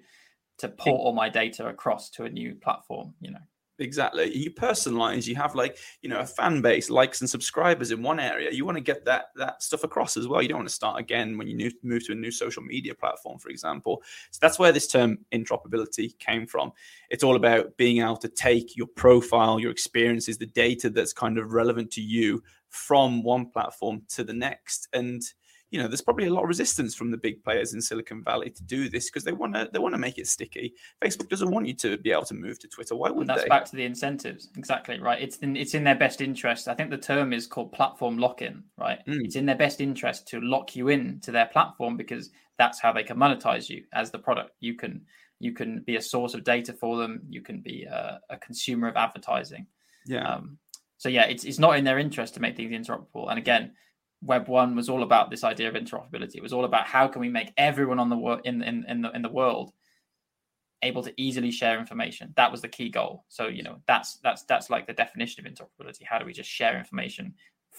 to 0.57 0.67
port 0.69 0.99
all 0.99 1.13
my 1.13 1.29
data 1.29 1.67
across 1.67 2.09
to 2.11 2.25
a 2.25 2.29
new 2.29 2.55
platform. 2.55 3.13
You 3.21 3.31
know 3.31 3.39
exactly. 3.79 4.35
You 4.35 4.51
personalize 4.51 5.27
you 5.27 5.35
have 5.35 5.55
like 5.55 5.77
you 6.01 6.09
know 6.09 6.19
a 6.19 6.25
fan 6.25 6.61
base 6.61 6.89
likes 6.89 7.21
and 7.21 7.29
subscribers 7.29 7.91
in 7.91 8.01
one 8.01 8.19
area. 8.19 8.51
You 8.51 8.65
want 8.65 8.77
to 8.77 8.83
get 8.83 9.05
that 9.05 9.27
that 9.35 9.61
stuff 9.61 9.83
across 9.83 10.17
as 10.17 10.27
well. 10.27 10.41
You 10.41 10.49
don't 10.49 10.59
want 10.59 10.69
to 10.69 10.75
start 10.75 10.99
again 10.99 11.37
when 11.37 11.47
you 11.47 11.71
move 11.83 12.05
to 12.05 12.13
a 12.13 12.15
new 12.15 12.31
social 12.31 12.63
media 12.63 12.95
platform 12.95 13.39
for 13.39 13.49
example. 13.49 14.01
So 14.31 14.39
that's 14.41 14.59
where 14.59 14.71
this 14.71 14.87
term 14.87 15.19
interoperability 15.33 16.17
came 16.19 16.47
from. 16.47 16.71
It's 17.09 17.23
all 17.23 17.35
about 17.35 17.75
being 17.77 18.01
able 18.01 18.17
to 18.17 18.29
take 18.29 18.75
your 18.75 18.87
profile 18.87 19.59
your 19.59 19.71
experiences 19.71 20.37
the 20.37 20.45
data 20.45 20.89
that's 20.89 21.13
kind 21.13 21.37
of 21.37 21.53
relevant 21.53 21.91
to 21.91 22.01
you 22.01 22.41
from 22.69 23.23
one 23.23 23.49
platform 23.49 24.01
to 24.09 24.23
the 24.23 24.33
next. 24.33 24.87
And 24.93 25.21
you 25.75 25.81
know, 25.81 25.89
there's 25.89 26.01
probably 26.01 26.27
a 26.27 26.33
lot 26.33 26.43
of 26.43 26.47
resistance 26.47 26.95
from 26.95 27.11
the 27.11 27.17
big 27.17 27.43
players 27.43 27.73
in 27.73 27.81
Silicon 27.81 28.23
Valley 28.23 28.49
to 28.49 28.63
do 28.63 28.87
this 28.87 29.09
because 29.09 29.25
they 29.25 29.33
want 29.33 29.55
to 29.55 29.67
they 29.73 29.79
want 29.79 29.93
to 29.93 29.99
make 29.99 30.17
it 30.17 30.25
sticky. 30.25 30.73
Facebook 31.03 31.27
doesn't 31.27 31.51
want 31.51 31.67
you 31.67 31.73
to 31.73 31.97
be 31.97 32.13
able 32.13 32.23
to 32.23 32.33
move 32.33 32.57
to 32.59 32.69
Twitter. 32.69 32.95
Why 32.95 33.09
would 33.09 33.27
that's 33.27 33.43
they? 33.43 33.49
back 33.49 33.65
to 33.65 33.75
the 33.75 33.83
incentives. 33.83 34.47
Exactly 34.55 35.01
right. 35.01 35.21
It's 35.21 35.35
in 35.39 35.57
it's 35.57 35.73
in 35.73 35.83
their 35.83 35.95
best 35.95 36.21
interest. 36.21 36.69
I 36.69 36.75
think 36.75 36.91
the 36.91 36.97
term 36.97 37.33
is 37.33 37.45
called 37.45 37.73
platform 37.73 38.17
lock-in. 38.17 38.63
Right. 38.77 38.99
Mm. 39.05 39.25
It's 39.25 39.35
in 39.35 39.45
their 39.45 39.57
best 39.57 39.81
interest 39.81 40.29
to 40.29 40.39
lock 40.39 40.77
you 40.77 40.87
in 40.87 41.19
to 41.23 41.31
their 41.33 41.47
platform 41.47 41.97
because 41.97 42.29
that's 42.57 42.79
how 42.79 42.93
they 42.93 43.03
can 43.03 43.17
monetize 43.17 43.67
you 43.67 43.83
as 43.91 44.11
the 44.11 44.19
product. 44.19 44.51
You 44.61 44.75
can 44.75 45.01
you 45.41 45.51
can 45.51 45.81
be 45.81 45.97
a 45.97 46.01
source 46.01 46.35
of 46.35 46.45
data 46.45 46.71
for 46.71 46.95
them. 46.95 47.19
You 47.27 47.41
can 47.41 47.59
be 47.59 47.83
a, 47.83 48.21
a 48.29 48.37
consumer 48.37 48.87
of 48.87 48.95
advertising. 48.95 49.67
Yeah. 50.05 50.35
Um, 50.35 50.57
so 50.99 51.09
yeah, 51.09 51.25
it's 51.25 51.43
it's 51.43 51.59
not 51.59 51.77
in 51.77 51.83
their 51.83 51.99
interest 51.99 52.35
to 52.35 52.39
make 52.39 52.55
things 52.55 52.71
interoperable. 52.71 53.29
And 53.29 53.37
again, 53.37 53.73
Web 54.21 54.47
one 54.47 54.75
was 54.75 54.89
all 54.89 55.03
about 55.03 55.29
this 55.29 55.43
idea 55.43 55.67
of 55.67 55.75
interoperability. 55.75 56.35
It 56.35 56.43
was 56.43 56.53
all 56.53 56.65
about 56.65 56.87
how 56.87 57.07
can 57.07 57.21
we 57.21 57.29
make 57.29 57.51
everyone 57.57 57.99
on 57.99 58.09
the 58.09 58.17
world 58.17 58.41
in, 58.43 58.61
in 58.63 58.85
in 58.87 59.01
the 59.01 59.11
in 59.11 59.21
the 59.21 59.29
world 59.29 59.73
able 60.81 61.03
to 61.03 61.13
easily 61.17 61.51
share 61.51 61.79
information. 61.79 62.33
That 62.35 62.51
was 62.51 62.61
the 62.61 62.67
key 62.67 62.89
goal. 62.89 63.25
So 63.29 63.47
you 63.47 63.63
know 63.63 63.81
that's 63.87 64.17
that's 64.23 64.43
that's 64.43 64.69
like 64.69 64.87
the 64.87 64.93
definition 64.93 65.45
of 65.45 65.51
interoperability. 65.51 66.03
How 66.03 66.19
do 66.19 66.25
we 66.25 66.33
just 66.33 66.49
share 66.49 66.77
information 66.77 67.33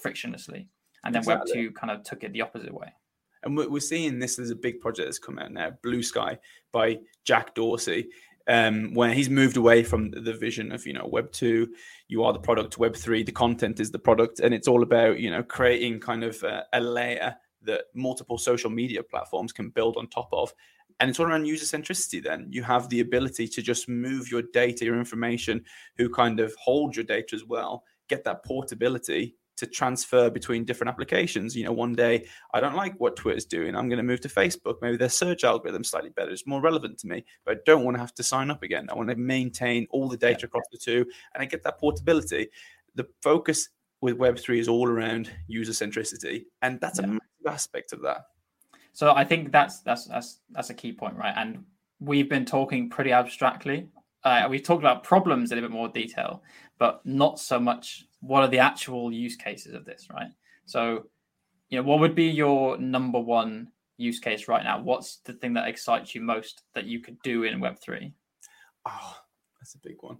frictionlessly? 0.05 0.66
And 1.05 1.14
then 1.14 1.20
exactly. 1.20 1.53
Web 1.53 1.55
two 1.55 1.70
kind 1.72 1.90
of 1.90 2.03
took 2.05 2.25
it 2.25 2.33
the 2.33 2.42
opposite 2.42 2.72
way. 2.72 2.92
And 3.42 3.57
we're 3.57 3.81
seeing 3.81 4.18
this 4.18 4.38
as 4.38 4.51
a 4.51 4.57
big 4.57 4.81
project 4.81 5.07
that's 5.07 5.20
come 5.20 5.38
out 5.38 5.53
now, 5.53 5.70
Bluesky 5.85 6.38
by 6.72 6.99
Jack 7.25 7.55
Dorsey 7.55 8.09
um, 8.49 8.95
where 8.95 9.13
he's 9.13 9.31
moved 9.31 9.57
away 9.57 9.83
from 9.83 10.11
the 10.11 10.33
vision 10.33 10.73
of 10.73 10.87
you 10.87 10.93
know 10.93 11.07
web 11.07 11.33
2 11.33 11.69
you 12.09 12.23
are 12.23 12.33
the 12.33 12.39
product 12.39 12.79
web 12.79 12.95
3 12.95 13.25
the 13.25 13.33
content 13.33 13.81
is 13.81 13.91
the 13.91 13.99
product 13.99 14.39
and 14.41 14.55
it's 14.55 14.69
all 14.69 14.83
about 14.83 15.19
you 15.19 15.31
know 15.31 15.43
creating 15.43 15.99
kind 15.99 16.23
of 16.23 16.43
a, 16.43 16.65
a 16.73 16.81
layer 16.81 17.37
that 17.67 17.85
multiple 17.95 18.39
social 18.39 18.71
media 18.71 19.03
platforms 19.03 19.53
can 19.53 19.69
build 19.69 19.97
on 19.97 20.09
top 20.09 20.29
of. 20.33 20.53
And 20.99 21.11
it's 21.11 21.21
all 21.21 21.27
around 21.27 21.45
user 21.45 21.67
centricity 21.67 22.23
then. 22.23 22.47
You 22.51 22.63
have 22.63 22.89
the 22.89 23.01
ability 23.01 23.49
to 23.49 23.61
just 23.61 23.89
move 23.89 24.31
your 24.31 24.43
data 24.55 24.85
your 24.85 24.99
information 24.99 25.65
who 25.99 26.09
kind 26.09 26.41
of 26.41 26.55
hold 26.59 26.97
your 26.97 27.05
data 27.05 27.35
as 27.35 27.45
well 27.45 27.85
get 28.09 28.25
that 28.25 28.45
portability 28.45 29.35
to 29.57 29.66
transfer 29.66 30.31
between 30.31 30.64
different 30.64 30.90
applications. 30.90 31.57
You 31.57 31.64
know, 31.64 31.73
one 31.73 31.95
day 31.95 32.27
I 32.53 32.61
don't 32.61 32.75
like 32.75 32.95
what 32.99 33.16
Twitter's 33.16 33.45
doing. 33.45 33.75
I'm 33.75 33.88
going 33.88 33.99
to 33.99 34.03
move 34.03 34.21
to 34.23 34.29
Facebook. 34.29 34.77
Maybe 34.83 34.97
their 34.97 35.09
search 35.09 35.45
algorithm 35.45 35.85
slightly 35.85 36.11
better. 36.11 36.31
It's 36.31 36.47
more 36.47 36.61
relevant 36.61 36.99
to 36.99 37.07
me, 37.07 37.25
but 37.45 37.57
I 37.57 37.61
don't 37.64 37.85
want 37.85 37.97
to 37.97 38.01
have 38.01 38.14
to 38.14 38.23
sign 38.23 38.51
up 38.51 38.62
again. 38.62 38.88
I 38.90 38.95
want 38.95 39.09
to 39.11 39.16
maintain 39.16 39.87
all 39.90 40.09
the 40.09 40.16
data 40.16 40.47
across 40.47 40.64
the 40.71 40.79
two 40.79 41.07
and 41.35 41.42
I 41.42 41.47
get 41.47 41.62
that 41.64 41.79
portability. 41.79 42.49
The 42.95 43.07
focus 43.23 43.69
with 44.01 44.19
Web3 44.19 44.59
is 44.59 44.69
all 44.69 44.88
around 44.88 45.31
user 45.47 45.73
centricity. 45.73 46.45
And 46.62 46.81
that's 46.81 46.99
yeah. 46.99 47.07
a 47.07 47.09
massive 47.09 47.47
aspect 47.49 47.92
of 47.92 48.03
that. 48.03 48.27
So 48.92 49.12
I 49.12 49.25
think 49.25 49.53
that's 49.53 49.81
that's 49.81 50.07
that's 50.07 50.40
that's 50.51 50.71
a 50.71 50.75
key 50.75 50.92
point, 50.92 51.16
right? 51.16 51.35
And 51.37 51.64
we've 52.01 52.31
been 52.31 52.47
talking 52.47 52.88
pretty 52.88 53.12
abstractly. 53.12 53.88
Uh, 54.25 54.47
we've 54.49 54.62
talked 54.62 54.83
about 54.83 55.05
problems 55.05 55.53
in 55.53 55.59
a 55.59 55.61
bit 55.61 55.71
more 55.71 55.88
detail, 55.88 56.42
but 56.79 57.05
not 57.05 57.38
so 57.38 57.61
much 57.61 58.06
what 58.21 58.43
are 58.43 58.49
the 58.49 58.59
actual 58.59 59.13
use 59.13 59.37
cases 59.37 59.75
of 59.75 59.85
this, 59.85 60.09
right? 60.13 60.31
So, 60.65 61.07
you 61.69 61.79
know, 61.79 61.83
what 61.83 62.01
would 62.01 62.15
be 62.15 62.27
your 62.27 62.79
number 62.79 63.21
one 63.21 63.69
use 63.97 64.19
case 64.19 64.49
right 64.49 64.65
now? 64.65 64.81
What's 64.81 65.17
the 65.19 65.33
thing 65.33 65.55
that 65.55 65.69
excites 65.69 66.15
you 66.15 66.21
most 66.21 66.63
that 66.75 66.87
you 66.87 67.01
could 67.01 67.21
do 67.23 67.45
in 67.45 67.61
Web3? 67.61 68.13
Oh, 68.87 68.91
ah, 68.91 69.23
that's 69.61 69.75
a 69.75 69.79
big 69.79 69.97
one. 70.01 70.19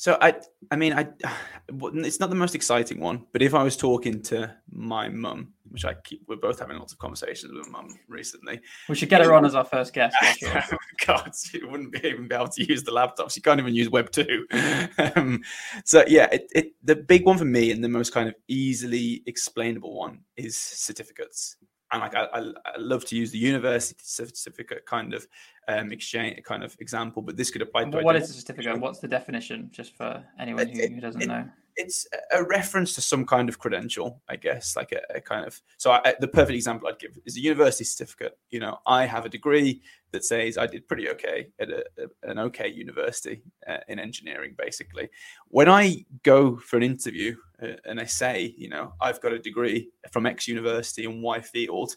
So 0.00 0.16
I, 0.22 0.34
I 0.70 0.76
mean, 0.76 0.94
I, 0.94 1.08
it's 1.68 2.20
not 2.20 2.30
the 2.30 2.34
most 2.34 2.54
exciting 2.54 3.00
one, 3.00 3.26
but 3.34 3.42
if 3.42 3.52
I 3.52 3.62
was 3.62 3.76
talking 3.76 4.22
to 4.22 4.50
my 4.72 5.10
mum, 5.10 5.52
which 5.68 5.84
I 5.84 5.92
keep, 5.92 6.22
we're 6.26 6.36
both 6.36 6.58
having 6.58 6.78
lots 6.78 6.94
of 6.94 6.98
conversations 6.98 7.52
with 7.52 7.68
mum 7.68 7.98
recently. 8.08 8.62
We 8.88 8.94
should 8.94 9.10
get 9.10 9.20
her 9.20 9.34
on 9.34 9.44
as 9.44 9.54
our 9.54 9.64
first 9.64 9.92
guest. 9.92 10.16
Sure. 10.38 10.62
God, 11.04 11.32
she 11.36 11.62
wouldn't 11.62 11.92
be 11.92 12.06
even 12.06 12.28
be 12.28 12.34
able 12.34 12.48
to 12.48 12.64
use 12.64 12.82
the 12.82 12.92
laptop. 12.92 13.30
She 13.30 13.42
can't 13.42 13.60
even 13.60 13.74
use 13.74 13.90
Web 13.90 14.10
two. 14.10 14.46
um, 15.16 15.42
so 15.84 16.02
yeah, 16.06 16.28
it, 16.32 16.50
it, 16.54 16.72
the 16.82 16.96
big 16.96 17.26
one 17.26 17.36
for 17.36 17.44
me 17.44 17.70
and 17.70 17.84
the 17.84 17.88
most 17.88 18.14
kind 18.14 18.26
of 18.26 18.34
easily 18.48 19.22
explainable 19.26 19.94
one 19.94 20.20
is 20.38 20.56
certificates 20.56 21.56
and 21.92 22.00
like 22.00 22.14
I, 22.14 22.26
I, 22.32 22.78
love 22.78 23.04
to 23.06 23.16
use 23.16 23.30
the 23.30 23.38
university 23.38 24.00
certificate 24.04 24.86
kind 24.86 25.12
of 25.14 25.26
um, 25.68 25.92
exchange 25.92 26.42
kind 26.44 26.62
of 26.62 26.76
example, 26.80 27.22
but 27.22 27.36
this 27.36 27.50
could 27.50 27.62
apply. 27.62 27.84
to 27.84 27.98
what 28.02 28.16
is 28.16 28.30
a 28.30 28.32
certificate? 28.32 28.78
What's 28.80 29.00
the 29.00 29.08
definition, 29.08 29.70
just 29.72 29.96
for 29.96 30.22
anyone 30.38 30.68
who, 30.68 30.80
who 30.80 31.00
doesn't 31.00 31.22
it, 31.22 31.28
know? 31.28 31.48
It's 31.80 32.06
a 32.32 32.44
reference 32.44 32.94
to 32.94 33.00
some 33.00 33.24
kind 33.24 33.48
of 33.48 33.58
credential, 33.58 34.22
I 34.28 34.36
guess, 34.36 34.76
like 34.76 34.92
a, 34.92 35.00
a 35.16 35.20
kind 35.20 35.46
of. 35.46 35.60
So 35.78 35.90
I, 35.92 36.14
the 36.20 36.28
perfect 36.28 36.56
example 36.56 36.88
I'd 36.88 36.98
give 36.98 37.18
is 37.24 37.36
a 37.36 37.40
university 37.40 37.84
certificate. 37.84 38.38
You 38.50 38.60
know, 38.60 38.78
I 38.86 39.06
have 39.06 39.24
a 39.24 39.28
degree 39.28 39.82
that 40.12 40.24
says 40.24 40.58
I 40.58 40.66
did 40.66 40.88
pretty 40.88 41.08
okay 41.10 41.48
at 41.58 41.70
a, 41.70 41.84
an 42.22 42.38
okay 42.38 42.68
university 42.68 43.42
uh, 43.66 43.78
in 43.88 43.98
engineering, 43.98 44.54
basically. 44.58 45.08
When 45.48 45.68
I 45.68 46.04
go 46.22 46.56
for 46.56 46.76
an 46.76 46.82
interview 46.82 47.36
uh, 47.62 47.76
and 47.84 48.00
I 48.00 48.04
say, 48.04 48.54
you 48.56 48.68
know, 48.68 48.92
I've 49.00 49.20
got 49.20 49.32
a 49.32 49.38
degree 49.38 49.90
from 50.12 50.26
X 50.26 50.48
university 50.48 51.04
in 51.04 51.22
Y 51.22 51.40
field, 51.40 51.96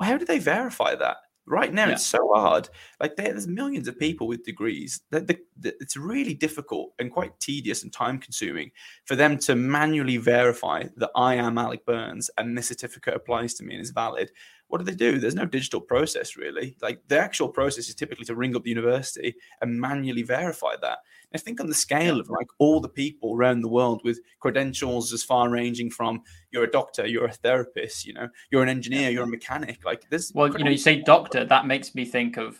how 0.00 0.16
do 0.16 0.24
they 0.24 0.38
verify 0.38 0.94
that? 0.94 1.18
Right 1.46 1.72
now, 1.72 1.86
Yeah. 1.86 1.94
it's 1.94 2.06
so 2.06 2.32
hard. 2.34 2.68
Like 3.00 3.16
there's 3.16 3.48
millions 3.48 3.88
of 3.88 3.98
people 3.98 4.28
with 4.28 4.44
degrees. 4.44 5.00
That 5.10 5.26
the, 5.26 5.38
it's 5.60 5.96
really 5.96 6.34
difficult 6.34 6.92
and 6.98 7.10
quite 7.10 7.38
tedious 7.40 7.82
and 7.82 7.92
time 7.92 8.18
consuming 8.18 8.70
for 9.04 9.16
them 9.16 9.36
to 9.38 9.56
manually 9.56 10.16
verify 10.16 10.84
that 10.96 11.10
I 11.16 11.34
am 11.34 11.58
Alec 11.58 11.84
Burns 11.84 12.30
and 12.38 12.56
this 12.56 12.68
certificate 12.68 13.14
applies 13.14 13.54
to 13.54 13.64
me 13.64 13.74
and 13.74 13.82
is 13.82 13.90
valid. 13.90 14.30
What 14.70 14.78
do 14.78 14.84
they 14.84 14.94
do? 14.94 15.18
There's 15.18 15.34
no 15.34 15.46
digital 15.46 15.80
process 15.80 16.36
really. 16.36 16.76
Like 16.80 17.02
the 17.08 17.18
actual 17.18 17.48
process 17.48 17.88
is 17.88 17.94
typically 17.96 18.24
to 18.26 18.36
ring 18.36 18.54
up 18.54 18.62
the 18.62 18.70
university 18.70 19.34
and 19.60 19.80
manually 19.80 20.22
verify 20.22 20.76
that. 20.80 20.98
And 21.32 21.42
think 21.42 21.60
on 21.60 21.66
the 21.66 21.74
scale 21.74 22.20
of 22.20 22.30
like 22.30 22.46
all 22.58 22.80
the 22.80 22.88
people 22.88 23.34
around 23.34 23.62
the 23.62 23.68
world 23.68 24.00
with 24.04 24.20
credentials 24.38 25.12
as 25.12 25.24
far 25.24 25.50
ranging 25.50 25.90
from 25.90 26.22
you're 26.52 26.64
a 26.64 26.70
doctor, 26.70 27.04
you're 27.04 27.26
a 27.26 27.32
therapist, 27.32 28.06
you 28.06 28.12
know, 28.12 28.28
you're 28.52 28.62
an 28.62 28.68
engineer, 28.68 29.10
you're 29.10 29.24
a 29.24 29.28
mechanic. 29.28 29.84
Like 29.84 30.08
this. 30.08 30.30
Well, 30.34 30.56
you 30.56 30.64
know, 30.64 30.70
you 30.70 30.78
say 30.78 31.02
doctor, 31.02 31.44
that 31.44 31.66
makes 31.66 31.94
me 31.96 32.04
think 32.04 32.36
of 32.36 32.58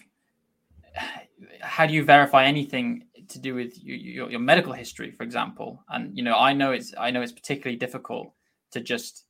how 1.60 1.86
do 1.86 1.94
you 1.94 2.04
verify 2.04 2.44
anything 2.44 3.04
to 3.28 3.38
do 3.38 3.54
with 3.54 3.78
your, 3.82 3.96
your, 3.96 4.30
your 4.32 4.40
medical 4.40 4.72
history, 4.72 5.12
for 5.12 5.22
example? 5.22 5.84
And 5.88 6.16
you 6.16 6.24
know, 6.24 6.34
I 6.34 6.52
know 6.54 6.72
it's 6.72 6.92
I 6.98 7.12
know 7.12 7.22
it's 7.22 7.32
particularly 7.32 7.78
difficult 7.78 8.32
to 8.72 8.80
just 8.80 9.26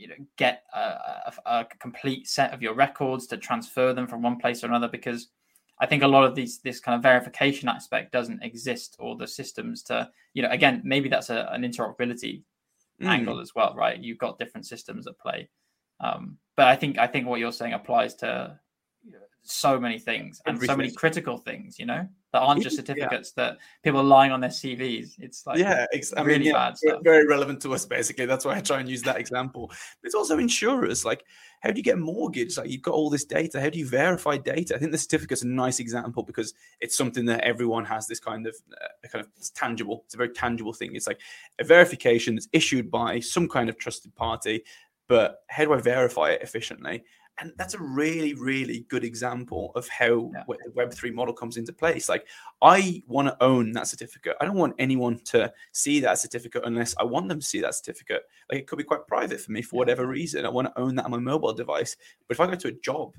you 0.00 0.08
know 0.08 0.14
get 0.36 0.64
a, 0.74 0.78
a, 0.78 1.32
a 1.46 1.66
complete 1.78 2.28
set 2.28 2.52
of 2.52 2.62
your 2.62 2.74
records 2.74 3.26
to 3.28 3.36
transfer 3.36 3.92
them 3.92 4.06
from 4.06 4.22
one 4.22 4.38
place 4.38 4.60
to 4.60 4.66
another 4.66 4.88
because 4.88 5.28
I 5.78 5.86
think 5.86 6.02
a 6.02 6.08
lot 6.08 6.24
of 6.24 6.34
these 6.34 6.60
this 6.60 6.80
kind 6.80 6.96
of 6.96 7.02
verification 7.02 7.68
aspect 7.68 8.12
doesn't 8.12 8.42
exist 8.42 8.96
or 8.98 9.16
the 9.16 9.26
systems 9.26 9.82
to 9.84 10.08
you 10.34 10.42
know 10.42 10.50
again 10.50 10.82
maybe 10.84 11.08
that's 11.08 11.30
a, 11.30 11.48
an 11.52 11.62
interoperability 11.62 12.42
Mm. 13.00 13.06
angle 13.06 13.40
as 13.40 13.54
well, 13.54 13.74
right? 13.74 13.98
You've 13.98 14.18
got 14.18 14.38
different 14.38 14.66
systems 14.66 15.06
at 15.06 15.18
play. 15.18 15.48
Um, 16.00 16.36
but 16.56 16.66
I 16.68 16.76
think 16.76 16.98
I 16.98 17.06
think 17.06 17.26
what 17.26 17.40
you're 17.40 17.52
saying 17.52 17.72
applies 17.72 18.14
to 18.16 18.58
so 19.42 19.80
many 19.80 19.98
things 19.98 20.40
and 20.46 20.60
so 20.62 20.76
many 20.76 20.90
critical 20.90 21.38
things, 21.38 21.78
you 21.78 21.86
know, 21.86 22.06
that 22.32 22.40
aren't 22.40 22.62
just 22.62 22.76
Yeah. 22.76 22.82
certificates 22.84 23.32
that 23.32 23.58
people 23.82 23.98
are 24.00 24.04
lying 24.04 24.30
on 24.30 24.40
their 24.40 24.50
CVs. 24.50 25.16
It's 25.18 25.46
like 25.46 25.58
yeah, 25.58 25.86
ex- 25.92 26.12
I 26.16 26.22
really 26.22 26.38
mean, 26.40 26.48
yeah, 26.48 26.52
bad 26.54 26.78
stuff. 26.78 27.00
very 27.02 27.26
relevant 27.26 27.60
to 27.62 27.74
us. 27.74 27.84
Basically, 27.84 28.26
that's 28.26 28.44
why 28.44 28.56
I 28.56 28.60
try 28.60 28.78
and 28.80 28.88
use 28.88 29.02
that 29.02 29.18
example. 29.18 29.66
But 29.68 29.76
it's 30.04 30.14
also 30.14 30.38
insurers. 30.38 31.04
Like, 31.04 31.24
how 31.60 31.70
do 31.70 31.76
you 31.76 31.82
get 31.82 31.98
mortgage? 31.98 32.56
Like, 32.56 32.70
you've 32.70 32.82
got 32.82 32.94
all 32.94 33.10
this 33.10 33.24
data. 33.24 33.60
How 33.60 33.68
do 33.68 33.78
you 33.78 33.86
verify 33.88 34.36
data? 34.36 34.74
I 34.76 34.78
think 34.78 34.92
the 34.92 34.98
certificate's 34.98 35.42
a 35.42 35.48
nice 35.48 35.80
example 35.80 36.22
because 36.22 36.54
it's 36.80 36.96
something 36.96 37.24
that 37.26 37.40
everyone 37.42 37.84
has 37.86 38.06
this 38.06 38.20
kind 38.20 38.46
of 38.46 38.54
uh, 38.80 39.08
kind 39.08 39.24
of 39.24 39.30
it's 39.36 39.50
tangible. 39.50 40.02
It's 40.04 40.14
a 40.14 40.18
very 40.18 40.30
tangible 40.30 40.72
thing. 40.72 40.94
It's 40.94 41.06
like 41.08 41.20
a 41.58 41.64
verification 41.64 42.36
that's 42.36 42.48
issued 42.52 42.90
by 42.90 43.18
some 43.20 43.48
kind 43.48 43.68
of 43.68 43.76
trusted 43.76 44.14
party. 44.14 44.62
But 45.08 45.42
how 45.48 45.64
do 45.64 45.72
I 45.72 45.78
verify 45.80 46.30
it 46.30 46.42
efficiently? 46.42 47.02
And 47.40 47.52
that's 47.56 47.74
a 47.74 47.78
really, 47.82 48.34
really 48.34 48.80
good 48.88 49.02
example 49.04 49.72
of 49.74 49.88
how 49.88 50.30
Yeah. 50.34 50.44
the 50.46 50.70
Web3 50.76 51.10
model 51.14 51.32
comes 51.34 51.56
into 51.56 51.72
place. 51.72 52.08
Like, 52.08 52.26
I 52.60 53.02
want 53.06 53.28
to 53.28 53.42
own 53.42 53.72
that 53.72 53.86
certificate. 53.88 54.36
I 54.40 54.44
don't 54.44 54.56
want 54.56 54.74
anyone 54.78 55.18
to 55.26 55.52
see 55.72 56.00
that 56.00 56.18
certificate 56.18 56.62
unless 56.66 56.94
I 56.98 57.04
want 57.04 57.28
them 57.28 57.40
to 57.40 57.46
see 57.46 57.60
that 57.62 57.74
certificate. 57.74 58.22
Like, 58.50 58.60
it 58.60 58.66
could 58.66 58.76
be 58.78 58.84
quite 58.84 59.06
private 59.06 59.40
for 59.40 59.52
me 59.52 59.62
for 59.62 59.76
whatever 59.76 60.06
reason. 60.06 60.44
I 60.44 60.50
want 60.50 60.68
to 60.68 60.78
own 60.78 60.94
that 60.96 61.06
on 61.06 61.10
my 61.10 61.18
mobile 61.18 61.54
device. 61.54 61.96
But 62.28 62.36
if 62.36 62.40
I 62.40 62.46
go 62.46 62.54
to 62.56 62.68
a 62.68 62.72
job 62.72 63.16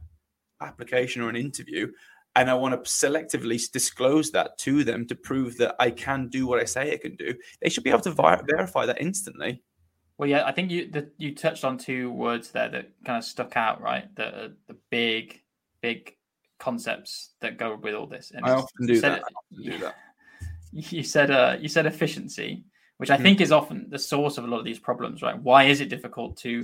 application 0.62 1.22
or 1.22 1.30
an 1.30 1.36
interview 1.36 1.92
and 2.36 2.50
I 2.50 2.54
want 2.54 2.74
to 2.74 2.90
selectively 2.90 3.60
disclose 3.72 4.32
that 4.32 4.58
to 4.60 4.84
them 4.84 5.06
to 5.08 5.16
prove 5.16 5.58
that 5.58 5.76
I 5.80 5.90
can 5.92 6.28
do 6.30 6.46
what 6.48 6.60
I 6.62 6.66
say 6.66 6.94
I 6.94 6.98
can 6.98 7.16
do, 7.16 7.34
they 7.62 7.70
should 7.70 7.84
be 7.84 7.90
able 7.90 8.02
to 8.02 8.12
vi- 8.12 8.42
verify 8.48 8.86
that 8.86 9.02
instantly. 9.02 9.64
Well, 10.22 10.30
yeah, 10.30 10.46
I 10.46 10.52
think 10.52 10.70
you 10.70 10.88
the, 10.88 11.10
you 11.18 11.34
touched 11.34 11.66
on 11.66 11.80
two 11.80 12.12
words 12.12 12.52
there 12.52 12.70
that 12.70 12.92
kind 13.04 13.18
of 13.18 13.24
stuck 13.24 13.58
out, 13.58 13.82
right? 13.82 14.06
The 14.16 14.56
the 14.68 14.78
big 14.92 15.42
big 15.82 16.16
concepts 16.60 17.32
that 17.42 17.58
go 17.58 17.76
with 17.76 17.96
all 17.96 18.06
this. 18.06 18.32
And 18.32 18.46
I 18.46 18.52
often 18.52 18.86
you 18.86 18.94
do 18.94 19.00
said 19.02 19.14
that. 19.14 19.22
it- 19.22 19.34
often 19.36 19.72
do 19.72 19.78
that. 19.80 19.96
you 20.74 21.02
said 21.04 21.32
uh 21.32 21.58
you 21.60 21.68
said 21.68 21.86
efficiency 21.86 22.64
which 22.98 23.10
i 23.10 23.18
Hmm. 23.18 23.24
think 23.24 23.42
is 23.42 23.52
often 23.52 23.88
the 23.90 24.00
source 24.00 24.38
of 24.38 24.46
a 24.46 24.48
lot 24.48 24.60
of 24.60 24.64
these 24.64 24.80
problems 24.80 25.22
right 25.22 25.38
why 25.42 25.64
is 25.64 25.82
it 25.82 25.90
difficult 25.90 26.38
to 26.38 26.64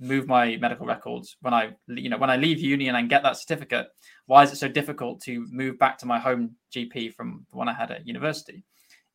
move 0.00 0.26
my 0.26 0.56
medical 0.56 0.84
records 0.84 1.36
when 1.42 1.54
i 1.54 1.70
you 1.86 2.08
know 2.08 2.18
when 2.18 2.28
i 2.30 2.36
leave 2.36 2.58
uni 2.58 2.88
and 2.88 2.96
i 2.96 3.02
get 3.02 3.22
that 3.22 3.36
certificate 3.36 3.86
why 4.26 4.42
is 4.42 4.50
it 4.50 4.56
so 4.56 4.66
difficult 4.66 5.20
to 5.20 5.46
move 5.50 5.78
back 5.78 5.96
to 5.96 6.06
my 6.06 6.18
home 6.18 6.56
gp 6.74 7.14
from 7.14 7.46
the 7.52 7.56
one 7.56 7.68
i 7.68 7.72
had 7.72 7.92
at 7.92 8.04
university 8.04 8.64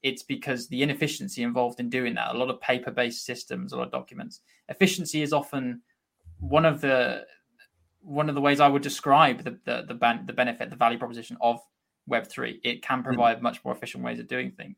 it's 0.05 0.23
because 0.23 0.67
the 0.67 0.81
inefficiency 0.81 1.41
involved 1.43 1.79
in 1.79 1.89
doing 1.89 2.13
that 2.15 2.33
a 2.35 2.37
lot 2.37 2.49
of 2.49 2.59
paper 2.61 2.91
based 2.91 3.25
systems 3.25 3.73
a 3.73 3.77
lot 3.77 3.87
of 3.87 3.91
documents 3.91 4.41
efficiency 4.69 5.21
is 5.21 5.33
often 5.33 5.81
one 6.39 6.65
of 6.65 6.79
the 6.81 7.25
one 8.01 8.29
of 8.29 8.35
the 8.35 8.41
ways 8.41 8.59
i 8.59 8.67
would 8.67 8.81
describe 8.83 9.43
the 9.43 9.57
the 9.65 9.85
the, 9.87 9.93
ban- 9.93 10.25
the 10.25 10.33
benefit 10.33 10.69
the 10.69 10.75
value 10.75 10.97
proposition 10.97 11.37
of 11.41 11.59
Web3. 12.09 12.59
It 12.63 12.83
can 12.83 13.03
provide 13.03 13.41
much 13.41 13.63
more 13.65 13.73
efficient 13.73 14.03
ways 14.03 14.19
of 14.19 14.27
doing 14.27 14.51
things. 14.51 14.77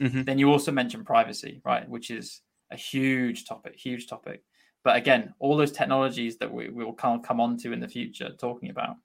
Mhm. 0.00 0.24
Then 0.24 0.38
you 0.38 0.50
also 0.50 0.70
mentioned 0.70 1.06
privacy, 1.06 1.60
right? 1.64 1.88
Which 1.88 2.10
is 2.10 2.42
a 2.70 2.76
huge 2.76 3.46
topic, 3.46 3.74
huge 3.74 4.06
topic. 4.06 4.44
But 4.84 4.96
again, 4.96 5.34
all 5.40 5.56
those 5.56 5.72
technologies 5.72 6.38
that 6.38 6.52
we, 6.52 6.68
we 6.68 6.84
will 6.84 6.92
come, 6.92 7.20
come 7.20 7.40
on 7.40 7.56
to 7.58 7.72
in 7.72 7.80
the 7.80 7.88
future 7.88 8.30
talking 8.38 8.70
about, 8.70 8.96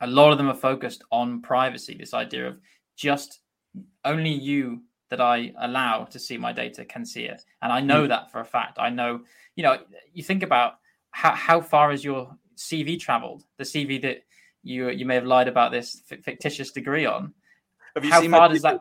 a 0.00 0.06
lot 0.06 0.32
of 0.32 0.38
them 0.38 0.48
are 0.48 0.54
focused 0.54 1.04
on 1.12 1.42
privacy. 1.42 1.96
This 1.96 2.12
idea 2.12 2.48
of 2.48 2.58
just 2.96 3.40
only 4.04 4.30
you 4.30 4.82
that 5.10 5.20
I 5.20 5.52
allow 5.58 6.04
to 6.04 6.18
see 6.18 6.36
my 6.36 6.52
data 6.52 6.84
can 6.84 7.04
see 7.04 7.24
it. 7.24 7.44
And 7.62 7.72
I 7.72 7.80
know 7.80 8.06
that 8.06 8.30
for 8.30 8.40
a 8.40 8.44
fact. 8.44 8.78
I 8.78 8.90
know, 8.90 9.20
you 9.54 9.62
know, 9.62 9.78
you 10.12 10.22
think 10.22 10.42
about 10.42 10.74
how, 11.10 11.32
how 11.32 11.60
far 11.60 11.90
has 11.90 12.04
your 12.04 12.36
CV 12.56 12.98
traveled? 12.98 13.44
The 13.58 13.64
CV 13.64 14.00
that 14.02 14.24
you 14.62 14.90
you 14.90 15.06
may 15.06 15.14
have 15.14 15.24
lied 15.26 15.48
about 15.48 15.70
this 15.70 16.02
fi- 16.06 16.16
fictitious 16.16 16.72
degree 16.72 17.06
on. 17.06 17.32
Have 17.94 18.04
you 18.04 18.10
How 18.10 18.20
seen 18.20 18.32
far 18.32 18.48
does 18.48 18.62
that? 18.62 18.80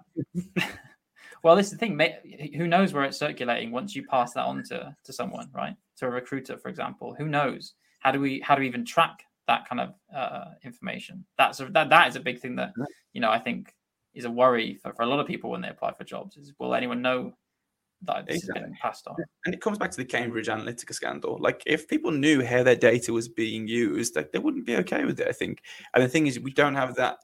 well, 1.44 1.56
this 1.56 1.68
is 1.68 1.74
the 1.74 1.78
thing. 1.78 1.96
may- 1.96 2.52
Who 2.58 2.68
knows 2.68 2.92
where 2.92 3.04
it's 3.04 3.20
circulating 3.20 3.72
once 3.72 3.96
you 3.96 4.06
pass 4.08 4.34
that 4.34 4.46
on 4.46 4.64
to, 4.64 4.96
to 5.04 5.14
someone, 5.14 5.50
right? 5.54 5.76
To 5.98 6.08
a 6.08 6.10
recruiter, 6.10 6.58
for 6.58 6.70
example. 6.70 7.14
Who 7.18 7.28
knows? 7.28 7.74
How 8.00 8.12
do 8.12 8.20
we 8.20 8.40
how 8.42 8.56
do 8.56 8.62
we 8.62 8.68
even 8.68 8.84
track 8.86 9.24
that 9.48 9.70
kind 9.70 9.80
of 9.80 9.94
uh, 10.14 10.52
information? 10.64 11.24
That's 11.38 11.60
a, 11.60 11.66
that 11.68 11.90
that 11.90 12.08
is 12.08 12.16
a 12.16 12.20
big 12.20 12.40
thing 12.40 12.56
that 12.56 12.74
you 13.14 13.22
know 13.22 13.30
I 13.30 13.38
think 13.40 13.75
is 14.16 14.26
a 14.26 14.32
worry 14.32 14.76
for, 14.76 14.94
for 14.94 15.04
a 15.04 15.06
lot 15.06 15.20
of 15.20 15.28
people 15.28 15.50
when 15.52 15.62
they 15.62 15.70
apply 15.70 15.94
for 15.94 16.04
jobs. 16.04 16.38
Is 16.38 16.54
will 16.58 16.74
anyone 16.74 17.02
know 17.02 17.34
that 18.04 18.26
this 18.26 18.36
has 18.36 18.44
Exactly. 18.50 18.64
been 18.64 18.78
passed 18.82 19.08
on? 19.08 19.16
and 19.46 19.54
it 19.54 19.62
comes 19.62 19.78
back 19.78 19.92
to 19.92 19.98
the 19.98 20.06
Cambridge 20.06 20.48
Analytica 20.48 20.94
scandal. 20.94 21.38
Like, 21.40 21.62
if 21.66 21.88
people 21.88 22.12
knew 22.12 22.44
how 22.44 22.64
their 22.64 22.76
data 22.76 23.14
was 23.14 23.28
being 23.28 23.68
used, 23.68 24.16
like 24.16 24.32
they 24.32 24.40
wouldn't 24.40 24.66
be 24.66 24.78
okay 24.78 25.06
with 25.06 25.20
it. 25.20 25.28
I 25.28 25.32
think. 25.32 25.62
And 25.94 26.04
the 26.04 26.10
thing 26.10 26.28
is, 26.28 26.40
we 26.40 26.52
don't 26.52 26.76
have 26.76 26.96
that 26.96 27.20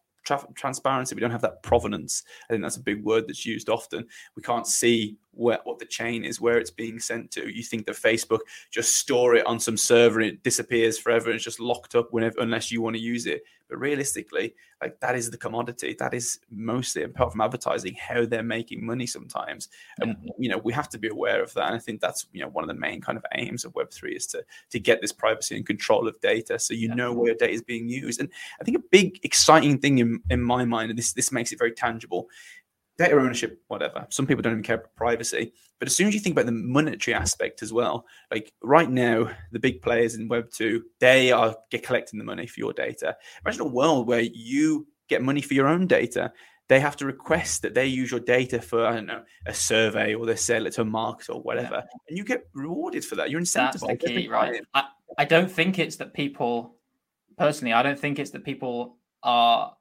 transparency. 0.53 1.15
We 1.15 1.21
don't 1.21 1.31
have 1.31 1.41
that 1.41 1.63
provenance. 1.63 2.23
I 2.47 2.53
think 2.53 2.61
that's 2.61 2.77
a 2.77 2.81
big 2.81 3.03
word 3.03 3.27
that's 3.27 3.45
used 3.45 3.69
often. 3.69 4.05
We 4.35 4.43
can't 4.43 4.67
see 4.67 5.17
where 5.33 5.59
what 5.63 5.79
the 5.79 5.85
chain 5.85 6.23
is, 6.25 6.41
where 6.41 6.57
it's 6.57 6.71
being 6.71 6.99
sent 6.99 7.31
to. 7.31 7.49
You 7.49 7.63
think 7.63 7.85
that 7.85 7.95
Facebook 7.95 8.39
just 8.69 8.95
store 8.97 9.35
it 9.35 9.45
on 9.45 9.59
some 9.59 9.77
server 9.77 10.19
and 10.19 10.29
it 10.29 10.43
disappears 10.43 10.97
forever 10.97 11.27
and 11.29 11.35
it's 11.35 11.43
just 11.45 11.59
locked 11.59 11.95
up 11.95 12.11
whenever 12.11 12.39
unless 12.39 12.71
you 12.71 12.81
want 12.81 12.95
to 12.95 13.01
use 13.01 13.25
it. 13.25 13.43
But 13.69 13.79
realistically, 13.79 14.53
like 14.81 14.99
that 14.99 15.15
is 15.15 15.31
the 15.31 15.37
commodity. 15.37 15.95
That 15.97 16.13
is 16.13 16.39
mostly 16.49 17.03
apart 17.03 17.31
from 17.31 17.39
advertising, 17.39 17.93
how 17.95 18.25
they're 18.25 18.43
making 18.43 18.85
money 18.85 19.07
sometimes. 19.07 19.69
And 20.01 20.17
you 20.37 20.49
know, 20.49 20.57
we 20.57 20.73
have 20.73 20.89
to 20.89 20.97
be 20.97 21.07
aware 21.07 21.41
of 21.41 21.53
that. 21.53 21.67
And 21.67 21.75
I 21.75 21.79
think 21.79 22.01
that's 22.01 22.27
you 22.33 22.41
know 22.41 22.49
one 22.49 22.65
of 22.65 22.67
the 22.67 22.73
main 22.73 22.99
kind 22.99 23.17
of 23.17 23.23
aims 23.35 23.63
of 23.63 23.71
Web3 23.73 24.17
is 24.17 24.27
to 24.27 24.43
to 24.71 24.79
get 24.79 24.99
this 24.99 25.13
privacy 25.13 25.55
and 25.55 25.65
control 25.65 26.05
of 26.07 26.19
data 26.19 26.59
so 26.59 26.73
you 26.73 26.89
Yeah. 26.89 26.95
know 26.95 27.13
where 27.13 27.27
your 27.27 27.37
data 27.37 27.53
is 27.53 27.61
being 27.61 27.87
used. 27.87 28.19
And 28.19 28.29
I 28.59 28.65
think 28.65 28.75
a 28.77 28.81
big 28.91 29.19
exciting 29.23 29.77
thing 29.77 29.99
in, 29.99 30.19
in 30.29 30.41
my 30.41 30.65
mind, 30.65 30.89
and 30.89 30.99
this 30.99 31.13
this 31.13 31.31
makes 31.31 31.53
it 31.53 31.59
very 31.59 31.71
tangible, 31.71 32.29
data 33.01 33.15
ownership, 33.15 33.61
whatever. 33.67 34.05
Some 34.09 34.27
people 34.27 34.41
don't 34.41 34.53
even 34.53 34.63
care 34.63 34.75
about 34.75 34.95
privacy. 34.95 35.53
But 35.79 35.87
as 35.87 35.95
soon 35.95 36.07
as 36.07 36.13
you 36.13 36.19
think 36.19 36.35
about 36.35 36.45
the 36.45 36.51
monetary 36.51 37.15
aspect 37.15 37.63
as 37.63 37.73
well, 37.73 38.05
like 38.29 38.53
right 38.61 38.89
now, 38.89 39.29
the 39.51 39.59
big 39.59 39.81
players 39.81 40.15
in 40.15 40.27
Web 40.27 40.51
two, 40.51 40.83
they 40.99 41.31
are 41.31 41.55
get 41.71 41.83
collecting 41.83 42.19
the 42.19 42.25
money 42.25 42.47
for 42.47 42.59
your 42.59 42.73
data. 42.73 43.17
Imagine 43.43 43.61
a 43.61 43.67
world 43.67 44.07
where 44.07 44.21
you 44.21 44.87
get 45.09 45.21
money 45.21 45.41
for 45.41 45.53
your 45.53 45.67
own 45.67 45.87
data. 45.87 46.31
They 46.69 46.79
have 46.79 46.95
to 46.97 47.05
request 47.05 47.63
that 47.63 47.73
they 47.73 47.87
use 47.87 48.11
your 48.11 48.21
data 48.21 48.61
for 48.61 48.85
I 48.85 48.93
don't 48.93 49.07
know 49.07 49.23
a 49.45 49.53
survey 49.53 50.13
or 50.13 50.25
they 50.25 50.37
sell 50.37 50.67
it 50.67 50.73
to 50.73 50.81
a 50.81 50.85
market 50.85 51.29
or 51.29 51.41
whatever, 51.41 51.83
and 52.07 52.17
you 52.17 52.23
get 52.23 52.47
rewarded 52.53 53.03
for 53.03 53.15
that. 53.15 53.29
You're 53.29 53.41
incentivized. 53.41 53.87
That's 53.87 54.03
the 54.03 54.07
key, 54.07 54.27
right? 54.27 54.61
I, 54.73 54.85
I 55.17 55.25
don't 55.25 55.51
think 55.51 55.79
it's 55.79 55.97
that 55.97 56.13
people, 56.13 56.75
personally, 57.37 57.73
I 57.73 57.83
don't 57.83 57.99
think 57.99 58.19
it's 58.19 58.31
that 58.31 58.45
people 58.45 58.97
are 59.23 59.75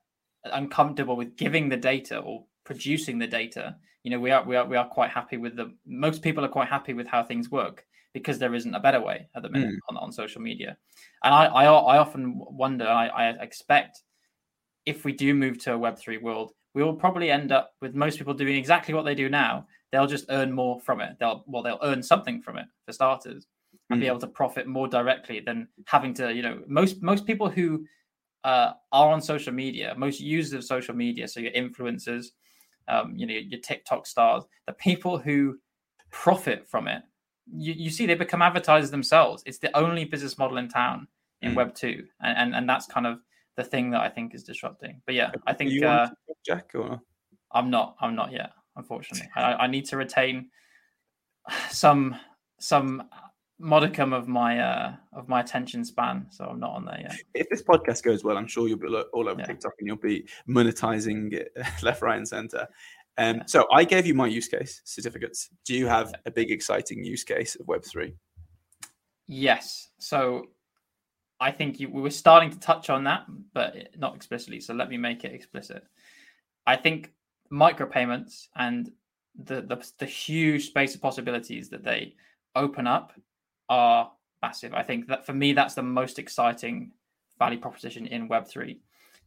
uncomfortable 0.44 1.16
with 1.16 1.36
giving 1.36 1.68
the 1.68 1.76
data 1.76 2.18
or 2.18 2.44
producing 2.70 3.18
the 3.18 3.26
data. 3.26 3.74
You 4.04 4.12
know, 4.12 4.20
we 4.20 4.30
are 4.30 4.44
we 4.44 4.54
are 4.54 4.64
we 4.64 4.76
are 4.76 4.88
quite 4.88 5.10
happy 5.10 5.36
with 5.36 5.56
the. 5.56 5.74
Most 5.84 6.22
people 6.22 6.44
are 6.44 6.48
quite 6.58 6.68
happy 6.68 6.94
with 6.94 7.08
how 7.08 7.24
things 7.24 7.50
work 7.50 7.84
because 8.14 8.38
there 8.38 8.54
isn't 8.54 8.74
a 8.74 8.80
better 8.80 9.00
way 9.00 9.28
at 9.34 9.42
the 9.42 9.48
minute 9.50 9.74
on, 9.88 9.96
on 9.96 10.12
social 10.12 10.40
media. 10.40 10.76
And 11.24 11.34
I 11.34 11.46
I, 11.46 11.64
I 11.64 11.98
often 11.98 12.34
wonder. 12.36 12.86
I, 12.86 13.08
I 13.08 13.24
expect 13.42 14.02
if 14.86 15.04
we 15.04 15.12
do 15.12 15.34
move 15.34 15.58
to 15.64 15.74
a 15.74 15.78
Web 15.78 15.98
three 15.98 16.18
world, 16.18 16.52
we 16.74 16.84
will 16.84 16.94
probably 16.94 17.30
end 17.30 17.50
up 17.50 17.72
with 17.82 17.94
most 17.94 18.18
people 18.18 18.34
doing 18.34 18.56
exactly 18.56 18.94
what 18.94 19.04
they 19.04 19.14
do 19.16 19.28
now. 19.28 19.66
They'll 19.90 20.06
just 20.06 20.26
earn 20.30 20.52
more 20.52 20.78
from 20.80 21.00
it. 21.00 21.16
They'll 21.18 21.42
well, 21.48 21.64
they'll 21.64 21.82
earn 21.82 22.02
something 22.02 22.40
from 22.40 22.56
it 22.58 22.66
for 22.86 22.92
starters 22.92 23.48
and 23.90 24.00
be 24.00 24.06
Mm. 24.06 24.10
able 24.10 24.20
to 24.20 24.28
profit 24.28 24.66
more 24.68 24.86
directly 24.86 25.40
than 25.40 25.66
having 25.86 26.14
to 26.14 26.32
you 26.32 26.42
know 26.42 26.62
most 26.68 27.02
most 27.02 27.26
people 27.26 27.50
who 27.50 27.84
uh, 28.44 28.72
are 28.92 29.12
on 29.12 29.20
social 29.20 29.52
media, 29.52 29.94
most 29.96 30.20
users 30.20 30.54
of 30.54 30.64
social 30.64 30.94
media, 30.94 31.28
so 31.28 31.40
your 31.40 31.52
influencers, 31.52 32.26
um, 32.90 33.14
you 33.16 33.26
know, 33.26 33.34
your 33.34 33.60
TikTok 33.60 34.06
stars, 34.06 34.44
the 34.66 34.72
people 34.72 35.18
who 35.18 35.58
profit 36.10 36.68
from 36.68 36.88
it, 36.88 37.02
you, 37.52 37.72
you 37.72 37.90
see 37.90 38.06
they 38.06 38.14
become 38.14 38.42
advertisers 38.42 38.90
themselves. 38.90 39.42
It's 39.46 39.58
the 39.58 39.76
only 39.76 40.04
business 40.04 40.36
model 40.38 40.58
in 40.58 40.68
town 40.68 41.08
in 41.42 41.52
mm. 41.52 41.56
Web 41.56 41.74
two, 41.74 42.04
and, 42.20 42.36
and 42.36 42.54
and 42.54 42.68
that's 42.68 42.86
kind 42.86 43.06
of 43.06 43.20
the 43.56 43.64
thing 43.64 43.90
that 43.90 44.00
I 44.00 44.08
think 44.08 44.34
is 44.34 44.44
disrupting. 44.44 45.00
But 45.06 45.14
yeah, 45.14 45.32
I 45.46 45.54
think 45.54 45.82
uh, 45.82 46.08
Jack 46.44 46.70
or 46.74 47.00
I'm 47.52 47.70
not. 47.70 47.96
I'm 48.00 48.14
not 48.14 48.32
yet. 48.32 48.50
Unfortunately, 48.76 49.28
I, 49.36 49.54
I 49.54 49.66
need 49.66 49.86
to 49.86 49.96
retain 49.96 50.50
some 51.70 52.16
some 52.58 53.04
modicum 53.60 54.14
of 54.14 54.26
my 54.26 54.58
uh 54.58 54.94
of 55.12 55.28
my 55.28 55.40
attention 55.40 55.84
span 55.84 56.26
so 56.30 56.46
i'm 56.46 56.58
not 56.58 56.70
on 56.70 56.84
there 56.86 57.00
yet. 57.02 57.16
If 57.34 57.48
this 57.50 57.62
podcast 57.62 58.02
goes 58.02 58.24
well 58.24 58.38
i'm 58.38 58.46
sure 58.46 58.66
you'll 58.66 58.78
be 58.78 58.88
all 59.12 59.28
over 59.28 59.40
yeah. 59.40 59.46
tiktok 59.46 59.74
and 59.78 59.86
you'll 59.86 59.96
be 59.96 60.26
monetizing 60.48 61.32
it 61.34 61.52
left 61.82 62.00
right 62.00 62.16
and 62.16 62.26
center. 62.26 62.66
Um 63.18 63.36
yeah. 63.36 63.42
so 63.46 63.66
i 63.72 63.84
gave 63.84 64.06
you 64.06 64.14
my 64.14 64.26
use 64.26 64.48
case 64.48 64.80
certificates. 64.84 65.50
Do 65.66 65.74
you 65.74 65.86
have 65.86 66.14
a 66.24 66.30
big 66.30 66.50
exciting 66.50 67.04
use 67.04 67.22
case 67.22 67.54
of 67.56 67.66
web3 67.66 68.14
yes. 69.26 69.90
So 69.98 70.46
i 71.38 71.50
think 71.50 71.78
you, 71.80 71.90
we 71.90 72.00
were 72.00 72.10
starting 72.10 72.50
to 72.50 72.58
touch 72.58 72.88
on 72.88 73.04
that 73.04 73.26
but 73.52 73.74
not 73.98 74.16
explicitly 74.16 74.60
so 74.60 74.72
let 74.72 74.88
me 74.88 74.96
make 74.96 75.24
it 75.24 75.34
explicit. 75.34 75.84
I 76.66 76.76
think 76.76 77.12
micropayments 77.52 78.48
and 78.56 78.90
the, 79.44 79.60
the 79.62 79.84
the 79.98 80.06
huge 80.06 80.68
space 80.68 80.94
of 80.94 81.02
possibilities 81.02 81.68
that 81.68 81.84
they 81.84 82.14
open 82.56 82.86
up 82.86 83.12
are 83.70 84.10
massive. 84.42 84.74
I 84.74 84.82
think 84.82 85.06
that 85.08 85.24
for 85.24 85.32
me, 85.32 85.54
that's 85.54 85.74
the 85.74 85.82
most 85.82 86.18
exciting 86.18 86.92
value 87.38 87.58
proposition 87.58 88.06
in 88.06 88.28
Web3. 88.28 88.78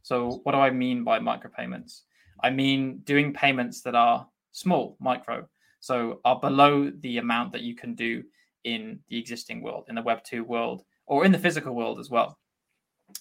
So, 0.02 0.40
what 0.44 0.52
do 0.52 0.58
I 0.58 0.70
mean 0.70 1.02
by 1.02 1.18
micropayments? 1.18 2.02
I 2.42 2.50
mean 2.50 2.98
doing 3.04 3.32
payments 3.32 3.80
that 3.82 3.94
are 3.94 4.28
small, 4.52 4.96
micro, 5.00 5.48
so 5.80 6.20
are 6.24 6.38
below 6.38 6.90
the 7.00 7.18
amount 7.18 7.52
that 7.52 7.62
you 7.62 7.74
can 7.74 7.94
do 7.94 8.22
in 8.64 9.00
the 9.08 9.18
existing 9.18 9.62
world, 9.62 9.86
in 9.88 9.94
the 9.94 10.02
Web2 10.02 10.42
world, 10.42 10.82
or 11.06 11.24
in 11.24 11.32
the 11.32 11.38
physical 11.38 11.74
world 11.74 11.98
as 11.98 12.10
well. 12.10 12.38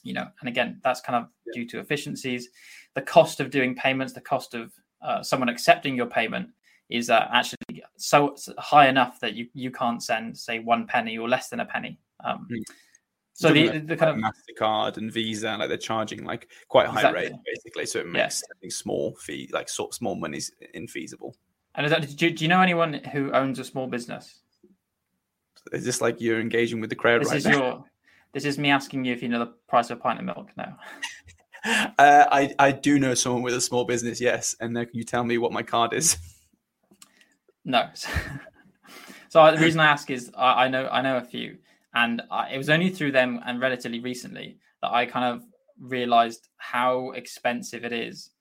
You 0.03 0.13
know, 0.13 0.27
and 0.39 0.49
again, 0.49 0.79
that's 0.83 1.01
kind 1.01 1.23
of 1.23 1.29
yeah. 1.45 1.61
due 1.61 1.67
to 1.69 1.79
efficiencies, 1.79 2.49
the 2.95 3.01
cost 3.01 3.39
of 3.39 3.49
doing 3.49 3.75
payments, 3.75 4.13
the 4.13 4.21
cost 4.21 4.53
of 4.53 4.73
uh, 5.01 5.21
someone 5.21 5.49
accepting 5.49 5.95
your 5.95 6.05
payment 6.05 6.49
is 6.89 7.09
uh, 7.09 7.27
actually 7.31 7.57
so 8.03 8.35
high 8.57 8.89
enough 8.89 9.21
that 9.21 9.33
you 9.33 9.47
you 9.53 9.71
can't 9.71 10.03
send 10.03 10.37
say 10.37 10.59
one 10.59 10.85
penny 10.85 11.17
or 11.17 11.29
less 11.29 11.47
than 11.47 11.61
a 11.61 11.65
penny. 11.65 11.97
Um, 12.23 12.47
mm. 12.51 12.61
So 13.35 13.51
the, 13.51 13.69
the, 13.69 13.79
the, 13.79 13.97
kind 13.97 14.11
of 14.11 14.17
Mastercard 14.17 14.97
and 14.97 15.11
Visa, 15.11 15.55
like 15.57 15.67
they're 15.67 15.77
charging 15.77 16.23
like 16.23 16.49
quite 16.67 16.85
high 16.85 16.99
exactly. 16.99 17.21
rate 17.23 17.33
basically, 17.45 17.85
so 17.87 17.99
it 17.99 18.07
makes 18.07 18.43
yeah. 18.61 18.69
small 18.69 19.15
fee 19.15 19.49
like 19.51 19.69
sort 19.69 19.89
of 19.89 19.95
small 19.95 20.15
monies 20.15 20.51
infeasible. 20.75 21.33
And 21.73 21.85
is 21.85 21.91
that, 21.91 22.15
do, 22.15 22.27
you, 22.27 22.31
do 22.31 22.43
you 22.43 22.47
know 22.47 22.61
anyone 22.61 22.93
who 23.11 23.31
owns 23.31 23.57
a 23.57 23.63
small 23.63 23.87
business? 23.87 24.41
Is 25.71 25.83
this 25.83 25.99
like 25.99 26.21
you're 26.21 26.39
engaging 26.39 26.79
with 26.79 26.91
the 26.91 26.95
crowd 26.95 27.21
this 27.21 27.29
right 27.29 27.37
is 27.37 27.45
now? 27.45 27.51
Your, 27.57 27.85
this 28.33 28.45
is 28.45 28.59
me 28.59 28.69
asking 28.69 29.05
you 29.05 29.13
if 29.13 29.23
you 29.23 29.29
know 29.29 29.39
the 29.39 29.53
price 29.67 29.89
of 29.89 29.97
a 29.97 30.01
pint 30.01 30.19
of 30.19 30.25
milk 30.25 30.49
now. 30.57 30.77
Uh, 31.65 32.25
I 32.29 32.53
I 32.59 32.71
do 32.73 32.99
know 32.99 33.13
someone 33.13 33.41
with 33.41 33.53
a 33.53 33.61
small 33.61 33.85
business, 33.85 34.19
yes. 34.19 34.53
And 34.59 34.75
can 34.75 34.89
you 34.91 35.05
tell 35.05 35.23
me 35.23 35.37
what 35.37 35.53
my 35.53 35.63
card 35.63 35.93
is? 35.93 36.17
No. 37.65 37.89
so 39.29 39.51
the 39.51 39.61
reason 39.61 39.79
I 39.79 39.87
ask 39.87 40.09
is 40.09 40.31
I, 40.35 40.65
I 40.65 40.67
know 40.67 40.87
I 40.87 41.01
know 41.01 41.17
a 41.17 41.23
few, 41.23 41.57
and 41.93 42.21
I, 42.31 42.53
it 42.53 42.57
was 42.57 42.69
only 42.69 42.89
through 42.89 43.11
them 43.11 43.39
and 43.45 43.59
relatively 43.61 43.99
recently 43.99 44.57
that 44.81 44.91
I 44.91 45.05
kind 45.05 45.25
of 45.25 45.43
realized 45.79 46.49
how 46.57 47.11
expensive 47.11 47.83
it 47.83 47.93
is 47.93 48.31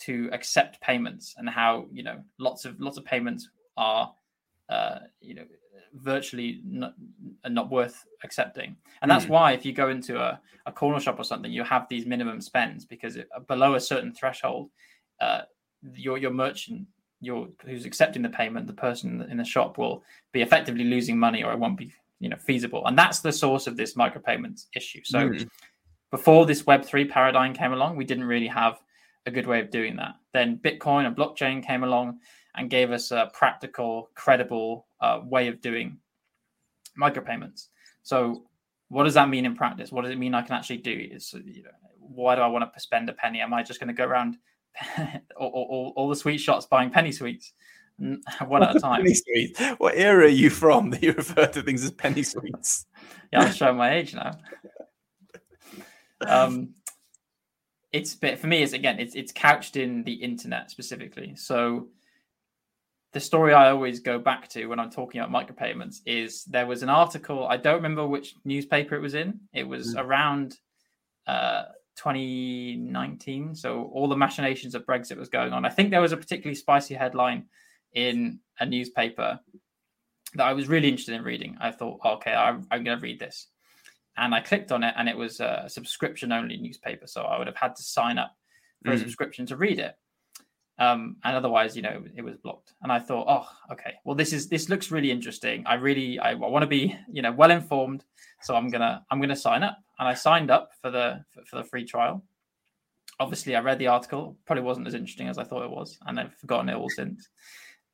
to 0.00 0.28
accept 0.32 0.80
payments 0.80 1.34
and 1.38 1.48
how 1.48 1.86
you 1.92 2.02
know 2.02 2.22
lots 2.38 2.64
of 2.64 2.78
lots 2.80 2.98
of 2.98 3.04
payments 3.04 3.48
are 3.76 4.12
uh, 4.68 4.98
you 5.20 5.34
know 5.34 5.44
virtually 5.94 6.60
not, 6.64 6.94
not 7.48 7.70
worth 7.70 8.04
accepting 8.22 8.76
and 9.00 9.10
that's 9.10 9.24
mm. 9.24 9.30
why 9.30 9.52
if 9.52 9.64
you 9.64 9.72
go 9.72 9.88
into 9.88 10.20
a, 10.20 10.38
a 10.66 10.72
corner 10.72 11.00
shop 11.00 11.18
or 11.18 11.24
something 11.24 11.50
you 11.50 11.64
have 11.64 11.88
these 11.88 12.04
minimum 12.04 12.40
spends 12.40 12.84
because 12.84 13.16
it, 13.16 13.26
below 13.48 13.74
a 13.74 13.80
certain 13.80 14.12
threshold 14.12 14.70
uh, 15.20 15.40
your 15.94 16.18
your 16.18 16.30
merchant 16.30 16.86
your 17.20 17.48
who's 17.64 17.84
accepting 17.84 18.22
the 18.22 18.28
payment, 18.28 18.66
the 18.66 18.72
person 18.72 19.26
in 19.30 19.36
the 19.36 19.44
shop 19.44 19.78
will 19.78 20.04
be 20.32 20.42
effectively 20.42 20.84
losing 20.84 21.18
money, 21.18 21.42
or 21.42 21.52
it 21.52 21.58
won't 21.58 21.78
be 21.78 21.92
you 22.20 22.28
know 22.28 22.36
feasible. 22.36 22.86
And 22.86 22.98
that's 22.98 23.20
the 23.20 23.32
source 23.32 23.66
of 23.66 23.76
this 23.76 23.94
micropayments 23.94 24.66
issue. 24.74 25.00
So 25.04 25.28
mm. 25.28 25.48
before 26.10 26.46
this 26.46 26.66
Web 26.66 26.84
three 26.84 27.04
paradigm 27.04 27.54
came 27.54 27.72
along, 27.72 27.96
we 27.96 28.04
didn't 28.04 28.24
really 28.24 28.48
have 28.48 28.80
a 29.26 29.30
good 29.30 29.46
way 29.46 29.60
of 29.60 29.70
doing 29.70 29.96
that. 29.96 30.14
Then 30.32 30.58
Bitcoin 30.58 31.06
and 31.06 31.16
blockchain 31.16 31.64
came 31.64 31.84
along 31.84 32.18
and 32.54 32.70
gave 32.70 32.90
us 32.90 33.10
a 33.10 33.30
practical, 33.32 34.10
credible 34.14 34.86
uh, 35.00 35.20
way 35.22 35.48
of 35.48 35.60
doing 35.60 35.98
micropayments. 37.00 37.68
So 38.02 38.44
what 38.88 39.04
does 39.04 39.14
that 39.14 39.28
mean 39.28 39.44
in 39.44 39.54
practice? 39.54 39.92
What 39.92 40.02
does 40.02 40.10
it 40.10 40.18
mean 40.18 40.34
I 40.34 40.42
can 40.42 40.56
actually 40.56 40.78
do? 40.78 41.08
Is 41.10 41.34
you 41.44 41.62
know, 41.62 41.70
why 41.98 42.34
do 42.34 42.40
I 42.40 42.46
want 42.46 42.72
to 42.72 42.80
spend 42.80 43.08
a 43.08 43.12
penny? 43.12 43.40
Am 43.40 43.52
I 43.52 43.62
just 43.62 43.80
going 43.80 43.88
to 43.88 43.94
go 43.94 44.04
around 44.04 44.38
all, 45.36 45.48
all, 45.48 45.92
all, 45.96 46.08
the 46.08 46.16
sweet 46.16 46.38
shots 46.38 46.66
buying 46.66 46.90
penny 46.90 47.12
sweets 47.12 47.52
one 48.46 48.62
at 48.62 48.76
a 48.76 48.80
time. 48.80 49.02
Penny 49.02 49.14
sweets. 49.14 49.60
What 49.78 49.94
era 49.96 50.24
are 50.24 50.28
you 50.28 50.50
from 50.50 50.90
that 50.90 51.02
you 51.02 51.12
refer 51.12 51.46
to 51.46 51.62
things 51.62 51.84
as 51.84 51.90
penny 51.90 52.22
sweets? 52.22 52.86
yeah, 53.32 53.40
I'm 53.40 53.52
showing 53.52 53.76
my 53.76 53.94
age 53.94 54.14
now. 54.14 54.32
Um, 56.26 56.74
it's 57.92 58.14
but 58.14 58.38
for 58.38 58.46
me, 58.46 58.62
it's 58.62 58.72
again, 58.72 58.98
it's 58.98 59.14
it's 59.14 59.32
couched 59.32 59.76
in 59.76 60.04
the 60.04 60.12
internet 60.12 60.70
specifically. 60.70 61.34
So 61.36 61.88
the 63.12 63.20
story 63.20 63.54
I 63.54 63.70
always 63.70 64.00
go 64.00 64.18
back 64.18 64.48
to 64.50 64.66
when 64.66 64.78
I'm 64.78 64.90
talking 64.90 65.20
about 65.20 65.32
micropayments 65.32 66.00
is 66.04 66.44
there 66.44 66.66
was 66.66 66.82
an 66.82 66.90
article. 66.90 67.46
I 67.48 67.56
don't 67.56 67.76
remember 67.76 68.06
which 68.06 68.34
newspaper 68.44 68.94
it 68.94 69.00
was 69.00 69.14
in. 69.14 69.40
It 69.54 69.66
was 69.66 69.94
mm. 69.94 70.04
around 70.04 70.58
uh, 71.26 71.64
2019. 71.98 73.54
So 73.54 73.90
all 73.92 74.08
the 74.08 74.16
machinations 74.16 74.74
of 74.74 74.86
Brexit 74.86 75.18
was 75.18 75.28
going 75.28 75.52
on. 75.52 75.64
I 75.64 75.68
think 75.68 75.90
there 75.90 76.00
was 76.00 76.12
a 76.12 76.16
particularly 76.16 76.54
spicy 76.54 76.94
headline 76.94 77.46
in 77.92 78.38
a 78.60 78.66
newspaper 78.66 79.40
that 80.34 80.46
I 80.46 80.52
was 80.52 80.68
really 80.68 80.88
interested 80.88 81.14
in 81.14 81.22
reading. 81.22 81.56
I 81.60 81.72
thought, 81.72 81.98
okay, 82.04 82.32
I'm, 82.32 82.66
I'm 82.70 82.84
going 82.84 82.98
to 82.98 83.02
read 83.02 83.18
this. 83.18 83.48
And 84.16 84.34
I 84.34 84.40
clicked 84.40 84.72
on 84.72 84.82
it, 84.82 84.94
and 84.96 85.08
it 85.08 85.16
was 85.16 85.40
a 85.40 85.66
subscription 85.68 86.32
only 86.32 86.56
newspaper. 86.56 87.06
So 87.06 87.22
I 87.22 87.38
would 87.38 87.46
have 87.46 87.56
had 87.56 87.76
to 87.76 87.82
sign 87.82 88.18
up 88.18 88.34
for 88.84 88.90
mm. 88.90 88.94
a 88.94 88.98
subscription 88.98 89.46
to 89.46 89.56
read 89.56 89.78
it. 89.78 89.94
Um, 90.78 91.16
and 91.24 91.36
otherwise, 91.36 91.74
you 91.74 91.82
know, 91.82 92.04
it 92.16 92.22
was 92.22 92.36
blocked. 92.36 92.74
And 92.82 92.92
I 92.92 93.00
thought, 93.00 93.26
oh, 93.28 93.72
okay, 93.72 93.94
well, 94.04 94.14
this 94.14 94.32
is 94.32 94.48
this 94.48 94.68
looks 94.68 94.90
really 94.90 95.10
interesting. 95.10 95.64
I 95.66 95.74
really, 95.74 96.18
I, 96.18 96.30
I 96.30 96.34
want 96.34 96.62
to 96.62 96.68
be, 96.68 96.96
you 97.12 97.22
know, 97.22 97.32
well 97.32 97.50
informed. 97.50 98.04
So 98.42 98.54
I'm 98.54 98.68
gonna, 98.68 99.04
I'm 99.10 99.20
gonna 99.20 99.36
sign 99.36 99.64
up 99.64 99.78
and 99.98 100.08
I 100.08 100.14
signed 100.14 100.50
up 100.50 100.70
for 100.80 100.90
the 100.90 101.24
for, 101.30 101.44
for 101.44 101.56
the 101.56 101.64
free 101.64 101.84
trial. 101.84 102.22
Obviously, 103.20 103.56
I 103.56 103.60
read 103.60 103.80
the 103.80 103.88
article. 103.88 104.36
Probably 104.46 104.62
wasn't 104.62 104.86
as 104.86 104.94
interesting 104.94 105.28
as 105.28 105.38
I 105.38 105.44
thought 105.44 105.64
it 105.64 105.70
was, 105.70 105.98
and 106.06 106.20
I've 106.20 106.34
forgotten 106.34 106.68
it 106.68 106.76
all 106.76 106.90
since. 106.90 107.28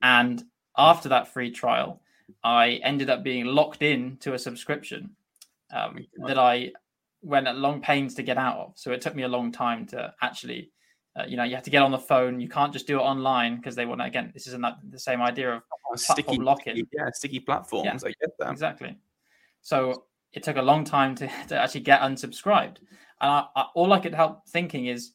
And 0.03 0.43
after 0.77 1.09
that 1.09 1.29
free 1.29 1.51
trial, 1.51 2.03
I 2.43 2.81
ended 2.83 3.09
up 3.09 3.23
being 3.23 3.47
locked 3.47 3.83
in 3.83 4.19
to 4.19 4.35
a 4.35 4.39
subscription 4.39 5.17
um, 5.73 6.07
that 6.27 6.39
I 6.39 6.73
went 7.23 7.47
at 7.47 7.57
long 7.57 7.81
pains 7.81 8.15
to 8.15 8.23
get 8.23 8.37
out 8.37 8.59
of. 8.59 8.73
So 8.77 8.93
it 8.93 9.01
took 9.01 9.15
me 9.15 9.23
a 9.23 9.29
long 9.29 9.51
time 9.51 9.87
to 9.87 10.13
actually, 10.21 10.71
uh, 11.17 11.25
you 11.27 11.37
know, 11.37 11.45
you 11.45 11.55
have 11.55 11.65
to 11.65 11.71
get 11.71 11.83
on 11.83 11.93
the 11.93 11.99
phone. 11.99 12.41
You 12.41 12.49
can't 12.49 12.73
just 12.73 12.87
do 12.87 12.99
it 12.99 13.03
online 13.03 13.57
because 13.57 13.77
they 13.77 13.87
want 13.87 14.01
to. 14.01 14.07
Again, 14.07 14.31
this 14.35 14.47
isn't 14.49 14.63
that, 14.63 14.79
the 14.91 14.99
same 14.99 15.23
idea 15.23 15.55
of 15.55 15.63
oh, 15.91 15.97
sticky 15.97 16.39
lock-in. 16.39 16.77
Yeah, 16.93 17.09
sticky 17.13 17.41
platforms. 17.41 18.03
Yeah, 18.03 18.09
I 18.09 18.15
get 18.21 18.37
that 18.39 18.51
exactly. 18.51 18.97
So 19.63 20.05
it 20.33 20.43
took 20.43 20.57
a 20.57 20.63
long 20.63 20.85
time 20.85 21.15
to, 21.17 21.31
to 21.49 21.57
actually 21.57 21.83
get 21.83 22.01
unsubscribed. 22.01 22.79
And 23.21 23.31
I, 23.31 23.45
I, 23.55 23.67
all 23.75 23.93
I 23.93 24.01
could 24.01 24.15
help 24.15 24.49
thinking 24.49 24.87
is, 24.87 25.13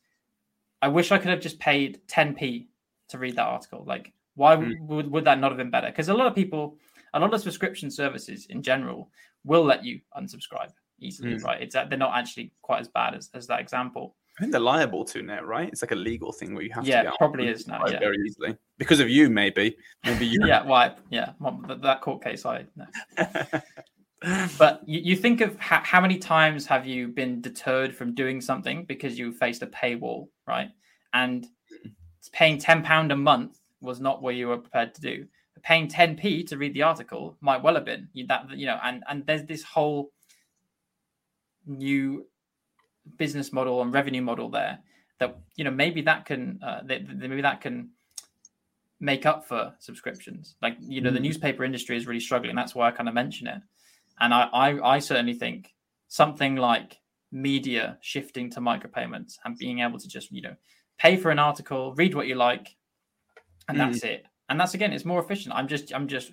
I 0.82 0.88
wish 0.88 1.12
I 1.12 1.18
could 1.18 1.32
have 1.32 1.42
just 1.42 1.60
paid 1.60 2.00
10p 2.08 2.68
to 3.10 3.18
read 3.18 3.36
that 3.36 3.48
article. 3.48 3.84
Like, 3.86 4.14
why 4.36 4.56
mm. 4.56 4.80
would, 4.88 5.12
would 5.12 5.26
that 5.26 5.40
not 5.40 5.52
have 5.52 5.58
been 5.58 5.70
better? 5.70 5.88
Because 5.88 6.08
a 6.08 6.14
lot 6.14 6.28
of 6.28 6.36
people, 6.36 6.78
a 7.14 7.20
lot 7.20 7.34
of 7.34 7.42
subscription 7.42 7.92
services 7.92 8.48
in 8.50 8.64
general 8.64 9.10
will 9.44 9.66
let 9.66 9.84
you 9.84 10.00
unsubscribe 10.18 10.72
easily, 11.00 11.34
mm. 11.34 11.44
right? 11.44 11.62
It's 11.62 11.74
they're 11.74 11.98
not 11.98 12.18
actually 12.18 12.54
quite 12.62 12.80
as 12.80 12.88
bad 12.88 13.16
as, 13.16 13.30
as 13.34 13.48
that 13.48 13.60
example. 13.60 14.16
I 14.40 14.44
think 14.44 14.54
they're 14.54 14.62
liable 14.62 15.04
to 15.04 15.22
now, 15.22 15.44
right? 15.44 15.68
It's 15.68 15.82
like 15.82 15.92
a 15.92 15.96
legal 15.96 16.32
thing 16.32 16.56
where 16.56 16.64
you 16.64 16.72
have 16.74 16.88
yeah, 16.88 17.04
to. 17.04 17.10
Yeah, 17.10 17.16
probably 17.18 17.50
is 17.50 17.68
now. 17.68 17.86
Yeah. 17.86 18.00
Very 18.00 18.16
easily 18.26 18.56
because 18.78 19.02
of 19.02 19.10
you, 19.10 19.30
maybe. 19.30 19.76
Maybe 20.06 20.26
you. 20.26 20.40
yeah, 20.46 20.64
why? 20.64 20.96
Yeah, 21.10 21.34
that 21.82 22.00
court 22.00 22.24
case, 22.24 22.46
I. 22.46 22.66
No. 22.78 22.86
but 24.58 24.82
you, 24.86 25.02
you 25.02 25.16
think 25.18 25.42
of 25.42 25.60
how, 25.60 25.82
how 25.84 26.00
many 26.00 26.18
times 26.18 26.66
have 26.68 26.88
you 26.88 27.10
been 27.10 27.42
deterred 27.42 27.94
from 27.94 28.16
doing 28.16 28.40
something 28.40 28.86
because 28.86 29.20
you 29.20 29.34
faced 29.34 29.62
a 29.62 29.68
paywall, 29.68 30.30
right? 30.48 30.70
And 31.14 31.46
paying 32.32 32.60
ten 32.60 32.82
pound 32.82 33.12
a 33.12 33.18
month 33.18 33.60
was 33.82 34.00
not 34.00 34.22
what 34.22 34.36
you 34.36 34.48
were 34.48 34.58
prepared 34.58 34.96
to 34.96 35.02
do. 35.02 35.26
But 35.54 35.64
paying 35.64 35.90
ten 35.90 36.16
p 36.16 36.46
to 36.46 36.58
read 36.58 36.74
the 36.74 36.84
article 36.84 37.36
might 37.42 37.62
well 37.62 37.76
have 37.76 37.84
been 37.84 38.08
you, 38.14 38.26
that 38.28 38.50
you 38.52 38.68
know, 38.68 38.80
and 38.86 39.04
and 39.10 39.26
there's 39.26 39.44
this 39.44 39.64
whole 39.64 40.12
new 41.66 42.26
business 43.18 43.52
model 43.52 43.82
and 43.82 43.94
revenue 43.94 44.22
model 44.22 44.50
there 44.50 44.80
that 45.20 45.38
you 45.56 45.64
know 45.64 45.72
maybe 45.72 46.02
that 46.02 46.26
can 46.26 46.60
uh, 46.64 46.82
that, 46.86 47.08
maybe 47.18 47.42
that 47.42 47.62
can 47.62 47.90
make 49.00 49.26
up 49.26 49.46
for 49.46 49.74
subscriptions. 49.80 50.56
Like 50.62 50.78
you 50.80 51.02
know, 51.02 51.12
mm. 51.12 51.16
the 51.16 51.20
newspaper 51.20 51.64
industry 51.64 51.98
is 51.98 52.08
really 52.08 52.20
struggling. 52.20 52.56
That's 52.56 52.76
why 52.76 52.88
I 52.88 52.92
kind 52.92 53.08
of 53.08 53.16
mention 53.16 53.48
it. 53.48 53.62
And 54.20 54.34
I, 54.34 54.50
I, 54.52 54.96
I 54.96 55.00
certainly 55.00 55.34
think 55.34 55.74
something 56.10 56.56
like 56.56 57.00
media 57.32 57.98
shifting 58.02 58.50
to 58.50 58.60
micropayments 58.60 59.38
and 59.46 59.58
being 59.58 59.80
able 59.80 60.00
to 60.00 60.08
just 60.08 60.32
you 60.32 60.42
know 60.42 60.56
pay 60.98 61.16
for 61.16 61.32
an 61.32 61.40
article, 61.40 61.94
read 61.96 62.16
what 62.16 62.28
you 62.28 62.36
like, 62.36 62.76
and 63.68 63.78
mm. 63.78 63.82
that's 63.82 64.04
it. 64.04 64.26
And 64.50 64.60
that's 64.60 64.74
again, 64.74 64.94
it's 64.94 65.06
more 65.06 65.22
efficient. 65.22 65.56
I'm 65.56 65.68
just 65.68 65.94
I'm 65.94 66.08
just 66.08 66.32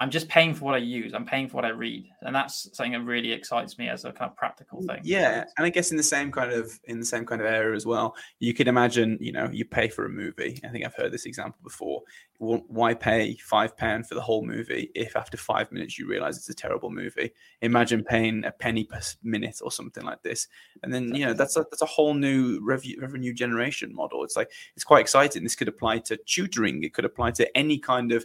I'm 0.00 0.10
just 0.10 0.28
paying 0.28 0.54
for 0.54 0.64
what 0.64 0.74
I 0.76 0.78
use. 0.78 1.12
I'm 1.12 1.26
paying 1.26 1.48
for 1.48 1.56
what 1.56 1.64
I 1.64 1.70
read, 1.70 2.08
and 2.22 2.32
that's 2.32 2.68
something 2.72 2.92
that 2.92 3.02
really 3.02 3.32
excites 3.32 3.78
me 3.78 3.88
as 3.88 4.04
a 4.04 4.12
kind 4.12 4.30
of 4.30 4.36
practical 4.36 4.80
thing. 4.82 5.00
Yeah, 5.02 5.44
and 5.56 5.66
I 5.66 5.70
guess 5.70 5.90
in 5.90 5.96
the 5.96 6.04
same 6.04 6.30
kind 6.30 6.52
of 6.52 6.78
in 6.84 7.00
the 7.00 7.04
same 7.04 7.26
kind 7.26 7.40
of 7.40 7.48
area 7.48 7.74
as 7.74 7.84
well, 7.84 8.14
you 8.38 8.54
could 8.54 8.68
imagine, 8.68 9.18
you 9.20 9.32
know, 9.32 9.48
you 9.52 9.64
pay 9.64 9.88
for 9.88 10.04
a 10.04 10.08
movie. 10.08 10.60
I 10.64 10.68
think 10.68 10.84
I've 10.84 10.94
heard 10.94 11.10
this 11.10 11.26
example 11.26 11.58
before. 11.64 12.02
Why 12.38 12.94
pay 12.94 13.34
five 13.42 13.76
pound 13.76 14.06
for 14.08 14.14
the 14.14 14.20
whole 14.20 14.46
movie 14.46 14.92
if 14.94 15.16
after 15.16 15.36
five 15.36 15.72
minutes 15.72 15.98
you 15.98 16.06
realize 16.06 16.36
it's 16.36 16.48
a 16.48 16.54
terrible 16.54 16.90
movie? 16.90 17.32
Imagine 17.62 18.04
paying 18.04 18.44
a 18.44 18.52
penny 18.52 18.84
per 18.84 19.00
minute 19.24 19.58
or 19.62 19.72
something 19.72 20.04
like 20.04 20.22
this, 20.22 20.46
and 20.84 20.94
then 20.94 21.12
you 21.12 21.26
know 21.26 21.32
that's 21.32 21.56
a 21.56 21.66
that's 21.72 21.82
a 21.82 21.86
whole 21.86 22.14
new 22.14 22.60
revenue 22.62 23.00
revenue 23.00 23.32
generation 23.34 23.92
model. 23.92 24.22
It's 24.22 24.36
like 24.36 24.52
it's 24.76 24.84
quite 24.84 25.00
exciting. 25.00 25.42
This 25.42 25.56
could 25.56 25.66
apply 25.66 25.98
to 25.98 26.16
tutoring. 26.18 26.84
It 26.84 26.94
could 26.94 27.04
apply 27.04 27.32
to 27.32 27.56
any 27.56 27.80
kind 27.80 28.12
of 28.12 28.24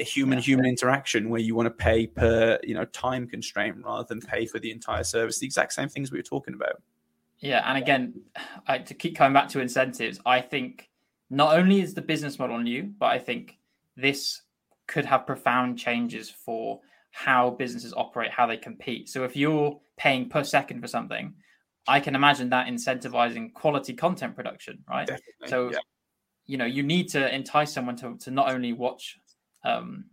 human 0.00 0.38
human 0.38 0.66
interaction 0.66 1.28
where 1.28 1.40
you 1.40 1.54
want 1.54 1.66
to 1.66 1.70
pay 1.70 2.06
per 2.06 2.58
you 2.62 2.74
know 2.74 2.84
time 2.86 3.26
constraint 3.26 3.76
rather 3.84 4.04
than 4.04 4.20
pay 4.20 4.46
for 4.46 4.58
the 4.58 4.70
entire 4.70 5.04
service. 5.04 5.38
The 5.38 5.46
exact 5.46 5.72
same 5.72 5.88
things 5.88 6.10
we 6.10 6.18
were 6.18 6.22
talking 6.22 6.54
about. 6.54 6.82
Yeah 7.38 7.62
and 7.68 7.76
again 7.76 8.20
I, 8.66 8.78
to 8.78 8.94
keep 8.94 9.16
coming 9.16 9.34
back 9.34 9.48
to 9.48 9.60
incentives 9.60 10.20
i 10.24 10.40
think 10.40 10.88
not 11.28 11.56
only 11.58 11.80
is 11.80 11.92
the 11.92 12.02
business 12.02 12.38
model 12.38 12.58
new 12.58 12.84
but 12.84 13.06
i 13.06 13.18
think 13.18 13.58
this 13.96 14.42
could 14.86 15.04
have 15.04 15.26
profound 15.26 15.78
changes 15.78 16.30
for 16.30 16.80
how 17.10 17.50
businesses 17.50 17.92
operate 17.94 18.30
how 18.30 18.46
they 18.46 18.56
compete. 18.56 19.08
So 19.08 19.24
if 19.24 19.36
you're 19.36 19.78
paying 19.98 20.28
per 20.28 20.44
second 20.44 20.80
for 20.80 20.88
something 20.88 21.34
i 21.88 21.98
can 21.98 22.14
imagine 22.14 22.48
that 22.50 22.68
incentivizing 22.68 23.52
quality 23.52 23.92
content 23.92 24.36
production 24.36 24.78
right? 24.88 25.06
Definitely, 25.06 25.48
so 25.48 25.70
yeah. 25.72 25.78
you 26.46 26.56
know 26.56 26.64
you 26.64 26.84
need 26.84 27.08
to 27.08 27.34
entice 27.34 27.72
someone 27.72 27.96
to, 27.96 28.16
to 28.18 28.30
not 28.30 28.50
only 28.52 28.72
watch 28.72 29.18
um, 29.64 30.04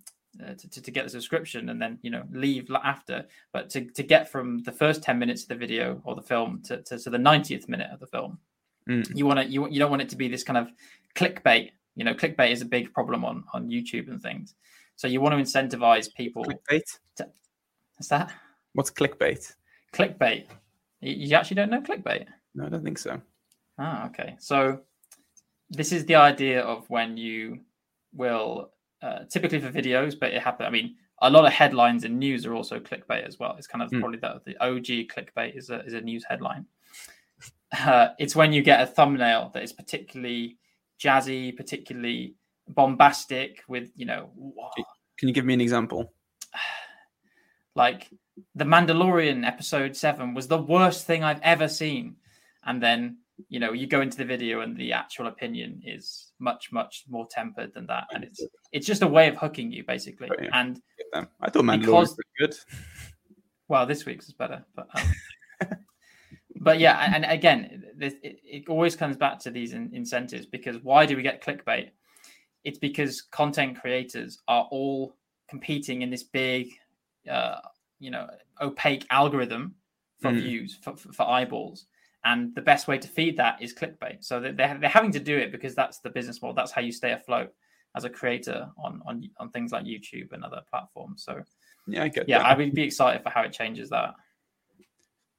uh, 0.44 0.54
to, 0.54 0.82
to, 0.82 0.92
get 0.92 1.04
the 1.04 1.10
subscription 1.10 1.70
and 1.70 1.82
then 1.82 1.98
you 2.02 2.12
know 2.12 2.24
leave 2.32 2.70
after. 2.84 3.26
But 3.52 3.70
to, 3.72 3.86
to 3.86 4.04
get 4.04 4.32
from 4.32 4.64
the 4.64 4.72
first 4.72 5.04
10 5.04 5.18
minutes 5.18 5.44
of 5.44 5.50
the 5.50 5.56
video 5.56 6.02
or 6.06 6.16
the 6.16 6.22
film 6.22 6.62
to, 6.66 6.82
to, 6.84 7.00
to 7.00 7.10
the 7.10 7.18
90th 7.18 7.68
minute 7.68 7.90
of 7.92 8.00
the 8.00 8.08
film 8.08 8.40
mm. 8.90 9.16
you 9.16 9.26
want 9.26 9.40
to 9.40 9.46
you, 9.46 9.70
you 9.70 9.80
don't 9.80 9.90
want 9.90 10.02
it 10.02 10.10
to 10.10 10.16
be 10.16 10.28
this 10.28 10.44
kind 10.44 10.58
of 10.58 10.70
clickbait. 11.16 11.72
You 11.96 12.04
know 12.04 12.14
clickbait 12.14 12.52
is 12.52 12.62
a 12.62 12.66
big 12.66 12.94
problem 12.94 13.24
on 13.24 13.44
on 13.54 13.70
youtube 13.70 14.10
and 14.10 14.22
things. 14.22 14.56
So 14.96 15.08
you 15.08 15.22
want 15.22 15.34
to 15.34 15.42
incentivize 15.42 16.14
people 16.14 16.44
clickbait? 16.44 16.84
to, 17.18 17.30
what's 17.96 18.10
that? 18.10 18.34
What's 18.74 18.92
clickbait? 18.92 19.54
Clickbait. 19.94 20.46
You, 21.02 21.28
you 21.28 21.36
actually 21.36 21.56
don't 21.56 21.70
know 21.70 21.82
clickbait? 21.82 22.26
No 22.56 22.66
i 22.66 22.70
don't 22.70 22.84
think 22.84 22.98
so. 22.98 23.22
Ah 23.78 24.08
okay. 24.08 24.36
So 24.40 24.82
this 25.70 25.92
is 25.92 26.06
the 26.06 26.16
idea 26.16 26.62
of 26.62 26.90
when 26.90 27.18
you 27.18 27.60
will 28.14 28.72
uh, 29.02 29.20
typically 29.30 29.60
for 29.60 29.72
videos, 29.72 30.20
but 30.20 30.34
it 30.34 30.42
happened. 30.42 30.68
I 30.68 30.72
mean, 30.72 30.96
a 31.22 31.30
lot 31.30 31.46
of 31.46 31.54
headlines 31.54 32.04
in 32.04 32.20
news 32.20 32.46
are 32.46 32.54
also 32.54 32.80
clickbait 32.80 33.28
as 33.28 33.40
well. 33.40 33.56
It's 33.58 33.68
kind 33.68 33.82
of 33.82 33.90
mm. 33.92 34.00
probably 34.00 34.20
the, 34.20 34.42
the 34.46 34.58
OG 34.64 35.10
clickbait 35.10 35.58
is 35.58 35.70
a, 35.70 35.82
is 35.86 35.94
a 35.94 36.02
news 36.02 36.26
headline. 36.28 36.66
Uh, 37.86 38.08
it's 38.18 38.36
when 38.36 38.52
you 38.52 38.64
get 38.64 38.82
a 38.82 38.86
thumbnail 38.88 39.52
that 39.54 39.62
is 39.62 39.72
particularly 39.72 40.58
jazzy, 41.00 41.56
particularly 41.56 42.34
bombastic 42.68 43.62
with, 43.68 43.92
you 43.96 44.08
know. 44.08 44.32
Can 45.20 45.28
you 45.28 45.36
give 45.36 45.46
me 45.46 45.54
an 45.54 45.62
example? 45.62 46.14
Like 47.76 48.10
the 48.56 48.66
Mandalorian 48.66 49.46
episode 49.46 49.96
seven 49.96 50.34
was 50.34 50.48
the 50.48 50.58
worst 50.58 51.06
thing 51.06 51.24
I've 51.24 51.42
ever 51.44 51.68
seen. 51.68 52.16
And 52.66 52.82
then 52.82 53.20
you 53.48 53.60
know 53.60 53.74
you 53.74 53.88
go 53.88 54.02
into 54.02 54.18
the 54.18 54.26
video 54.26 54.62
and 54.62 54.76
the 54.78 54.92
actual 54.94 55.28
opinion 55.28 55.82
is 55.86 56.32
much 56.40 56.72
much 56.72 57.06
more 57.10 57.28
tempered 57.30 57.74
than 57.74 57.86
that. 57.88 58.06
And 58.14 58.24
it's 58.24 58.44
it's 58.72 58.86
just 58.86 59.02
a 59.02 59.08
way 59.08 59.28
of 59.28 59.36
hooking 59.36 59.72
you 59.72 59.84
basically. 59.86 60.30
Oh, 60.32 60.46
and 60.54 60.82
i 61.42 61.50
thought 61.50 61.64
Mandalorian 61.64 61.92
was 61.92 62.18
good. 62.38 62.56
Well 63.68 63.86
this 63.86 64.04
week's 64.04 64.28
is 64.28 64.34
better 64.34 64.66
but 64.76 64.88
um, 64.96 65.68
but 66.56 66.80
yeah 66.80 67.14
and 67.14 67.24
again 67.24 67.84
it, 68.00 68.40
it, 68.44 68.68
always 68.68 68.96
comes 68.96 69.16
back 69.16 69.38
to 69.42 69.52
these 69.52 69.74
in, 69.74 69.92
incentives 69.94 70.48
because 70.48 70.78
why 70.82 71.06
do 71.06 71.16
we 71.16 71.22
get 71.22 71.44
clickbait? 71.44 71.90
It's 72.64 72.80
because 72.80 73.22
content 73.22 73.80
creators 73.80 74.40
are 74.48 74.68
all 74.72 75.16
competing 75.50 76.02
in 76.02 76.10
this 76.10 76.24
big 76.24 76.70
uh, 77.30 77.60
you 78.00 78.10
know 78.10 78.28
opaque 78.60 79.06
algorithm 79.12 79.76
for 80.20 80.32
mm. 80.32 80.42
views 80.42 80.78
for, 80.82 80.96
for 80.98 81.30
eyeballs 81.30 81.86
and 82.24 82.54
the 82.54 82.62
best 82.62 82.88
way 82.88 82.98
to 82.98 83.08
feed 83.08 83.38
that 83.38 83.62
is 83.62 83.74
clickbait. 83.74 84.24
So 84.24 84.40
they're, 84.40 84.54
they're 84.54 84.90
having 84.90 85.12
to 85.14 85.20
do 85.20 85.38
it 85.38 85.52
because 85.52 85.76
that's 85.76 86.00
the 86.00 86.10
business 86.10 86.42
model. 86.42 86.56
That's 86.56 86.72
how 86.72 86.82
you 86.82 86.92
stay 86.92 87.12
afloat 87.12 87.54
as 87.96 88.04
a 88.04 88.10
creator 88.10 88.70
on 88.78 89.02
on, 89.06 89.30
on 89.38 89.50
things 89.52 89.72
like 89.72 89.86
YouTube 89.86 90.32
and 90.34 90.44
other 90.44 90.62
platforms. 90.70 91.24
So 91.24 91.42
yeah, 91.88 92.04
I 92.04 92.08
get 92.10 92.28
yeah, 92.28 92.40
that. 92.40 92.48
I 92.48 92.56
would 92.56 92.74
be 92.74 92.84
excited 92.84 93.24
for 93.24 93.30
how 93.30 93.42
it 93.44 93.54
changes 93.54 93.90
that. 93.90 94.16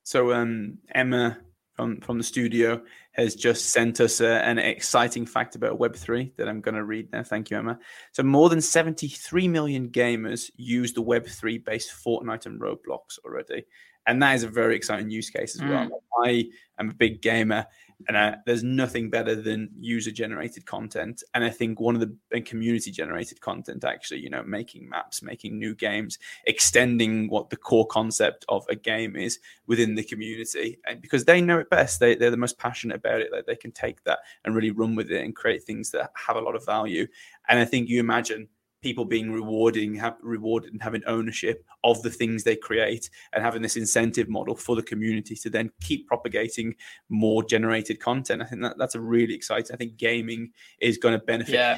So 0.02 0.32
um, 0.32 0.78
Emma 0.94 1.38
from 1.74 2.00
from 2.00 2.18
the 2.18 2.24
studio 2.24 2.82
has 3.12 3.34
just 3.34 3.66
sent 3.66 4.00
us 4.00 4.20
a, 4.20 4.44
an 4.44 4.58
exciting 4.58 5.26
fact 5.26 5.56
about 5.56 5.78
Web3 5.78 6.36
that 6.36 6.48
I'm 6.48 6.60
going 6.60 6.74
to 6.74 6.84
read 6.84 7.12
now. 7.12 7.22
Thank 7.22 7.50
you, 7.50 7.58
Emma. 7.58 7.78
So 8.12 8.22
more 8.22 8.48
than 8.48 8.60
73 8.60 9.48
million 9.48 9.88
gamers 9.90 10.50
use 10.56 10.92
the 10.92 11.02
Web3 11.02 11.64
based 11.64 11.92
Fortnite 11.92 12.46
and 12.46 12.60
Roblox 12.60 13.18
already 13.24 13.64
and 14.06 14.22
that 14.22 14.34
is 14.34 14.42
a 14.42 14.48
very 14.48 14.76
exciting 14.76 15.10
use 15.10 15.30
case 15.30 15.54
as 15.54 15.62
well. 15.62 15.86
Mm. 15.86 15.90
I 16.24 16.48
am 16.78 16.90
a 16.90 16.94
big 16.94 17.22
gamer, 17.22 17.66
and 18.08 18.16
uh, 18.16 18.36
there's 18.46 18.62
nothing 18.62 19.10
better 19.10 19.34
than 19.34 19.70
user 19.78 20.10
generated 20.10 20.66
content. 20.66 21.22
And 21.34 21.44
I 21.44 21.50
think 21.50 21.80
one 21.80 21.94
of 21.94 22.00
the 22.30 22.40
community 22.40 22.90
generated 22.90 23.40
content, 23.40 23.84
actually, 23.84 24.20
you 24.20 24.30
know, 24.30 24.42
making 24.42 24.88
maps, 24.88 25.22
making 25.22 25.58
new 25.58 25.74
games, 25.74 26.18
extending 26.46 27.28
what 27.28 27.50
the 27.50 27.56
core 27.56 27.86
concept 27.86 28.44
of 28.48 28.64
a 28.68 28.74
game 28.74 29.16
is 29.16 29.38
within 29.66 29.94
the 29.94 30.04
community, 30.04 30.78
and 30.86 31.00
because 31.00 31.24
they 31.24 31.40
know 31.40 31.58
it 31.58 31.70
best, 31.70 32.00
they 32.00 32.14
they're 32.14 32.30
the 32.30 32.36
most 32.36 32.58
passionate 32.58 32.96
about 32.96 33.20
it. 33.20 33.28
That 33.32 33.46
they 33.46 33.56
can 33.56 33.72
take 33.72 34.02
that 34.04 34.20
and 34.44 34.54
really 34.54 34.70
run 34.70 34.94
with 34.94 35.10
it 35.10 35.24
and 35.24 35.36
create 35.36 35.64
things 35.64 35.90
that 35.90 36.10
have 36.14 36.36
a 36.36 36.40
lot 36.40 36.56
of 36.56 36.64
value. 36.64 37.06
And 37.48 37.58
I 37.58 37.64
think 37.64 37.88
you 37.88 38.00
imagine 38.00 38.48
people 38.82 39.04
being 39.04 39.30
rewarding 39.30 39.94
have 39.94 40.16
rewarded 40.22 40.72
and 40.72 40.82
having 40.82 41.02
ownership 41.06 41.64
of 41.84 42.02
the 42.02 42.10
things 42.10 42.42
they 42.42 42.56
create 42.56 43.10
and 43.32 43.42
having 43.42 43.62
this 43.62 43.76
incentive 43.76 44.28
model 44.28 44.54
for 44.54 44.76
the 44.76 44.82
community 44.82 45.34
to 45.34 45.50
then 45.50 45.70
keep 45.82 46.06
propagating 46.06 46.74
more 47.08 47.42
generated 47.42 48.00
content. 48.00 48.42
I 48.42 48.46
think 48.46 48.62
that, 48.62 48.78
that's 48.78 48.94
a 48.94 49.00
really 49.00 49.34
exciting 49.34 49.74
i 49.74 49.76
think 49.76 49.96
gaming 49.96 50.52
is 50.80 50.98
going 50.98 51.18
to 51.18 51.24
benefit 51.24 51.54
yeah, 51.54 51.76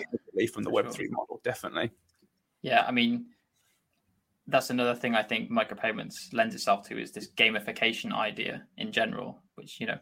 from 0.52 0.62
the 0.62 0.70
web3 0.70 0.96
sure. 0.96 1.06
model 1.10 1.40
definitely. 1.42 1.90
Yeah 2.62 2.84
i 2.86 2.92
mean 2.92 3.26
that's 4.48 4.70
another 4.70 4.94
thing 4.94 5.14
i 5.14 5.22
think 5.22 5.50
micropayments 5.50 6.32
lends 6.32 6.54
itself 6.54 6.86
to 6.88 7.00
is 7.00 7.12
this 7.12 7.30
gamification 7.36 8.12
idea 8.12 8.64
in 8.78 8.92
general 8.92 9.42
which 9.54 9.80
you 9.80 9.86
know 9.86 9.98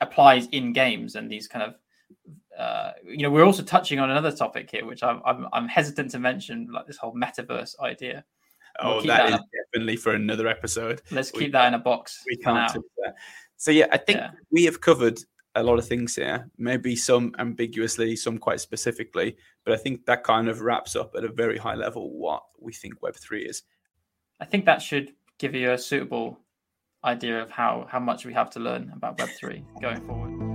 applies 0.00 0.46
in 0.48 0.72
games 0.72 1.14
and 1.14 1.30
these 1.30 1.46
kind 1.46 1.64
of 1.64 1.74
uh, 2.58 2.92
you 3.04 3.22
know, 3.22 3.30
we're 3.30 3.44
also 3.44 3.62
touching 3.62 3.98
on 3.98 4.10
another 4.10 4.32
topic 4.32 4.70
here, 4.70 4.84
which 4.84 5.02
I'm, 5.02 5.22
I'm, 5.24 5.46
I'm 5.52 5.68
hesitant 5.68 6.10
to 6.12 6.18
mention, 6.18 6.68
like 6.70 6.86
this 6.86 6.96
whole 6.96 7.14
metaverse 7.14 7.78
idea. 7.80 8.24
oh, 8.80 8.96
we'll 8.96 9.06
that, 9.06 9.30
that 9.30 9.40
is 9.40 9.46
definitely 9.72 9.96
for 9.96 10.14
another 10.14 10.46
episode. 10.46 11.02
Let's 11.10 11.30
keep 11.30 11.52
that 11.52 11.68
in 11.68 11.74
a 11.74 11.78
box. 11.78 12.22
We 12.26 12.36
can't. 12.36 12.76
So 13.56 13.70
yeah, 13.70 13.86
I 13.92 13.96
think 13.98 14.18
yeah. 14.18 14.30
we 14.50 14.64
have 14.64 14.80
covered 14.80 15.20
a 15.54 15.62
lot 15.62 15.78
of 15.78 15.86
things 15.86 16.16
here. 16.16 16.50
Maybe 16.58 16.96
some 16.96 17.34
ambiguously, 17.38 18.16
some 18.16 18.38
quite 18.38 18.60
specifically, 18.60 19.36
but 19.64 19.74
I 19.74 19.76
think 19.76 20.06
that 20.06 20.24
kind 20.24 20.48
of 20.48 20.60
wraps 20.60 20.96
up 20.96 21.14
at 21.16 21.24
a 21.24 21.32
very 21.32 21.58
high 21.58 21.74
level 21.74 22.10
what 22.10 22.42
we 22.58 22.72
think 22.72 23.02
Web 23.02 23.16
three 23.16 23.44
is. 23.44 23.62
I 24.40 24.44
think 24.44 24.64
that 24.64 24.80
should 24.80 25.12
give 25.38 25.54
you 25.54 25.72
a 25.72 25.78
suitable 25.78 26.38
idea 27.04 27.42
of 27.42 27.50
how 27.50 27.86
how 27.90 28.00
much 28.00 28.24
we 28.24 28.32
have 28.32 28.50
to 28.50 28.60
learn 28.60 28.92
about 28.94 29.18
Web 29.18 29.30
three 29.38 29.64
going 29.80 30.06
forward. 30.06 30.49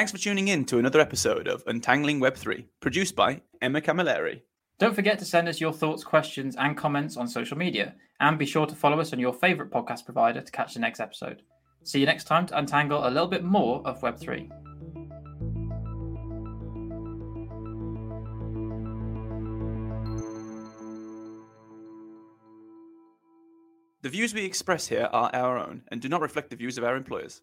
Thanks 0.00 0.12
for 0.12 0.16
tuning 0.16 0.48
in 0.48 0.64
to 0.64 0.78
another 0.78 0.98
episode 0.98 1.46
of 1.46 1.62
Untangling 1.66 2.20
Web3, 2.20 2.64
produced 2.80 3.14
by 3.14 3.42
Emma 3.60 3.82
Camilleri. 3.82 4.40
Don't 4.78 4.94
forget 4.94 5.18
to 5.18 5.26
send 5.26 5.46
us 5.46 5.60
your 5.60 5.74
thoughts, 5.74 6.04
questions, 6.04 6.56
and 6.56 6.74
comments 6.74 7.18
on 7.18 7.28
social 7.28 7.58
media, 7.58 7.94
and 8.18 8.38
be 8.38 8.46
sure 8.46 8.64
to 8.64 8.74
follow 8.74 8.98
us 8.98 9.12
on 9.12 9.18
your 9.18 9.34
favourite 9.34 9.70
podcast 9.70 10.06
provider 10.06 10.40
to 10.40 10.52
catch 10.52 10.72
the 10.72 10.80
next 10.80 11.00
episode. 11.00 11.42
See 11.82 12.00
you 12.00 12.06
next 12.06 12.24
time 12.24 12.46
to 12.46 12.56
untangle 12.56 13.06
a 13.06 13.10
little 13.10 13.28
bit 13.28 13.44
more 13.44 13.86
of 13.86 14.00
Web3. 14.00 14.48
The 24.00 24.08
views 24.08 24.32
we 24.32 24.46
express 24.46 24.86
here 24.86 25.10
are 25.12 25.28
our 25.34 25.58
own 25.58 25.82
and 25.88 26.00
do 26.00 26.08
not 26.08 26.22
reflect 26.22 26.48
the 26.48 26.56
views 26.56 26.78
of 26.78 26.84
our 26.84 26.96
employers. 26.96 27.42